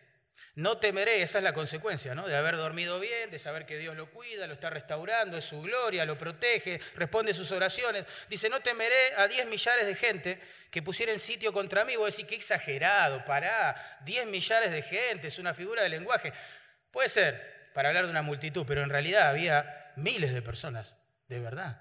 No 0.57 0.79
temeré, 0.79 1.23
esa 1.23 1.39
es 1.39 1.45
la 1.45 1.53
consecuencia, 1.53 2.17
¿no? 2.17 2.27
De 2.27 2.37
haber 2.37 2.57
dormido 2.57 2.99
bien, 2.99 3.31
de 3.31 3.39
saber 3.39 3.65
que 3.65 3.79
Dios 3.79 3.95
lo 3.95 4.11
cuida, 4.11 4.49
lo 4.49 4.55
está 4.55 4.71
restaurando, 4.71 5.39
es 5.39 5.45
su 5.45 5.63
gloria, 5.63 6.05
lo 6.05 6.19
protege, 6.19 6.81
responde 6.97 7.33
sus 7.33 7.53
oraciones. 7.53 8.07
Dice, 8.29 8.49
no 8.49 8.59
temeré 8.59 9.15
a 9.17 9.29
10 9.29 9.47
millares 9.47 9.87
de 9.87 9.95
gente 9.95 10.41
que 10.73 10.83
pusieran 10.83 11.21
sitio 11.21 11.53
contra 11.53 11.85
mí. 11.85 11.95
Voy 11.95 12.07
a 12.07 12.07
decir, 12.07 12.27
qué 12.27 12.35
exagerado, 12.35 13.25
pará, 13.25 14.01
10 14.05 14.27
millares 14.27 14.73
de 14.73 14.83
gente, 14.83 15.29
es 15.29 15.39
una 15.39 15.55
figura 15.55 15.85
de 15.85 15.91
lenguaje. 15.91 16.33
Puede 16.91 17.09
ser, 17.09 17.71
para 17.73 17.91
hablar 17.91 18.07
de 18.07 18.11
una 18.11 18.23
multitud, 18.23 18.65
pero 18.67 18.83
en 18.83 18.91
realidad 18.91 19.29
había 19.29 19.93
miles 19.95 20.35
de 20.35 20.43
personas, 20.43 20.97
de 21.31 21.39
verdad, 21.39 21.81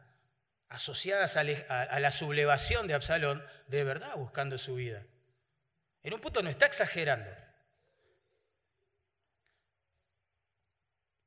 asociadas 0.68 1.36
a 1.36 2.00
la 2.00 2.12
sublevación 2.12 2.88
de 2.88 2.94
Absalón, 2.94 3.44
de 3.68 3.84
verdad 3.84 4.16
buscando 4.16 4.60
su 4.60 4.76
vida. 4.76 5.06
En 6.04 6.14
un 6.14 6.22
punto 6.22 6.44
no 6.44 6.52
está 6.52 6.68
exagerando. 6.68 7.32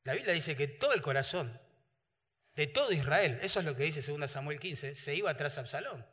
La 0.04 0.14
Biblia 0.14 0.32
dice 0.32 0.56
que 0.56 0.68
todo 0.68 0.94
el 0.94 1.02
corazón 1.02 1.60
de 2.54 2.68
todo 2.68 2.92
Israel, 2.92 3.40
eso 3.42 3.58
es 3.58 3.66
lo 3.66 3.74
que 3.74 3.82
dice 3.82 4.00
2 4.00 4.30
Samuel 4.30 4.60
15, 4.60 4.94
se 4.94 5.14
iba 5.16 5.36
tras 5.36 5.58
Absalón. 5.58 6.06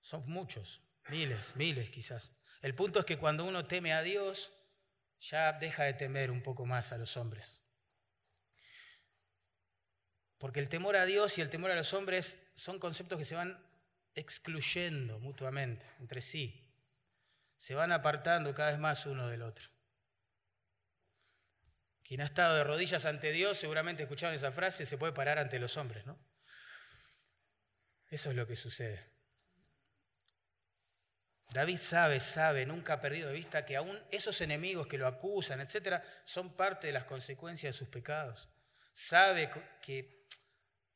Son 0.00 0.26
muchos, 0.26 0.80
miles, 1.10 1.54
miles 1.54 1.90
quizás. 1.90 2.32
El 2.62 2.74
punto 2.74 2.98
es 3.00 3.04
que 3.04 3.18
cuando 3.18 3.44
uno 3.44 3.66
teme 3.66 3.92
a 3.92 4.00
Dios, 4.00 4.52
ya 5.20 5.52
deja 5.52 5.84
de 5.84 5.92
temer 5.92 6.30
un 6.30 6.42
poco 6.42 6.64
más 6.64 6.92
a 6.92 6.98
los 6.98 7.18
hombres. 7.18 7.62
Porque 10.38 10.60
el 10.60 10.68
temor 10.68 10.96
a 10.96 11.04
Dios 11.04 11.36
y 11.36 11.40
el 11.40 11.50
temor 11.50 11.72
a 11.72 11.76
los 11.76 11.92
hombres 11.92 12.38
son 12.54 12.78
conceptos 12.78 13.18
que 13.18 13.24
se 13.24 13.34
van 13.34 13.60
excluyendo 14.14 15.18
mutuamente 15.18 15.84
entre 15.98 16.20
sí. 16.20 16.64
Se 17.56 17.74
van 17.74 17.92
apartando 17.92 18.54
cada 18.54 18.70
vez 18.70 18.78
más 18.78 19.04
uno 19.06 19.28
del 19.28 19.42
otro. 19.42 19.68
Quien 22.04 22.20
ha 22.20 22.24
estado 22.24 22.56
de 22.56 22.64
rodillas 22.64 23.04
ante 23.04 23.32
Dios, 23.32 23.58
seguramente 23.58 24.04
escucharon 24.04 24.34
esa 24.34 24.52
frase, 24.52 24.86
se 24.86 24.96
puede 24.96 25.12
parar 25.12 25.38
ante 25.38 25.58
los 25.58 25.76
hombres, 25.76 26.06
¿no? 26.06 26.18
Eso 28.08 28.30
es 28.30 28.36
lo 28.36 28.46
que 28.46 28.56
sucede. 28.56 29.04
David 31.50 31.78
sabe, 31.78 32.20
sabe, 32.20 32.64
nunca 32.64 32.94
ha 32.94 33.00
perdido 33.00 33.28
de 33.28 33.34
vista 33.34 33.66
que 33.66 33.76
aún 33.76 33.98
esos 34.10 34.40
enemigos 34.40 34.86
que 34.86 34.98
lo 34.98 35.06
acusan, 35.06 35.60
etcétera, 35.60 36.02
son 36.24 36.54
parte 36.56 36.86
de 36.86 36.92
las 36.92 37.04
consecuencias 37.04 37.74
de 37.74 37.78
sus 37.78 37.88
pecados. 37.88 38.48
Sabe 38.94 39.50
que 39.82 40.17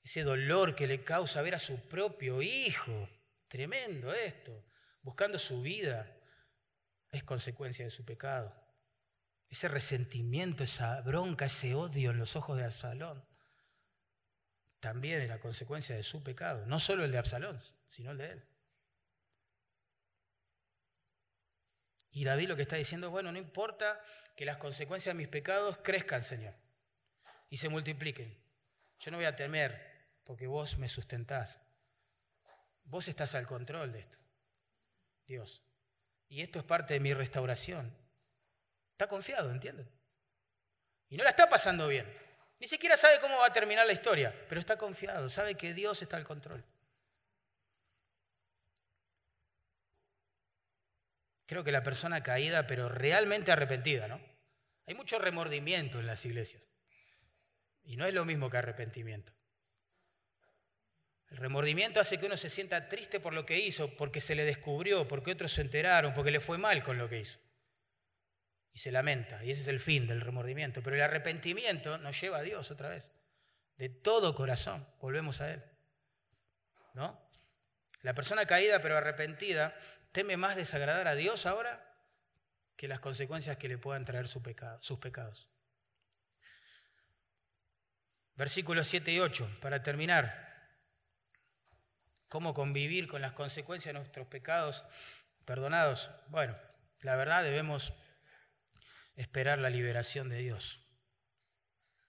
ese 0.03 0.23
dolor 0.23 0.75
que 0.75 0.87
le 0.87 1.05
causa 1.05 1.43
ver 1.43 1.55
a 1.55 1.59
su 1.59 1.89
propio 1.89 2.43
hijo, 2.43 3.09
tremendo 3.49 4.13
esto, 4.13 4.65
buscando 5.03 5.39
su 5.39 5.63
vida, 5.63 6.17
es 7.11 7.25
consecuencia 7.25 7.85
de 7.85 7.91
su 7.91 8.05
pecado 8.05 8.63
ese 9.53 9.69
resentimiento, 9.69 10.65
esa 10.65 11.03
bronca, 11.03 11.45
ese 11.45 11.75
odio 11.75 12.11
en 12.11 12.19
los 12.19 12.37
ojos 12.37 12.57
de 12.57 12.65
Absalón, 12.65 13.23
también 14.81 15.21
era 15.21 15.41
consecuencia 15.41 15.95
de 15.95 16.03
su 16.03 16.23
pecado, 16.23 16.65
no 16.65 16.81
solo 16.81 17.05
el 17.05 17.13
de 17.13 17.19
Absalón, 17.19 17.61
sino 17.87 18.13
el 18.13 18.19
de 18.19 18.31
él. 18.31 18.49
Y 22.13 22.25
David 22.25 22.49
lo 22.49 22.57
que 22.57 22.63
está 22.63 22.77
diciendo 22.77 23.09
es, 23.09 23.11
bueno, 23.11 23.31
no 23.31 23.37
importa 23.37 24.01
que 24.37 24.47
las 24.47 24.57
consecuencias 24.57 25.15
de 25.15 25.19
mis 25.19 25.29
pecados 25.29 25.77
crezcan, 25.85 26.25
Señor, 26.25 26.55
y 27.51 27.59
se 27.59 27.69
multipliquen. 27.69 28.43
Yo 29.01 29.11
no 29.11 29.19
voy 29.19 29.27
a 29.27 29.37
temer 29.37 29.91
porque 30.25 30.47
vos 30.47 30.79
me 30.79 30.89
sustentás. 30.89 31.61
Vos 32.85 33.09
estás 33.09 33.35
al 33.35 33.47
control 33.47 33.93
de 33.93 34.01
esto, 34.01 34.18
Dios. 35.27 35.62
Y 36.29 36.43
esto 36.43 36.59
es 36.59 36.64
parte 36.64 36.95
de 36.95 37.01
mi 37.01 37.12
restauración. 37.12 37.95
Está 38.93 39.07
confiado, 39.07 39.51
¿entienden? 39.51 39.89
Y 41.09 41.16
no 41.16 41.25
la 41.25 41.31
está 41.31 41.49
pasando 41.49 41.89
bien. 41.89 42.07
Ni 42.59 42.66
siquiera 42.66 42.97
sabe 42.97 43.20
cómo 43.20 43.39
va 43.39 43.47
a 43.47 43.53
terminar 43.53 43.87
la 43.87 43.93
historia, 43.93 44.35
pero 44.49 44.61
está 44.61 44.77
confiado, 44.77 45.29
sabe 45.29 45.57
que 45.57 45.75
Dios 45.75 46.01
está 46.01 46.16
al 46.16 46.25
control. 46.25 46.64
Creo 51.47 51.64
que 51.64 51.73
la 51.73 51.83
persona 51.83 52.23
caída, 52.23 52.66
pero 52.66 52.89
realmente 52.89 53.53
arrepentida, 53.53 54.09
¿no? 54.09 54.20
Hay 54.87 54.95
mucho 54.95 55.18
remordimiento 55.18 56.01
en 56.01 56.07
las 56.07 56.25
iglesias. 56.25 56.62
Y 57.83 57.97
no 57.97 58.07
es 58.07 58.14
lo 58.14 58.25
mismo 58.25 58.49
que 58.49 58.59
arrepentimiento. 58.59 59.33
El 61.33 61.39
remordimiento 61.39 61.99
hace 61.99 62.18
que 62.18 62.26
uno 62.26 62.37
se 62.37 62.51
sienta 62.51 62.89
triste 62.89 63.18
por 63.18 63.33
lo 63.33 63.45
que 63.45 63.59
hizo, 63.59 63.97
porque 63.97 64.20
se 64.20 64.35
le 64.35 64.45
descubrió, 64.45 65.09
porque 65.09 65.33
otros 65.33 65.53
se 65.53 65.62
enteraron, 65.62 66.14
porque 66.14 66.30
le 66.30 66.41
fue 66.41 66.59
mal 66.59 66.85
con 66.85 66.99
lo 66.99 67.09
que 67.09 67.20
hizo 67.20 67.39
y 68.72 68.78
se 68.78 68.91
lamenta, 68.91 69.45
y 69.45 69.51
ese 69.51 69.62
es 69.62 69.68
el 69.68 69.80
fin 69.80 70.07
del 70.07 70.20
remordimiento. 70.20 70.83
Pero 70.83 70.97
el 70.97 71.03
arrepentimiento 71.03 71.99
nos 71.99 72.18
lleva 72.20 72.39
a 72.39 72.43
Dios 72.43 72.70
otra 72.70 72.89
vez, 72.89 73.12
de 73.76 73.89
todo 73.89 74.35
corazón, 74.35 74.87
volvemos 75.01 75.41
a 75.41 75.53
Él. 75.53 75.62
¿No? 76.95 77.20
La 78.03 78.14
persona 78.14 78.47
caída 78.47 78.80
pero 78.83 78.97
arrepentida 78.97 79.74
teme 80.11 80.37
más 80.37 80.57
desagradar 80.57 81.09
a 81.09 81.14
Dios 81.14 81.47
ahora 81.47 81.97
que 82.76 82.89
las 82.89 83.01
consecuencias 83.01 83.57
que 83.57 83.68
le 83.68 83.78
puedan 83.78 84.05
traer 84.05 84.28
sus 84.28 84.43
pecados. 84.43 85.49
Versículos 88.35 88.89
7 88.89 89.12
y 89.12 89.20
8, 89.20 89.59
para 89.61 89.83
terminar. 89.83 90.52
¿Cómo 92.33 92.55
convivir 92.55 93.09
con 93.09 93.20
las 93.20 93.33
consecuencias 93.33 93.93
de 93.93 93.99
nuestros 93.99 94.26
pecados 94.26 94.87
perdonados? 95.45 96.09
Bueno, 96.28 96.57
la 97.03 97.14
verdad 97.14 97.43
debemos 97.43 97.93
esperar 99.16 99.59
la 99.59 99.68
liberación 99.68 100.30
de 100.30 100.39
Dios. 100.39 100.80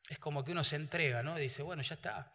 Es 0.08 0.20
como 0.20 0.46
que 0.46 0.54
uno 0.54 0.64
se 0.64 0.78
entrega, 0.78 1.24
¿no? 1.24 1.36
Dice, 1.36 1.62
bueno, 1.62 1.84
ya 1.84 1.96
está. 1.96 2.32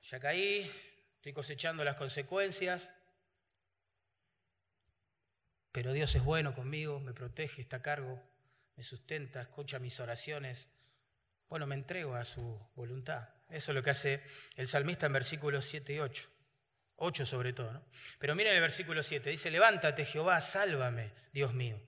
Ya 0.00 0.18
caí, 0.18 0.72
estoy 1.16 1.34
cosechando 1.34 1.84
las 1.84 1.96
consecuencias, 1.96 2.90
pero 5.72 5.92
Dios 5.92 6.14
es 6.14 6.24
bueno 6.24 6.54
conmigo, 6.54 7.00
me 7.00 7.12
protege, 7.12 7.60
está 7.60 7.76
a 7.76 7.82
cargo, 7.82 8.18
me 8.76 8.82
sustenta, 8.82 9.42
escucha 9.42 9.78
mis 9.78 10.00
oraciones. 10.00 10.70
Bueno, 11.50 11.66
me 11.66 11.74
entrego 11.74 12.14
a 12.14 12.24
su 12.24 12.58
voluntad. 12.74 13.28
Eso 13.50 13.72
es 13.72 13.74
lo 13.74 13.82
que 13.82 13.90
hace 13.90 14.22
el 14.54 14.68
salmista 14.68 15.04
en 15.04 15.12
versículos 15.12 15.66
7 15.66 15.92
y 15.92 16.00
8. 16.00 16.30
8 16.96 17.26
sobre 17.26 17.52
todo, 17.52 17.72
¿no? 17.72 17.86
Pero 18.18 18.34
miren 18.34 18.54
el 18.54 18.60
versículo 18.60 19.02
7, 19.02 19.30
dice, 19.30 19.50
levántate 19.50 20.04
Jehová, 20.04 20.40
sálvame, 20.40 21.12
Dios 21.32 21.52
mío 21.54 21.80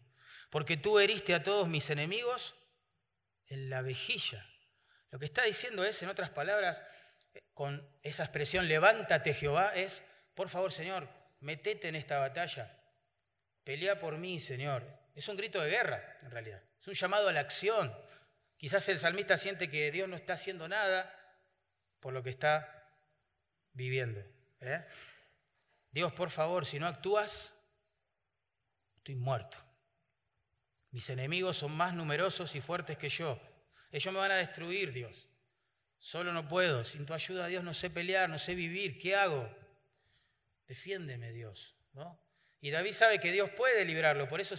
porque 0.51 0.77
tú 0.77 0.99
heriste 0.99 1.35
a 1.35 1.43
todos 1.43 1.69
mis 1.69 1.91
enemigos 1.91 2.55
en 3.47 3.71
la 3.71 3.83
vejilla. 3.83 4.47
Lo 5.11 5.19
que 5.19 5.27
está 5.27 5.45
diciendo 5.45 5.85
es, 5.85 6.03
en 6.03 6.09
otras 6.09 6.31
palabras, 6.31 6.83
con 7.53 7.87
esa 8.03 8.25
expresión, 8.25 8.69
levántate 8.69 9.35
Jehová, 9.35 9.73
es, 9.75 10.03
por 10.35 10.49
favor 10.49 10.73
Señor, 10.73 11.09
metete 11.41 11.89
en 11.89 11.97
esta 11.97 12.19
batalla, 12.19 12.79
pelea 13.65 13.99
por 13.99 14.19
mí, 14.19 14.41
Señor. 14.41 14.85
Es 15.15 15.29
un 15.29 15.37
grito 15.37 15.61
de 15.61 15.71
guerra, 15.71 16.19
en 16.23 16.31
realidad, 16.31 16.63
es 16.81 16.87
un 16.87 16.95
llamado 16.95 17.29
a 17.29 17.33
la 17.33 17.41
acción. 17.41 17.95
Quizás 18.57 18.89
el 18.89 18.99
salmista 18.99 19.39
siente 19.39 19.71
que 19.71 19.91
Dios 19.91 20.09
no 20.09 20.17
está 20.17 20.35
haciendo 20.35 20.69
nada 20.69 21.15
por 22.01 22.13
lo 22.13 22.23
que 22.23 22.31
está 22.31 22.93
viviendo. 23.73 24.23
¿Eh? 24.61 24.85
Dios, 25.91 26.13
por 26.13 26.31
favor, 26.31 26.67
si 26.67 26.79
no 26.79 26.87
actúas, 26.87 27.55
estoy 28.97 29.15
muerto. 29.15 29.59
Mis 30.91 31.09
enemigos 31.11 31.57
son 31.57 31.73
más 31.73 31.95
numerosos 31.95 32.55
y 32.55 32.61
fuertes 32.61 32.99
que 32.99 33.09
yo. 33.09 33.41
Ellos 33.91 34.13
me 34.13 34.21
van 34.21 34.31
a 34.31 34.37
destruir, 34.37 34.93
Dios. 34.93 35.29
Solo 35.99 36.33
no 36.33 36.47
puedo. 36.47 36.85
Sin 36.85 37.05
tu 37.05 37.15
ayuda, 37.15 37.47
Dios, 37.47 37.65
no 37.65 37.75
sé 37.75 37.91
pelear, 37.91 38.29
no 38.29 38.39
sé 38.39 38.55
vivir. 38.55 38.99
¿Qué 38.99 39.17
hago? 39.17 39.49
Defiéndeme, 40.67 41.33
Dios. 41.33 41.77
¿no? 41.93 42.21
Y 42.61 42.71
David 42.71 42.93
sabe 42.93 43.19
que 43.19 43.33
Dios 43.33 43.51
puede 43.51 43.85
librarlo, 43.85 44.29
por 44.29 44.41
eso 44.41 44.57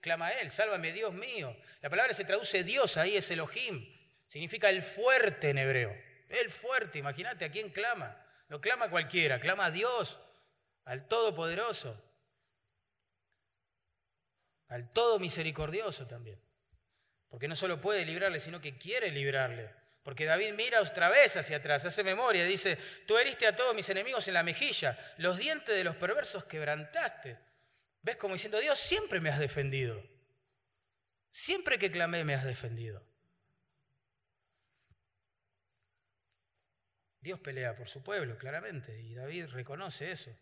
clama 0.00 0.26
a 0.26 0.32
él, 0.32 0.50
sálvame, 0.50 0.92
Dios 0.92 1.12
mío. 1.12 1.56
La 1.80 1.90
palabra 1.90 2.14
se 2.14 2.24
traduce 2.24 2.64
Dios, 2.64 2.96
ahí 2.96 3.16
es 3.16 3.30
Elohim. 3.30 3.86
Significa 4.26 4.70
el 4.70 4.82
fuerte 4.82 5.50
en 5.50 5.58
hebreo. 5.58 5.96
El 6.28 6.50
fuerte, 6.50 6.98
imagínate 6.98 7.44
a 7.44 7.50
quién 7.50 7.70
clama. 7.70 8.16
No 8.50 8.60
clama 8.60 8.90
cualquiera, 8.90 9.40
clama 9.40 9.64
a 9.66 9.70
Dios, 9.70 10.20
al 10.84 11.08
Todopoderoso 11.08 12.10
al 14.70 14.92
todo 14.92 15.18
misericordioso 15.18 16.06
también. 16.06 16.40
Porque 17.28 17.48
no 17.48 17.56
solo 17.56 17.80
puede 17.80 18.04
librarle, 18.04 18.40
sino 18.40 18.60
que 18.60 18.78
quiere 18.78 19.10
librarle. 19.10 19.74
Porque 20.02 20.24
David 20.24 20.54
mira 20.54 20.80
otra 20.80 21.08
vez 21.08 21.36
hacia 21.36 21.58
atrás, 21.58 21.84
hace 21.84 22.02
memoria, 22.02 22.44
dice, 22.44 22.78
tú 23.06 23.18
heriste 23.18 23.46
a 23.46 23.54
todos 23.54 23.74
mis 23.74 23.88
enemigos 23.90 24.26
en 24.28 24.34
la 24.34 24.42
mejilla, 24.42 24.98
los 25.18 25.36
dientes 25.36 25.74
de 25.74 25.84
los 25.84 25.96
perversos 25.96 26.44
quebrantaste. 26.44 27.38
¿Ves 28.02 28.16
como 28.16 28.34
diciendo, 28.34 28.58
Dios 28.60 28.78
siempre 28.78 29.20
me 29.20 29.28
has 29.28 29.38
defendido? 29.38 30.02
Siempre 31.32 31.78
que 31.78 31.90
clamé 31.90 32.24
me 32.24 32.34
has 32.34 32.44
defendido. 32.44 33.04
Dios 37.20 37.38
pelea 37.40 37.74
por 37.74 37.88
su 37.88 38.02
pueblo, 38.02 38.38
claramente, 38.38 38.98
y 39.00 39.14
David 39.14 39.46
reconoce 39.48 40.10
eso. 40.10 40.34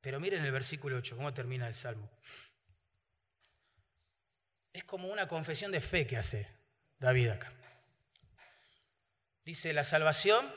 Pero 0.00 0.20
miren 0.20 0.44
el 0.44 0.52
versículo 0.52 0.96
8, 0.96 1.16
cómo 1.16 1.32
termina 1.32 1.68
el 1.68 1.74
Salmo. 1.74 2.10
Es 4.72 4.84
como 4.84 5.08
una 5.08 5.26
confesión 5.28 5.72
de 5.72 5.80
fe 5.80 6.06
que 6.06 6.16
hace 6.16 6.48
David 6.98 7.28
acá. 7.30 7.52
Dice, 9.44 9.72
la 9.72 9.84
salvación 9.84 10.52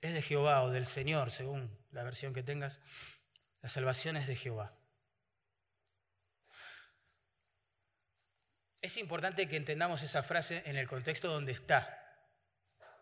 es 0.00 0.14
de 0.14 0.22
Jehová 0.22 0.62
o 0.62 0.70
del 0.70 0.86
Señor, 0.86 1.30
según 1.30 1.70
la 1.92 2.04
versión 2.04 2.34
que 2.34 2.42
tengas. 2.42 2.80
La 3.62 3.68
salvación 3.68 4.16
es 4.16 4.26
de 4.26 4.36
Jehová. 4.36 4.76
Es 8.80 8.96
importante 8.96 9.48
que 9.48 9.56
entendamos 9.56 10.02
esa 10.02 10.22
frase 10.22 10.62
en 10.66 10.76
el 10.76 10.86
contexto 10.86 11.30
donde 11.30 11.52
está, 11.52 11.98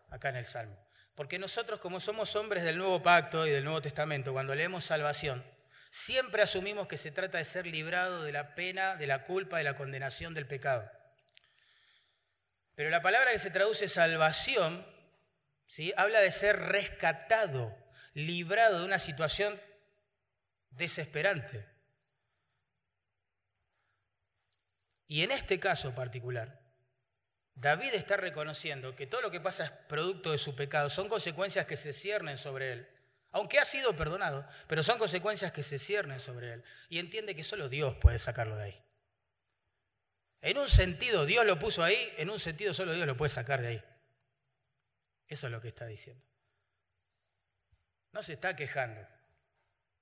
acá 0.09 0.29
en 0.29 0.37
el 0.37 0.45
Salmo. 0.45 0.77
Porque 1.15 1.39
nosotros, 1.39 1.79
como 1.79 1.99
somos 1.99 2.35
hombres 2.35 2.63
del 2.63 2.77
Nuevo 2.77 3.01
Pacto 3.01 3.47
y 3.47 3.51
del 3.51 3.63
Nuevo 3.63 3.81
Testamento, 3.81 4.33
cuando 4.33 4.55
leemos 4.55 4.83
salvación, 4.83 5.45
siempre 5.89 6.41
asumimos 6.41 6.87
que 6.87 6.97
se 6.97 7.11
trata 7.11 7.37
de 7.37 7.45
ser 7.45 7.65
librado 7.65 8.23
de 8.23 8.33
la 8.33 8.55
pena, 8.55 8.95
de 8.95 9.07
la 9.07 9.23
culpa, 9.23 9.57
de 9.57 9.63
la 9.63 9.75
condenación 9.75 10.33
del 10.33 10.47
pecado. 10.47 10.91
Pero 12.75 12.89
la 12.89 13.01
palabra 13.01 13.31
que 13.31 13.39
se 13.39 13.49
traduce 13.49 13.87
salvación, 13.87 14.85
¿sí? 15.67 15.93
habla 15.95 16.19
de 16.19 16.31
ser 16.31 16.57
rescatado, 16.59 17.73
librado 18.13 18.79
de 18.79 18.85
una 18.85 18.99
situación 18.99 19.61
desesperante. 20.71 21.65
Y 25.07 25.21
en 25.21 25.31
este 25.31 25.59
caso 25.59 25.93
particular, 25.93 26.59
David 27.53 27.93
está 27.93 28.17
reconociendo 28.17 28.95
que 28.95 29.07
todo 29.07 29.21
lo 29.21 29.31
que 29.31 29.39
pasa 29.39 29.65
es 29.65 29.71
producto 29.71 30.31
de 30.31 30.37
su 30.37 30.55
pecado, 30.55 30.89
son 30.89 31.07
consecuencias 31.07 31.65
que 31.65 31.77
se 31.77 31.93
ciernen 31.93 32.37
sobre 32.37 32.73
él. 32.73 32.87
Aunque 33.31 33.59
ha 33.59 33.65
sido 33.65 33.95
perdonado, 33.95 34.47
pero 34.67 34.83
son 34.83 34.97
consecuencias 34.97 35.51
que 35.51 35.63
se 35.63 35.79
ciernen 35.79 36.19
sobre 36.19 36.53
él. 36.53 36.63
Y 36.89 36.99
entiende 36.99 37.35
que 37.35 37.43
solo 37.43 37.69
Dios 37.69 37.95
puede 37.95 38.19
sacarlo 38.19 38.55
de 38.55 38.63
ahí. 38.63 38.83
En 40.41 40.57
un 40.57 40.69
sentido 40.69 41.25
Dios 41.25 41.45
lo 41.45 41.57
puso 41.57 41.83
ahí, 41.83 42.13
en 42.17 42.29
un 42.29 42.39
sentido 42.39 42.73
solo 42.73 42.93
Dios 42.93 43.07
lo 43.07 43.17
puede 43.17 43.29
sacar 43.29 43.61
de 43.61 43.67
ahí. 43.67 43.83
Eso 45.27 45.47
es 45.47 45.51
lo 45.51 45.61
que 45.61 45.69
está 45.69 45.85
diciendo. 45.85 46.23
No 48.11 48.21
se 48.23 48.33
está 48.33 48.55
quejando. 48.55 49.05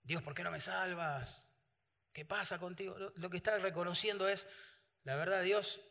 Dios, 0.04 0.22
¿por 0.22 0.36
qué 0.36 0.44
no 0.44 0.52
me 0.52 0.60
salvas? 0.60 1.44
¿Qué 2.12 2.26
pasa 2.26 2.60
contigo? 2.60 2.96
Lo 3.16 3.30
que 3.30 3.38
está 3.38 3.58
reconociendo 3.58 4.28
es, 4.28 4.46
la 5.04 5.16
verdad, 5.16 5.44
Dios, 5.44 5.82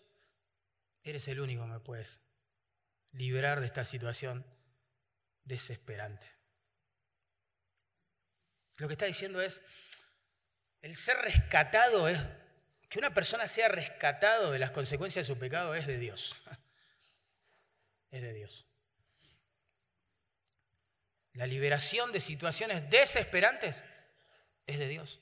eres 1.02 1.28
el 1.28 1.40
único 1.40 1.62
que 1.62 1.70
me 1.70 1.80
puedes 1.80 2.20
liberar 3.12 3.60
de 3.60 3.66
esta 3.66 3.84
situación 3.84 4.46
desesperante. 5.44 6.26
Lo 8.76 8.88
que 8.88 8.94
está 8.94 9.06
diciendo 9.06 9.40
es, 9.40 9.60
el 10.80 10.96
ser 10.96 11.18
rescatado 11.18 12.08
es, 12.08 12.18
que 12.92 12.98
una 12.98 13.14
persona 13.14 13.48
sea 13.48 13.68
rescatado 13.68 14.50
de 14.50 14.58
las 14.58 14.70
consecuencias 14.70 15.26
de 15.26 15.34
su 15.34 15.38
pecado 15.38 15.74
es 15.74 15.86
de 15.86 15.98
Dios. 15.98 16.36
Es 18.10 18.20
de 18.20 18.34
Dios. 18.34 18.66
La 21.32 21.46
liberación 21.46 22.12
de 22.12 22.20
situaciones 22.20 22.90
desesperantes 22.90 23.82
es 24.66 24.78
de 24.78 24.86
Dios. 24.86 25.21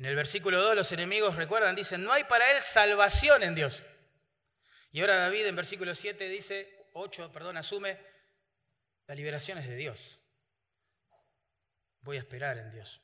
En 0.00 0.06
el 0.06 0.16
versículo 0.16 0.62
2 0.62 0.76
los 0.76 0.92
enemigos 0.92 1.36
recuerdan, 1.36 1.76
dicen, 1.76 2.02
no 2.02 2.10
hay 2.10 2.24
para 2.24 2.50
él 2.52 2.62
salvación 2.62 3.42
en 3.42 3.54
Dios. 3.54 3.84
Y 4.92 5.02
ahora 5.02 5.16
David 5.16 5.44
en 5.44 5.54
versículo 5.54 5.94
7 5.94 6.26
dice, 6.30 6.88
8, 6.94 7.30
perdón, 7.30 7.58
asume, 7.58 7.98
la 9.06 9.14
liberación 9.14 9.58
es 9.58 9.68
de 9.68 9.76
Dios. 9.76 10.18
Voy 12.00 12.16
a 12.16 12.20
esperar 12.20 12.56
en 12.56 12.70
Dios. 12.70 13.02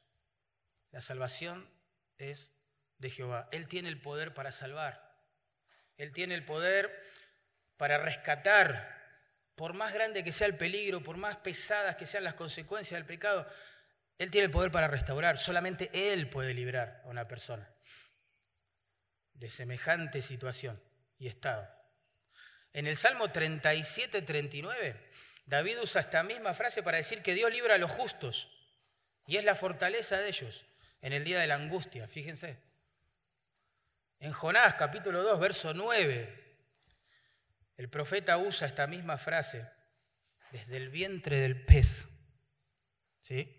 La 0.90 1.02
salvación 1.02 1.70
es 2.16 2.50
de 2.96 3.10
Jehová. 3.10 3.50
Él 3.52 3.68
tiene 3.68 3.90
el 3.90 4.00
poder 4.00 4.32
para 4.32 4.50
salvar. 4.50 5.20
Él 5.98 6.12
tiene 6.12 6.34
el 6.34 6.46
poder 6.46 6.98
para 7.76 7.98
rescatar, 7.98 9.20
por 9.54 9.74
más 9.74 9.92
grande 9.92 10.24
que 10.24 10.32
sea 10.32 10.46
el 10.46 10.56
peligro, 10.56 11.02
por 11.02 11.18
más 11.18 11.36
pesadas 11.36 11.96
que 11.96 12.06
sean 12.06 12.24
las 12.24 12.32
consecuencias 12.32 12.98
del 12.98 13.06
pecado, 13.06 13.46
él 14.18 14.30
tiene 14.30 14.46
el 14.46 14.50
poder 14.50 14.70
para 14.70 14.88
restaurar. 14.88 15.38
Solamente 15.38 15.90
Él 16.12 16.28
puede 16.28 16.54
librar 16.54 17.02
a 17.04 17.08
una 17.08 17.28
persona 17.28 17.68
de 19.34 19.50
semejante 19.50 20.22
situación 20.22 20.80
y 21.18 21.28
estado. 21.28 21.68
En 22.72 22.86
el 22.86 22.96
Salmo 22.96 23.30
37, 23.30 24.22
39, 24.22 25.10
David 25.44 25.80
usa 25.82 26.00
esta 26.00 26.22
misma 26.22 26.54
frase 26.54 26.82
para 26.82 26.98
decir 26.98 27.22
que 27.22 27.34
Dios 27.34 27.50
libra 27.50 27.74
a 27.74 27.78
los 27.78 27.90
justos 27.90 28.50
y 29.26 29.36
es 29.36 29.44
la 29.44 29.54
fortaleza 29.54 30.18
de 30.18 30.28
ellos 30.28 30.64
en 31.02 31.12
el 31.12 31.24
día 31.24 31.38
de 31.38 31.46
la 31.46 31.56
angustia. 31.56 32.08
Fíjense. 32.08 32.58
En 34.18 34.32
Jonás 34.32 34.74
capítulo 34.74 35.22
2, 35.22 35.38
verso 35.38 35.74
9, 35.74 36.44
el 37.76 37.90
profeta 37.90 38.38
usa 38.38 38.66
esta 38.66 38.86
misma 38.86 39.18
frase 39.18 39.68
desde 40.52 40.78
el 40.78 40.88
vientre 40.88 41.36
del 41.36 41.64
pez. 41.64 42.08
¿Sí? 43.20 43.55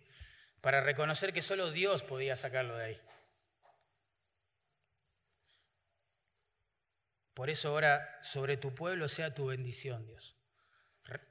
Para 0.67 0.81
reconocer 0.81 1.31
que 1.31 1.41
solo 1.41 1.71
Dios 1.71 2.03
podía 2.03 2.35
sacarlo 2.35 2.75
de 2.75 2.83
ahí. 2.83 3.01
Por 7.33 7.49
eso 7.49 7.69
ahora 7.69 8.19
sobre 8.21 8.57
tu 8.57 8.75
pueblo 8.75 9.07
sea 9.07 9.33
tu 9.33 9.45
bendición, 9.45 10.05
Dios. 10.05 10.35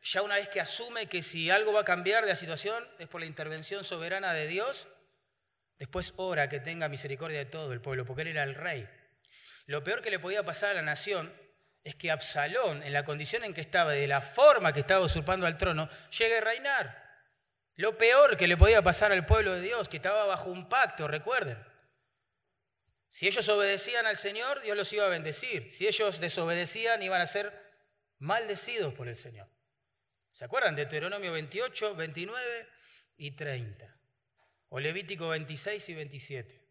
Ya 0.03 0.23
una 0.23 0.37
vez 0.37 0.49
que 0.49 0.63
asume 0.63 1.11
que 1.11 1.23
si 1.23 1.51
algo 1.51 1.75
va 1.75 1.83
a 1.83 1.85
cambiar 1.85 2.25
de 2.25 2.31
la 2.31 2.37
situación 2.37 2.83
es 2.99 3.09
por 3.09 3.21
la 3.21 3.27
intervención 3.27 3.85
soberana 3.85 4.33
de 4.33 4.47
Dios, 4.47 4.89
después 5.79 6.15
ora 6.17 6.49
que 6.49 6.61
tenga 6.61 6.89
misericordia 6.89 7.41
de 7.41 7.45
todo 7.45 7.75
el 7.75 7.83
pueblo, 7.83 8.07
porque 8.07 8.23
él 8.23 8.29
era 8.29 8.43
el 8.43 8.55
rey. 8.55 8.89
Lo 9.67 9.85
peor 9.85 10.01
que 10.01 10.11
le 10.11 10.19
podía 10.19 10.47
pasar 10.47 10.71
a 10.71 10.75
la 10.77 10.83
nación 10.83 11.31
es 11.85 11.95
que 11.95 12.11
Absalón, 12.11 12.83
en 12.83 12.95
la 12.95 13.05
condición 13.05 13.45
en 13.45 13.53
que 13.53 13.61
estaba 13.61 13.95
y 13.95 14.01
de 14.01 14.09
la 14.09 14.23
forma 14.23 14.73
que 14.73 14.81
estaba 14.81 15.05
usurpando 15.05 15.47
al 15.47 15.59
trono, 15.59 15.91
llegue 16.09 16.39
a 16.39 16.41
reinar. 16.41 17.06
Lo 17.77 17.99
peor 17.99 18.37
que 18.37 18.49
le 18.49 18.57
podía 18.57 18.83
pasar 18.83 19.13
al 19.13 19.27
pueblo 19.27 19.53
de 19.53 19.61
Dios, 19.61 19.89
que 19.89 19.99
estaba 19.99 20.25
bajo 20.25 20.51
un 20.51 20.69
pacto, 20.69 21.07
recuerden. 21.07 21.63
Si 23.11 23.27
ellos 23.27 23.49
obedecían 23.49 24.07
al 24.07 24.17
Señor, 24.17 24.63
Dios 24.63 24.77
los 24.77 24.93
iba 24.93 25.07
a 25.07 25.11
bendecir. 25.11 25.73
Si 25.73 25.87
ellos 25.87 26.21
desobedecían, 26.21 27.03
iban 27.03 27.21
a 27.21 27.27
ser 27.27 27.53
maldecidos 28.19 28.95
por 28.95 29.09
el 29.09 29.17
Señor. 29.17 29.49
¿Se 30.33 30.45
acuerdan? 30.45 30.75
De 30.75 30.83
Deuteronomio 30.83 31.33
28, 31.33 31.95
29 31.95 32.69
y 33.17 33.31
30. 33.33 33.97
O 34.69 34.81
Levítico 34.81 35.29
26 35.29 35.89
y 35.89 35.95
27. 35.95 36.69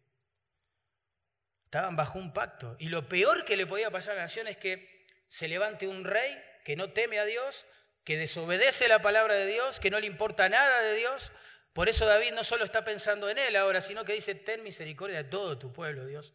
Estaban 1.64 1.96
bajo 1.96 2.18
un 2.18 2.32
pacto. 2.32 2.76
Y 2.78 2.88
lo 2.88 3.08
peor 3.08 3.44
que 3.44 3.56
le 3.56 3.66
podía 3.66 3.90
pasar 3.90 4.12
a 4.12 4.16
la 4.16 4.22
nación 4.22 4.46
es 4.46 4.56
que 4.56 5.04
se 5.28 5.48
levante 5.48 5.88
un 5.88 6.04
rey 6.04 6.40
que 6.64 6.76
no 6.76 6.90
teme 6.90 7.18
a 7.18 7.24
Dios 7.24 7.66
que 8.06 8.16
desobedece 8.16 8.86
la 8.86 9.02
palabra 9.02 9.34
de 9.34 9.46
Dios, 9.46 9.80
que 9.80 9.90
no 9.90 9.98
le 9.98 10.06
importa 10.06 10.48
nada 10.48 10.80
de 10.80 10.94
Dios. 10.94 11.32
Por 11.72 11.88
eso 11.88 12.06
David 12.06 12.32
no 12.34 12.44
solo 12.44 12.64
está 12.64 12.84
pensando 12.84 13.28
en 13.28 13.36
él 13.36 13.56
ahora, 13.56 13.80
sino 13.80 14.04
que 14.04 14.12
dice, 14.14 14.36
ten 14.36 14.62
misericordia 14.62 15.24
de 15.24 15.28
todo 15.28 15.58
tu 15.58 15.72
pueblo, 15.72 16.06
Dios, 16.06 16.32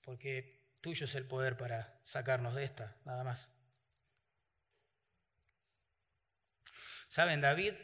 porque 0.00 0.66
tuyo 0.80 1.04
es 1.04 1.14
el 1.14 1.26
poder 1.26 1.58
para 1.58 2.00
sacarnos 2.04 2.54
de 2.54 2.64
esta, 2.64 2.96
nada 3.04 3.22
más. 3.22 3.50
Saben, 7.06 7.42
David, 7.42 7.74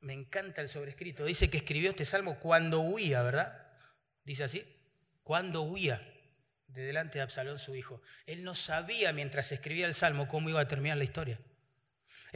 me 0.00 0.14
encanta 0.14 0.62
el 0.62 0.70
sobrescrito, 0.70 1.26
dice 1.26 1.50
que 1.50 1.58
escribió 1.58 1.90
este 1.90 2.06
salmo 2.06 2.40
cuando 2.40 2.80
huía, 2.80 3.22
¿verdad? 3.22 3.62
Dice 4.24 4.44
así, 4.44 4.64
cuando 5.22 5.60
huía 5.62 6.00
de 6.68 6.82
delante 6.82 7.18
de 7.18 7.22
Absalón 7.22 7.58
su 7.58 7.76
hijo. 7.76 8.00
Él 8.24 8.42
no 8.42 8.54
sabía 8.54 9.12
mientras 9.12 9.52
escribía 9.52 9.86
el 9.86 9.94
salmo 9.94 10.26
cómo 10.26 10.48
iba 10.48 10.60
a 10.60 10.68
terminar 10.68 10.96
la 10.96 11.04
historia. 11.04 11.38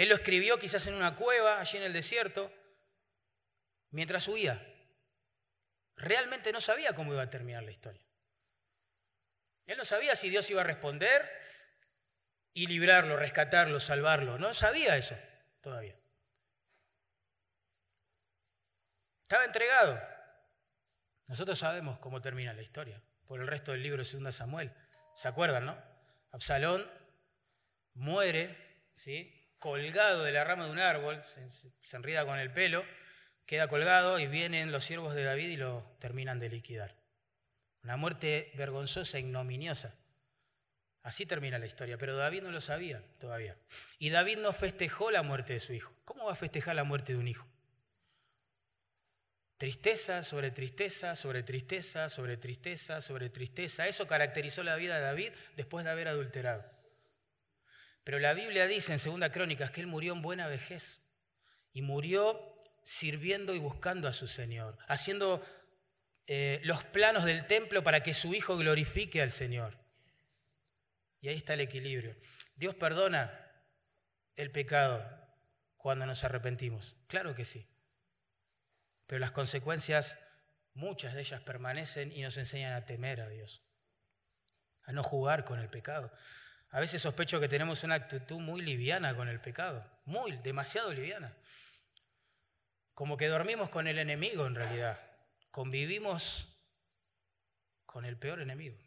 Él 0.00 0.08
lo 0.08 0.14
escribió 0.14 0.58
quizás 0.58 0.86
en 0.86 0.94
una 0.94 1.14
cueva, 1.14 1.60
allí 1.60 1.76
en 1.76 1.82
el 1.84 1.92
desierto, 1.92 2.50
mientras 3.90 4.26
huía. 4.28 4.66
Realmente 5.94 6.52
no 6.52 6.62
sabía 6.62 6.94
cómo 6.94 7.12
iba 7.12 7.20
a 7.20 7.28
terminar 7.28 7.64
la 7.64 7.70
historia. 7.70 8.02
Él 9.66 9.76
no 9.76 9.84
sabía 9.84 10.16
si 10.16 10.30
Dios 10.30 10.48
iba 10.48 10.62
a 10.62 10.64
responder 10.64 11.30
y 12.54 12.66
librarlo, 12.66 13.18
rescatarlo, 13.18 13.78
salvarlo. 13.78 14.38
No 14.38 14.54
sabía 14.54 14.96
eso 14.96 15.18
todavía. 15.60 16.00
Estaba 19.24 19.44
entregado. 19.44 20.00
Nosotros 21.26 21.58
sabemos 21.58 21.98
cómo 21.98 22.22
termina 22.22 22.54
la 22.54 22.62
historia 22.62 23.02
por 23.26 23.38
el 23.38 23.46
resto 23.46 23.72
del 23.72 23.82
libro 23.82 24.02
de 24.02 24.10
2 24.10 24.34
Samuel. 24.34 24.74
¿Se 25.14 25.28
acuerdan, 25.28 25.66
no? 25.66 25.78
Absalón 26.30 26.90
muere, 27.92 28.88
¿sí? 28.94 29.36
Colgado 29.60 30.24
de 30.24 30.32
la 30.32 30.42
rama 30.42 30.64
de 30.64 30.72
un 30.72 30.78
árbol, 30.80 31.22
se, 31.82 31.96
enrida 31.96 32.24
con 32.24 32.38
el 32.38 32.50
pelo, 32.50 32.84
queda 33.46 33.68
colgado 33.68 34.18
y 34.18 34.26
vienen 34.26 34.72
los 34.72 34.84
siervos 34.84 35.14
de 35.14 35.22
David 35.22 35.50
y 35.50 35.56
lo 35.56 35.84
terminan 36.00 36.40
de 36.40 36.48
liquidar. 36.48 36.96
Una 37.84 37.96
muerte 37.96 38.50
vergonzosa, 38.56 39.18
ignominiosa. 39.18 39.94
Así 41.02 41.24
termina 41.26 41.58
la 41.58 41.66
historia, 41.66 41.96
pero 41.98 42.16
David 42.16 42.42
no 42.42 42.50
lo 42.50 42.60
sabía 42.60 43.02
todavía. 43.18 43.56
Y 43.98 44.10
David 44.10 44.38
no 44.38 44.52
festejó 44.52 45.10
la 45.10 45.22
muerte 45.22 45.54
de 45.54 45.60
su 45.60 45.72
hijo. 45.72 45.92
¿Cómo 46.04 46.24
va 46.24 46.32
a 46.32 46.36
festejar 46.36 46.74
la 46.74 46.84
muerte 46.84 47.12
de 47.12 47.18
un 47.18 47.28
hijo? 47.28 47.46
Tristeza 49.56 50.22
sobre 50.22 50.50
tristeza, 50.50 51.16
sobre 51.16 51.42
tristeza, 51.42 52.08
sobre 52.08 52.38
tristeza, 52.38 53.02
sobre 53.02 53.28
tristeza. 53.28 53.88
Eso 53.88 54.06
caracterizó 54.06 54.62
la 54.62 54.76
vida 54.76 54.96
de 54.96 55.02
David 55.02 55.32
después 55.56 55.84
de 55.84 55.90
haber 55.90 56.08
adulterado. 56.08 56.79
Pero 58.04 58.18
la 58.18 58.32
Biblia 58.34 58.66
dice 58.66 58.92
en 58.92 59.20
2 59.20 59.30
Crónicas 59.30 59.70
que 59.70 59.80
él 59.80 59.86
murió 59.86 60.12
en 60.12 60.22
buena 60.22 60.48
vejez 60.48 61.02
y 61.72 61.82
murió 61.82 62.56
sirviendo 62.84 63.54
y 63.54 63.58
buscando 63.58 64.08
a 64.08 64.12
su 64.12 64.26
Señor, 64.26 64.78
haciendo 64.88 65.44
eh, 66.26 66.60
los 66.64 66.84
planos 66.84 67.24
del 67.24 67.46
templo 67.46 67.82
para 67.82 68.02
que 68.02 68.14
su 68.14 68.34
hijo 68.34 68.56
glorifique 68.56 69.22
al 69.22 69.30
Señor. 69.30 69.78
Y 71.20 71.28
ahí 71.28 71.36
está 71.36 71.54
el 71.54 71.60
equilibrio. 71.60 72.16
Dios 72.56 72.74
perdona 72.74 73.50
el 74.36 74.50
pecado 74.50 75.04
cuando 75.76 76.06
nos 76.06 76.24
arrepentimos. 76.24 76.96
Claro 77.06 77.34
que 77.34 77.44
sí. 77.44 77.68
Pero 79.06 79.18
las 79.18 79.32
consecuencias, 79.32 80.18
muchas 80.72 81.14
de 81.14 81.20
ellas 81.20 81.42
permanecen 81.42 82.12
y 82.12 82.22
nos 82.22 82.36
enseñan 82.36 82.74
a 82.74 82.84
temer 82.84 83.20
a 83.20 83.28
Dios, 83.28 83.64
a 84.84 84.92
no 84.92 85.02
jugar 85.02 85.44
con 85.44 85.58
el 85.58 85.68
pecado. 85.68 86.12
A 86.70 86.78
veces 86.78 87.02
sospecho 87.02 87.40
que 87.40 87.48
tenemos 87.48 87.82
una 87.82 87.96
actitud 87.96 88.38
muy 88.38 88.62
liviana 88.62 89.16
con 89.16 89.28
el 89.28 89.40
pecado, 89.40 89.84
muy, 90.04 90.36
demasiado 90.36 90.92
liviana. 90.92 91.36
Como 92.94 93.16
que 93.16 93.26
dormimos 93.26 93.70
con 93.70 93.88
el 93.88 93.98
enemigo 93.98 94.46
en 94.46 94.54
realidad, 94.54 95.00
convivimos 95.50 96.48
con 97.86 98.04
el 98.04 98.16
peor 98.16 98.40
enemigo. 98.40 98.78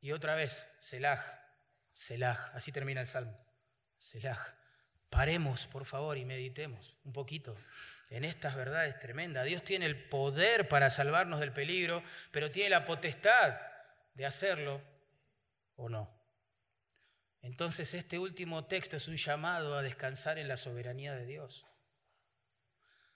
Y 0.00 0.12
otra 0.12 0.34
vez, 0.34 0.66
Selah, 0.80 1.22
Selah, 1.92 2.50
así 2.54 2.72
termina 2.72 3.02
el 3.02 3.06
salmo. 3.06 3.38
Selah. 3.98 4.58
Paremos, 5.10 5.66
por 5.66 5.84
favor, 5.84 6.16
y 6.16 6.24
meditemos 6.24 6.96
un 7.04 7.12
poquito 7.12 7.54
en 8.08 8.24
estas 8.24 8.56
verdades 8.56 8.98
tremendas. 8.98 9.44
Dios 9.44 9.62
tiene 9.62 9.84
el 9.84 10.08
poder 10.08 10.68
para 10.68 10.88
salvarnos 10.88 11.38
del 11.38 11.52
peligro, 11.52 12.02
pero 12.30 12.50
tiene 12.50 12.70
la 12.70 12.86
potestad 12.86 13.60
de 14.14 14.24
hacerlo 14.24 14.91
o 15.82 15.88
no. 15.88 16.22
Entonces 17.40 17.94
este 17.94 18.18
último 18.18 18.66
texto 18.66 18.96
es 18.96 19.08
un 19.08 19.16
llamado 19.16 19.76
a 19.76 19.82
descansar 19.82 20.38
en 20.38 20.48
la 20.48 20.56
soberanía 20.56 21.14
de 21.14 21.26
Dios. 21.26 21.66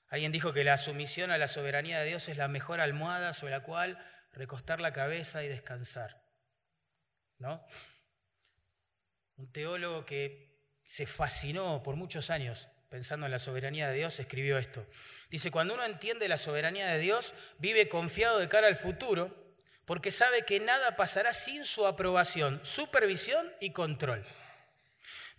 Alguien 0.08 0.32
dijo 0.32 0.52
que 0.52 0.64
la 0.64 0.78
sumisión 0.78 1.30
a 1.30 1.38
la 1.38 1.48
soberanía 1.48 2.00
de 2.00 2.06
Dios 2.06 2.28
es 2.28 2.36
la 2.36 2.48
mejor 2.48 2.80
almohada 2.80 3.32
sobre 3.32 3.52
la 3.52 3.62
cual 3.62 3.98
recostar 4.32 4.80
la 4.80 4.92
cabeza 4.92 5.42
y 5.44 5.48
descansar. 5.48 6.24
¿No? 7.38 7.64
Un 9.36 9.52
teólogo 9.52 10.04
que 10.06 10.60
se 10.84 11.06
fascinó 11.06 11.82
por 11.82 11.96
muchos 11.96 12.30
años 12.30 12.68
pensando 12.88 13.26
en 13.26 13.32
la 13.32 13.38
soberanía 13.38 13.88
de 13.88 13.96
Dios, 13.96 14.18
escribió 14.20 14.58
esto. 14.58 14.86
Dice, 15.30 15.50
cuando 15.50 15.74
uno 15.74 15.84
entiende 15.84 16.28
la 16.28 16.38
soberanía 16.38 16.86
de 16.86 16.98
Dios, 16.98 17.34
vive 17.58 17.88
confiado 17.88 18.38
de 18.38 18.48
cara 18.48 18.68
al 18.68 18.76
futuro, 18.76 19.45
porque 19.86 20.10
sabe 20.10 20.42
que 20.42 20.60
nada 20.60 20.96
pasará 20.96 21.32
sin 21.32 21.64
su 21.64 21.86
aprobación, 21.86 22.60
supervisión 22.64 23.50
y 23.60 23.70
control. 23.70 24.24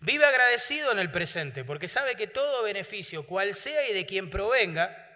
Vive 0.00 0.24
agradecido 0.24 0.90
en 0.90 0.98
el 0.98 1.10
presente, 1.10 1.64
porque 1.64 1.86
sabe 1.86 2.16
que 2.16 2.26
todo 2.26 2.62
beneficio, 2.62 3.26
cual 3.26 3.54
sea 3.54 3.88
y 3.88 3.92
de 3.92 4.06
quien 4.06 4.30
provenga, 4.30 5.06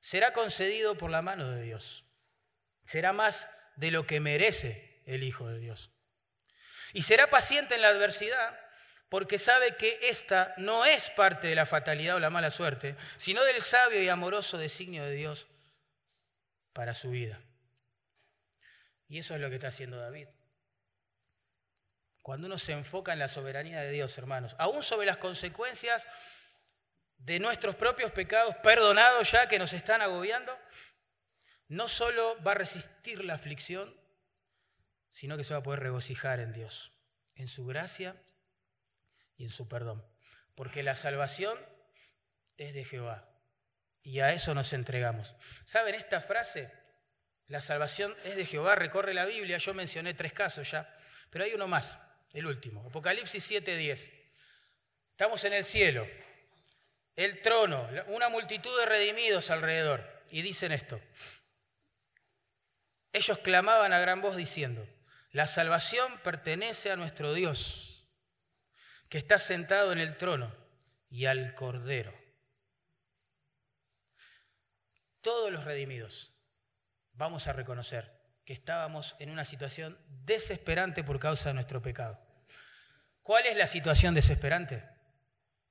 será 0.00 0.32
concedido 0.32 0.96
por 0.96 1.10
la 1.10 1.20
mano 1.20 1.50
de 1.50 1.62
Dios. 1.62 2.04
Será 2.84 3.12
más 3.12 3.50
de 3.76 3.90
lo 3.90 4.06
que 4.06 4.18
merece 4.18 5.02
el 5.04 5.24
Hijo 5.24 5.48
de 5.48 5.58
Dios. 5.58 5.90
Y 6.94 7.02
será 7.02 7.28
paciente 7.28 7.74
en 7.74 7.82
la 7.82 7.88
adversidad, 7.88 8.58
porque 9.10 9.38
sabe 9.38 9.76
que 9.76 9.98
esta 10.04 10.54
no 10.56 10.86
es 10.86 11.10
parte 11.10 11.48
de 11.48 11.54
la 11.54 11.66
fatalidad 11.66 12.16
o 12.16 12.20
la 12.20 12.30
mala 12.30 12.50
suerte, 12.50 12.96
sino 13.18 13.44
del 13.44 13.60
sabio 13.60 14.00
y 14.02 14.08
amoroso 14.08 14.56
designio 14.56 15.04
de 15.04 15.12
Dios 15.12 15.48
para 16.72 16.94
su 16.94 17.10
vida. 17.10 17.40
Y 19.10 19.18
eso 19.18 19.34
es 19.34 19.40
lo 19.40 19.48
que 19.48 19.56
está 19.56 19.68
haciendo 19.68 19.98
David. 19.98 20.28
Cuando 22.22 22.46
uno 22.46 22.58
se 22.58 22.72
enfoca 22.72 23.12
en 23.12 23.18
la 23.18 23.26
soberanía 23.26 23.80
de 23.80 23.90
Dios, 23.90 24.16
hermanos, 24.16 24.54
aún 24.56 24.84
sobre 24.84 25.04
las 25.04 25.16
consecuencias 25.16 26.06
de 27.18 27.40
nuestros 27.40 27.74
propios 27.74 28.12
pecados 28.12 28.54
perdonados 28.62 29.32
ya 29.32 29.48
que 29.48 29.58
nos 29.58 29.72
están 29.72 30.00
agobiando, 30.00 30.56
no 31.66 31.88
solo 31.88 32.40
va 32.44 32.52
a 32.52 32.54
resistir 32.54 33.24
la 33.24 33.34
aflicción, 33.34 34.00
sino 35.10 35.36
que 35.36 35.42
se 35.42 35.54
va 35.54 35.58
a 35.58 35.64
poder 35.64 35.80
regocijar 35.80 36.38
en 36.38 36.52
Dios, 36.52 36.92
en 37.34 37.48
su 37.48 37.66
gracia 37.66 38.14
y 39.36 39.42
en 39.42 39.50
su 39.50 39.66
perdón. 39.66 40.06
Porque 40.54 40.84
la 40.84 40.94
salvación 40.94 41.58
es 42.56 42.74
de 42.74 42.84
Jehová. 42.84 43.28
Y 44.02 44.20
a 44.20 44.32
eso 44.32 44.54
nos 44.54 44.72
entregamos. 44.72 45.34
¿Saben 45.64 45.96
esta 45.96 46.20
frase? 46.20 46.79
La 47.50 47.60
salvación 47.60 48.14
es 48.22 48.36
de 48.36 48.46
Jehová, 48.46 48.76
recorre 48.76 49.12
la 49.12 49.26
Biblia. 49.26 49.58
Yo 49.58 49.74
mencioné 49.74 50.14
tres 50.14 50.32
casos 50.32 50.70
ya, 50.70 50.96
pero 51.30 51.44
hay 51.44 51.52
uno 51.52 51.66
más, 51.66 51.98
el 52.32 52.46
último. 52.46 52.86
Apocalipsis 52.86 53.44
7:10. 53.44 54.08
Estamos 55.10 55.42
en 55.42 55.54
el 55.54 55.64
cielo, 55.64 56.06
el 57.16 57.42
trono, 57.42 57.88
una 58.06 58.28
multitud 58.28 58.70
de 58.78 58.86
redimidos 58.86 59.50
alrededor. 59.50 60.08
Y 60.30 60.42
dicen 60.42 60.70
esto. 60.70 61.02
Ellos 63.12 63.38
clamaban 63.38 63.92
a 63.92 63.98
gran 63.98 64.20
voz 64.20 64.36
diciendo, 64.36 64.86
la 65.32 65.48
salvación 65.48 66.20
pertenece 66.20 66.92
a 66.92 66.96
nuestro 66.96 67.34
Dios 67.34 68.06
que 69.08 69.18
está 69.18 69.40
sentado 69.40 69.90
en 69.90 69.98
el 69.98 70.16
trono 70.16 70.54
y 71.08 71.26
al 71.26 71.56
Cordero. 71.56 72.14
Todos 75.20 75.50
los 75.50 75.64
redimidos 75.64 76.32
vamos 77.20 77.46
a 77.48 77.52
reconocer 77.52 78.10
que 78.46 78.54
estábamos 78.54 79.14
en 79.18 79.28
una 79.28 79.44
situación 79.44 79.98
desesperante 80.24 81.04
por 81.04 81.20
causa 81.20 81.50
de 81.50 81.54
nuestro 81.54 81.82
pecado. 81.82 82.18
¿Cuál 83.22 83.44
es 83.44 83.58
la 83.58 83.66
situación 83.66 84.14
desesperante? 84.14 84.88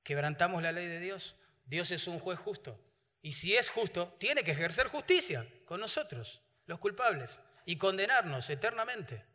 Quebrantamos 0.04 0.62
la 0.62 0.70
ley 0.70 0.86
de 0.86 1.00
Dios. 1.00 1.34
Dios 1.64 1.90
es 1.90 2.06
un 2.06 2.20
juez 2.20 2.38
justo. 2.38 2.80
Y 3.20 3.32
si 3.32 3.56
es 3.56 3.68
justo, 3.68 4.16
tiene 4.20 4.44
que 4.44 4.52
ejercer 4.52 4.86
justicia 4.86 5.44
con 5.64 5.80
nosotros, 5.80 6.40
los 6.66 6.78
culpables, 6.78 7.40
y 7.64 7.76
condenarnos 7.76 8.48
eternamente. 8.48 9.26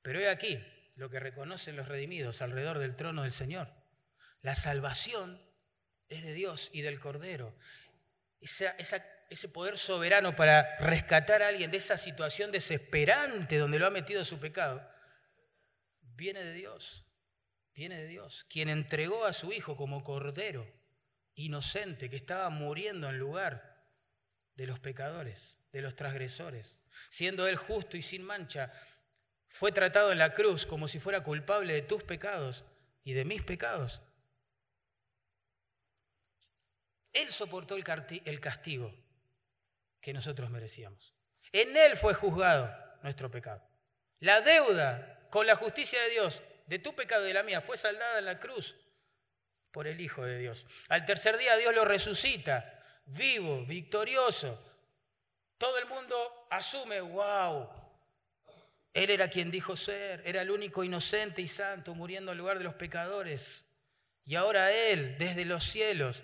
Pero 0.00 0.20
he 0.20 0.30
aquí, 0.30 0.58
lo 0.96 1.10
que 1.10 1.20
reconocen 1.20 1.76
los 1.76 1.86
redimidos 1.86 2.40
alrededor 2.40 2.78
del 2.78 2.96
trono 2.96 3.24
del 3.24 3.32
Señor. 3.32 3.68
La 4.40 4.56
salvación 4.56 5.38
es 6.08 6.24
de 6.24 6.32
Dios 6.32 6.70
y 6.72 6.80
del 6.80 6.98
Cordero. 6.98 7.54
Ese 9.30 9.48
poder 9.48 9.78
soberano 9.78 10.36
para 10.36 10.76
rescatar 10.78 11.42
a 11.42 11.48
alguien 11.48 11.70
de 11.70 11.78
esa 11.78 11.98
situación 11.98 12.52
desesperante 12.52 13.58
donde 13.58 13.78
lo 13.78 13.86
ha 13.86 13.90
metido 13.90 14.24
su 14.24 14.38
pecado, 14.38 14.86
viene 16.00 16.44
de 16.44 16.52
Dios, 16.52 17.06
viene 17.74 17.98
de 17.98 18.06
Dios, 18.06 18.46
quien 18.48 18.68
entregó 18.68 19.24
a 19.24 19.32
su 19.32 19.52
Hijo 19.52 19.76
como 19.76 20.04
Cordero, 20.04 20.70
inocente, 21.34 22.08
que 22.08 22.16
estaba 22.16 22.48
muriendo 22.50 23.08
en 23.08 23.18
lugar 23.18 23.84
de 24.54 24.66
los 24.66 24.78
pecadores, 24.78 25.56
de 25.72 25.82
los 25.82 25.96
transgresores, 25.96 26.78
siendo 27.10 27.48
Él 27.48 27.56
justo 27.56 27.96
y 27.96 28.02
sin 28.02 28.22
mancha, 28.22 28.72
fue 29.48 29.72
tratado 29.72 30.12
en 30.12 30.18
la 30.18 30.32
cruz 30.32 30.66
como 30.66 30.88
si 30.88 30.98
fuera 30.98 31.22
culpable 31.22 31.72
de 31.72 31.82
tus 31.82 32.02
pecados 32.02 32.64
y 33.02 33.12
de 33.12 33.24
mis 33.24 33.42
pecados. 33.42 34.00
Él 37.12 37.30
soportó 37.30 37.76
el 37.76 38.40
castigo 38.40 39.03
que 40.04 40.12
nosotros 40.12 40.50
merecíamos. 40.50 41.14
En 41.50 41.74
Él 41.74 41.96
fue 41.96 42.12
juzgado 42.12 42.70
nuestro 43.02 43.30
pecado. 43.30 43.66
La 44.20 44.42
deuda 44.42 45.26
con 45.30 45.46
la 45.46 45.56
justicia 45.56 45.98
de 46.02 46.10
Dios 46.10 46.42
de 46.66 46.78
tu 46.78 46.94
pecado 46.94 47.24
y 47.24 47.28
de 47.28 47.34
la 47.34 47.42
mía 47.42 47.62
fue 47.62 47.78
saldada 47.78 48.18
en 48.18 48.26
la 48.26 48.38
cruz 48.38 48.76
por 49.70 49.86
el 49.86 49.98
Hijo 50.02 50.22
de 50.22 50.38
Dios. 50.38 50.66
Al 50.88 51.06
tercer 51.06 51.38
día 51.38 51.56
Dios 51.56 51.74
lo 51.74 51.86
resucita, 51.86 52.84
vivo, 53.06 53.64
victorioso. 53.64 54.62
Todo 55.56 55.78
el 55.78 55.86
mundo 55.86 56.48
asume, 56.50 57.00
wow, 57.00 57.70
él 58.92 59.08
era 59.08 59.28
quien 59.28 59.50
dijo 59.50 59.74
ser, 59.74 60.22
era 60.26 60.42
el 60.42 60.50
único 60.50 60.84
inocente 60.84 61.40
y 61.40 61.48
santo 61.48 61.94
muriendo 61.94 62.32
en 62.32 62.38
lugar 62.38 62.58
de 62.58 62.64
los 62.64 62.74
pecadores. 62.74 63.64
Y 64.26 64.34
ahora 64.34 64.70
Él, 64.70 65.16
desde 65.18 65.44
los 65.46 65.64
cielos, 65.64 66.22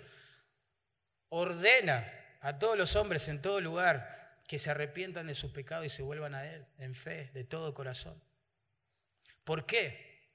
ordena 1.29 2.20
a 2.41 2.57
todos 2.57 2.77
los 2.77 2.95
hombres 2.95 3.27
en 3.27 3.41
todo 3.41 3.61
lugar 3.61 4.39
que 4.47 4.59
se 4.59 4.71
arrepientan 4.71 5.27
de 5.27 5.35
su 5.35 5.53
pecado 5.53 5.85
y 5.85 5.89
se 5.89 6.01
vuelvan 6.01 6.35
a 6.35 6.45
Él 6.45 6.65
en 6.79 6.95
fe, 6.95 7.31
de 7.33 7.43
todo 7.43 7.73
corazón. 7.73 8.21
¿Por 9.43 9.65
qué? 9.65 10.29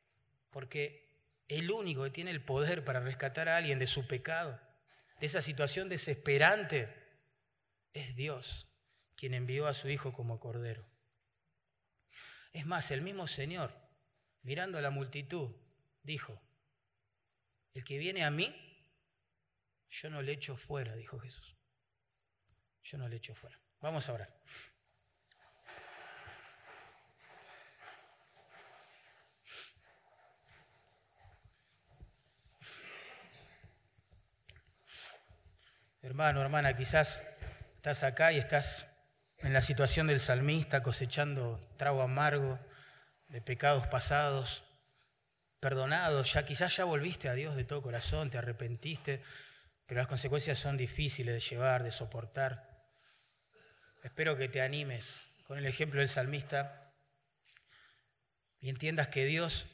Porque 0.50 1.04
El 1.48 1.70
único 1.70 2.02
que 2.02 2.10
tiene 2.10 2.32
el 2.32 2.42
poder 2.42 2.84
para 2.84 2.98
rescatar 2.98 3.48
a 3.48 3.56
alguien 3.56 3.78
de 3.78 3.86
su 3.86 4.08
pecado, 4.08 4.60
de 5.20 5.26
esa 5.26 5.42
situación 5.42 5.88
desesperante, 5.88 6.92
es 7.92 8.16
Dios, 8.16 8.66
quien 9.14 9.32
envió 9.32 9.68
a 9.68 9.74
su 9.74 9.88
Hijo 9.88 10.12
como 10.12 10.40
Cordero. 10.40 10.84
Es 12.52 12.66
más, 12.66 12.90
el 12.90 13.02
mismo 13.02 13.28
Señor, 13.28 13.72
mirando 14.42 14.78
a 14.78 14.82
la 14.82 14.90
multitud, 14.90 15.54
dijo, 16.02 16.42
el 17.74 17.84
que 17.84 17.98
viene 17.98 18.24
a 18.24 18.30
mí, 18.30 18.54
yo 19.90 20.10
no 20.10 20.22
le 20.22 20.32
echo 20.32 20.56
fuera, 20.56 20.96
dijo 20.96 21.18
Jesús. 21.18 21.55
Yo 22.86 22.98
no 22.98 23.08
le 23.08 23.16
echo 23.16 23.34
fuera. 23.34 23.58
Vamos 23.80 24.08
a 24.08 24.12
orar. 24.12 24.32
Hermano, 36.00 36.40
hermana, 36.40 36.76
quizás 36.76 37.20
estás 37.74 38.04
acá 38.04 38.30
y 38.30 38.38
estás 38.38 38.86
en 39.38 39.52
la 39.52 39.62
situación 39.62 40.06
del 40.06 40.20
salmista 40.20 40.84
cosechando 40.84 41.58
trago 41.76 42.02
amargo 42.02 42.60
de 43.26 43.42
pecados 43.42 43.88
pasados, 43.88 44.62
perdonados, 45.58 46.32
ya 46.32 46.44
quizás 46.46 46.76
ya 46.76 46.84
volviste 46.84 47.28
a 47.28 47.34
Dios 47.34 47.56
de 47.56 47.64
todo 47.64 47.82
corazón, 47.82 48.30
te 48.30 48.38
arrepentiste, 48.38 49.24
pero 49.86 49.98
las 49.98 50.06
consecuencias 50.06 50.60
son 50.60 50.76
difíciles 50.76 51.34
de 51.34 51.40
llevar, 51.40 51.82
de 51.82 51.90
soportar. 51.90 52.75
Espero 54.06 54.36
que 54.36 54.48
te 54.48 54.62
animes 54.62 55.26
con 55.42 55.58
el 55.58 55.66
ejemplo 55.66 55.98
del 55.98 56.08
salmista 56.08 56.92
y 58.60 58.68
entiendas 58.68 59.08
que 59.08 59.24
Dios 59.24 59.66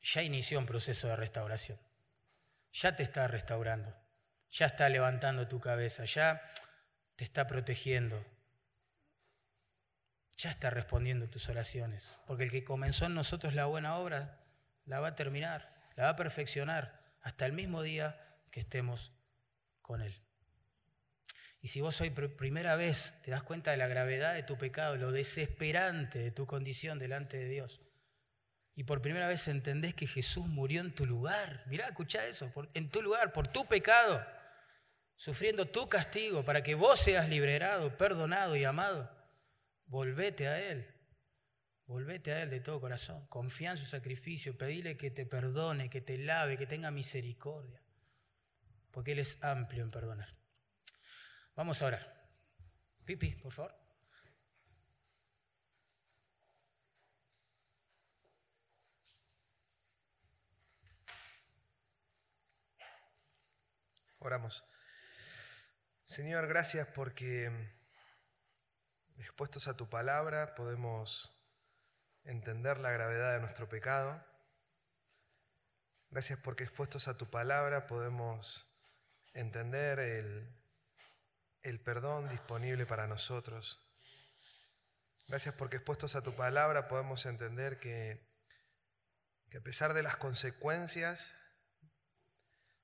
ya 0.00 0.22
inició 0.22 0.60
un 0.60 0.66
proceso 0.66 1.08
de 1.08 1.16
restauración. 1.16 1.80
Ya 2.72 2.94
te 2.94 3.02
está 3.02 3.26
restaurando, 3.26 3.92
ya 4.52 4.66
está 4.66 4.88
levantando 4.88 5.48
tu 5.48 5.58
cabeza, 5.58 6.04
ya 6.04 6.40
te 7.16 7.24
está 7.24 7.48
protegiendo, 7.48 8.24
ya 10.36 10.50
está 10.50 10.70
respondiendo 10.70 11.28
tus 11.28 11.48
oraciones. 11.48 12.20
Porque 12.28 12.44
el 12.44 12.52
que 12.52 12.62
comenzó 12.62 13.06
en 13.06 13.16
nosotros 13.16 13.52
la 13.52 13.64
buena 13.64 13.96
obra, 13.96 14.44
la 14.84 15.00
va 15.00 15.08
a 15.08 15.14
terminar, 15.16 15.74
la 15.96 16.04
va 16.04 16.10
a 16.10 16.16
perfeccionar 16.16 17.02
hasta 17.20 17.46
el 17.46 17.52
mismo 17.52 17.82
día 17.82 18.38
que 18.52 18.60
estemos 18.60 19.10
con 19.80 20.02
Él. 20.02 20.22
Y 21.64 21.68
si 21.68 21.80
vos 21.80 22.00
hoy 22.00 22.10
por 22.10 22.34
primera 22.34 22.74
vez 22.74 23.14
te 23.22 23.30
das 23.30 23.44
cuenta 23.44 23.70
de 23.70 23.76
la 23.76 23.86
gravedad 23.86 24.34
de 24.34 24.42
tu 24.42 24.58
pecado, 24.58 24.96
lo 24.96 25.12
desesperante 25.12 26.18
de 26.18 26.32
tu 26.32 26.44
condición 26.44 26.98
delante 26.98 27.38
de 27.38 27.48
Dios, 27.48 27.80
y 28.74 28.82
por 28.82 29.00
primera 29.00 29.28
vez 29.28 29.46
entendés 29.46 29.94
que 29.94 30.08
Jesús 30.08 30.46
murió 30.46 30.80
en 30.80 30.92
tu 30.92 31.06
lugar, 31.06 31.62
mirá, 31.66 31.86
escuchá 31.86 32.26
eso, 32.26 32.52
en 32.74 32.90
tu 32.90 33.00
lugar, 33.00 33.32
por 33.32 33.46
tu 33.46 33.64
pecado, 33.66 34.26
sufriendo 35.14 35.66
tu 35.66 35.88
castigo 35.88 36.44
para 36.44 36.64
que 36.64 36.74
vos 36.74 36.98
seas 36.98 37.28
liberado, 37.28 37.96
perdonado 37.96 38.56
y 38.56 38.64
amado, 38.64 39.08
volvete 39.86 40.48
a 40.48 40.60
Él, 40.60 40.92
volvete 41.86 42.32
a 42.32 42.42
Él 42.42 42.50
de 42.50 42.58
todo 42.58 42.80
corazón, 42.80 43.24
confía 43.28 43.70
en 43.70 43.76
su 43.76 43.86
sacrificio, 43.86 44.58
pedile 44.58 44.96
que 44.96 45.12
te 45.12 45.26
perdone, 45.26 45.90
que 45.90 46.00
te 46.00 46.18
lave, 46.18 46.58
que 46.58 46.66
tenga 46.66 46.90
misericordia, 46.90 47.80
porque 48.90 49.12
Él 49.12 49.20
es 49.20 49.38
amplio 49.44 49.84
en 49.84 49.92
perdonar. 49.92 50.41
Vamos 51.54 51.82
a 51.82 51.86
orar. 51.86 52.12
Pipi, 53.04 53.34
por 53.36 53.52
favor. 53.52 53.74
Oramos. 64.18 64.64
Señor, 66.06 66.46
gracias 66.46 66.86
porque 66.86 67.50
expuestos 69.18 69.66
a 69.66 69.76
tu 69.76 69.90
palabra 69.90 70.54
podemos 70.54 71.36
entender 72.24 72.78
la 72.78 72.92
gravedad 72.92 73.34
de 73.34 73.40
nuestro 73.40 73.68
pecado. 73.68 74.24
Gracias 76.10 76.38
porque 76.38 76.64
expuestos 76.64 77.08
a 77.08 77.16
tu 77.16 77.30
palabra 77.30 77.86
podemos 77.86 78.64
entender 79.34 79.98
el 79.98 80.61
el 81.62 81.80
perdón 81.80 82.28
disponible 82.28 82.86
para 82.86 83.06
nosotros. 83.06 83.80
Gracias 85.28 85.54
porque 85.54 85.76
expuestos 85.76 86.16
a 86.16 86.22
tu 86.22 86.34
palabra 86.34 86.88
podemos 86.88 87.24
entender 87.26 87.78
que, 87.78 88.28
que 89.48 89.58
a 89.58 89.62
pesar 89.62 89.94
de 89.94 90.02
las 90.02 90.16
consecuencias, 90.16 91.32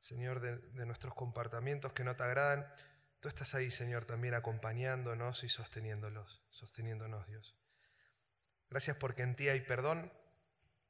Señor, 0.01 0.41
de, 0.41 0.87
nuestros 0.87 1.15
comportamientos 1.15 1.93
que 1.93 2.05
no 2.05 2.17
te 2.17 2.23
agradan, 2.23 2.73
tú 3.21 3.29
estás 3.29 3.55
ahí, 3.55 3.71
Señor, 3.71 4.05
también 4.05 4.35
acompañándonos 4.35 5.43
y 5.45 5.49
sosteniéndolos, 5.49 6.47
sosteniéndonos, 6.51 7.27
Dios. 7.27 7.59
Gracias 8.71 8.97
porque 8.97 9.23
en 9.23 9.35
ti 9.35 9.49
hay 9.49 9.61
perdón, 9.61 10.13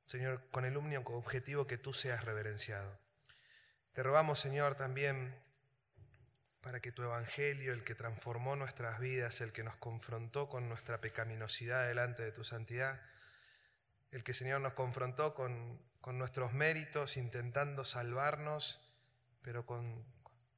Señor, 0.07 0.51
con 0.51 0.65
el 0.65 0.77
único 0.77 1.17
objetivo 1.17 1.67
que 1.67 1.79
tú 1.79 1.95
seas 1.95 2.25
reverenciado. 2.25 3.01
Te 3.93 4.03
rogamos, 4.03 4.39
Señor, 4.39 4.75
también 4.77 5.48
para 6.69 6.81
que 6.81 6.93
tu 6.93 7.03
Evangelio, 7.03 7.73
el 7.73 7.83
que 7.83 7.95
transformó 7.95 8.55
nuestras 8.55 9.01
vidas, 9.01 9.41
el 9.41 9.53
que 9.53 9.65
nos 9.65 9.77
confrontó 9.77 10.51
con 10.51 10.69
nuestra 10.69 11.01
pecaminosidad 11.01 11.89
delante 11.89 12.23
de 12.23 12.31
tu 12.31 12.45
santidad, 12.45 13.01
el 14.11 14.23
que 14.23 14.35
Señor 14.35 14.61
nos 14.61 14.75
confrontó 14.75 15.33
con, 15.33 15.81
con 16.03 16.19
nuestros 16.19 16.53
méritos, 16.53 17.17
intentando 17.17 17.87
salvarnos, 17.87 18.87
pero 19.41 19.65
con, 19.65 20.05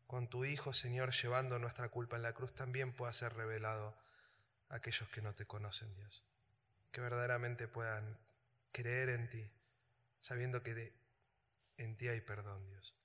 con 0.09 0.29
tu 0.29 0.45
Hijo, 0.45 0.73
Señor, 0.73 1.13
llevando 1.13 1.61
nuestra 1.61 1.91
culpa 1.91 2.17
en 2.17 2.23
la 2.23 2.33
cruz, 2.33 2.53
también 2.57 2.93
pueda 2.93 3.13
ser 3.13 3.33
revelado 3.35 3.97
a 4.69 4.75
aquellos 4.75 5.09
que 5.11 5.23
no 5.23 5.33
te 5.37 5.47
conocen, 5.47 5.95
Dios. 5.95 6.25
Que 6.91 7.01
verdaderamente 7.01 7.69
puedan 7.69 8.19
creer 8.73 9.11
en 9.11 9.31
ti, 9.31 9.49
sabiendo 10.21 10.65
que 10.65 10.93
en 11.77 11.97
ti 11.97 12.09
hay 12.09 12.21
perdón, 12.21 12.67
Dios. 12.67 13.00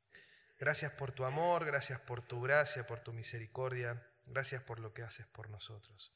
Gracias 0.58 0.92
por 0.94 1.12
tu 1.12 1.26
amor, 1.26 1.66
gracias 1.66 2.00
por 2.00 2.22
tu 2.22 2.42
gracia, 2.42 2.88
por 2.88 3.02
tu 3.02 3.12
misericordia, 3.12 4.10
gracias 4.26 4.64
por 4.64 4.80
lo 4.80 4.94
que 4.94 5.04
haces 5.04 5.28
por 5.28 5.50
nosotros. 5.50 6.14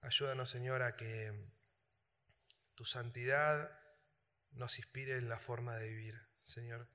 Ayúdanos, 0.00 0.50
Señor, 0.50 0.82
a 0.82 0.96
que 0.96 1.32
tu 2.74 2.84
santidad 2.84 3.76
nos 4.52 4.78
inspire 4.78 5.16
en 5.16 5.28
la 5.28 5.38
forma 5.38 5.76
de 5.76 5.88
vivir, 5.88 6.28
Señor, 6.44 6.88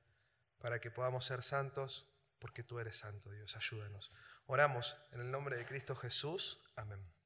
para 0.57 0.80
que 0.80 0.91
podamos 0.91 1.25
ser 1.25 1.43
santos, 1.43 2.07
porque 2.39 2.63
tú 2.63 2.80
eres 2.80 2.97
santo, 2.97 3.30
Dios. 3.32 3.55
Ayúdanos. 3.57 4.11
Oramos 4.45 4.97
en 5.11 5.19
el 5.21 5.32
nombre 5.32 5.57
de 5.57 5.65
Cristo 5.65 5.95
Jesús. 5.95 6.71
Amén. 6.75 7.18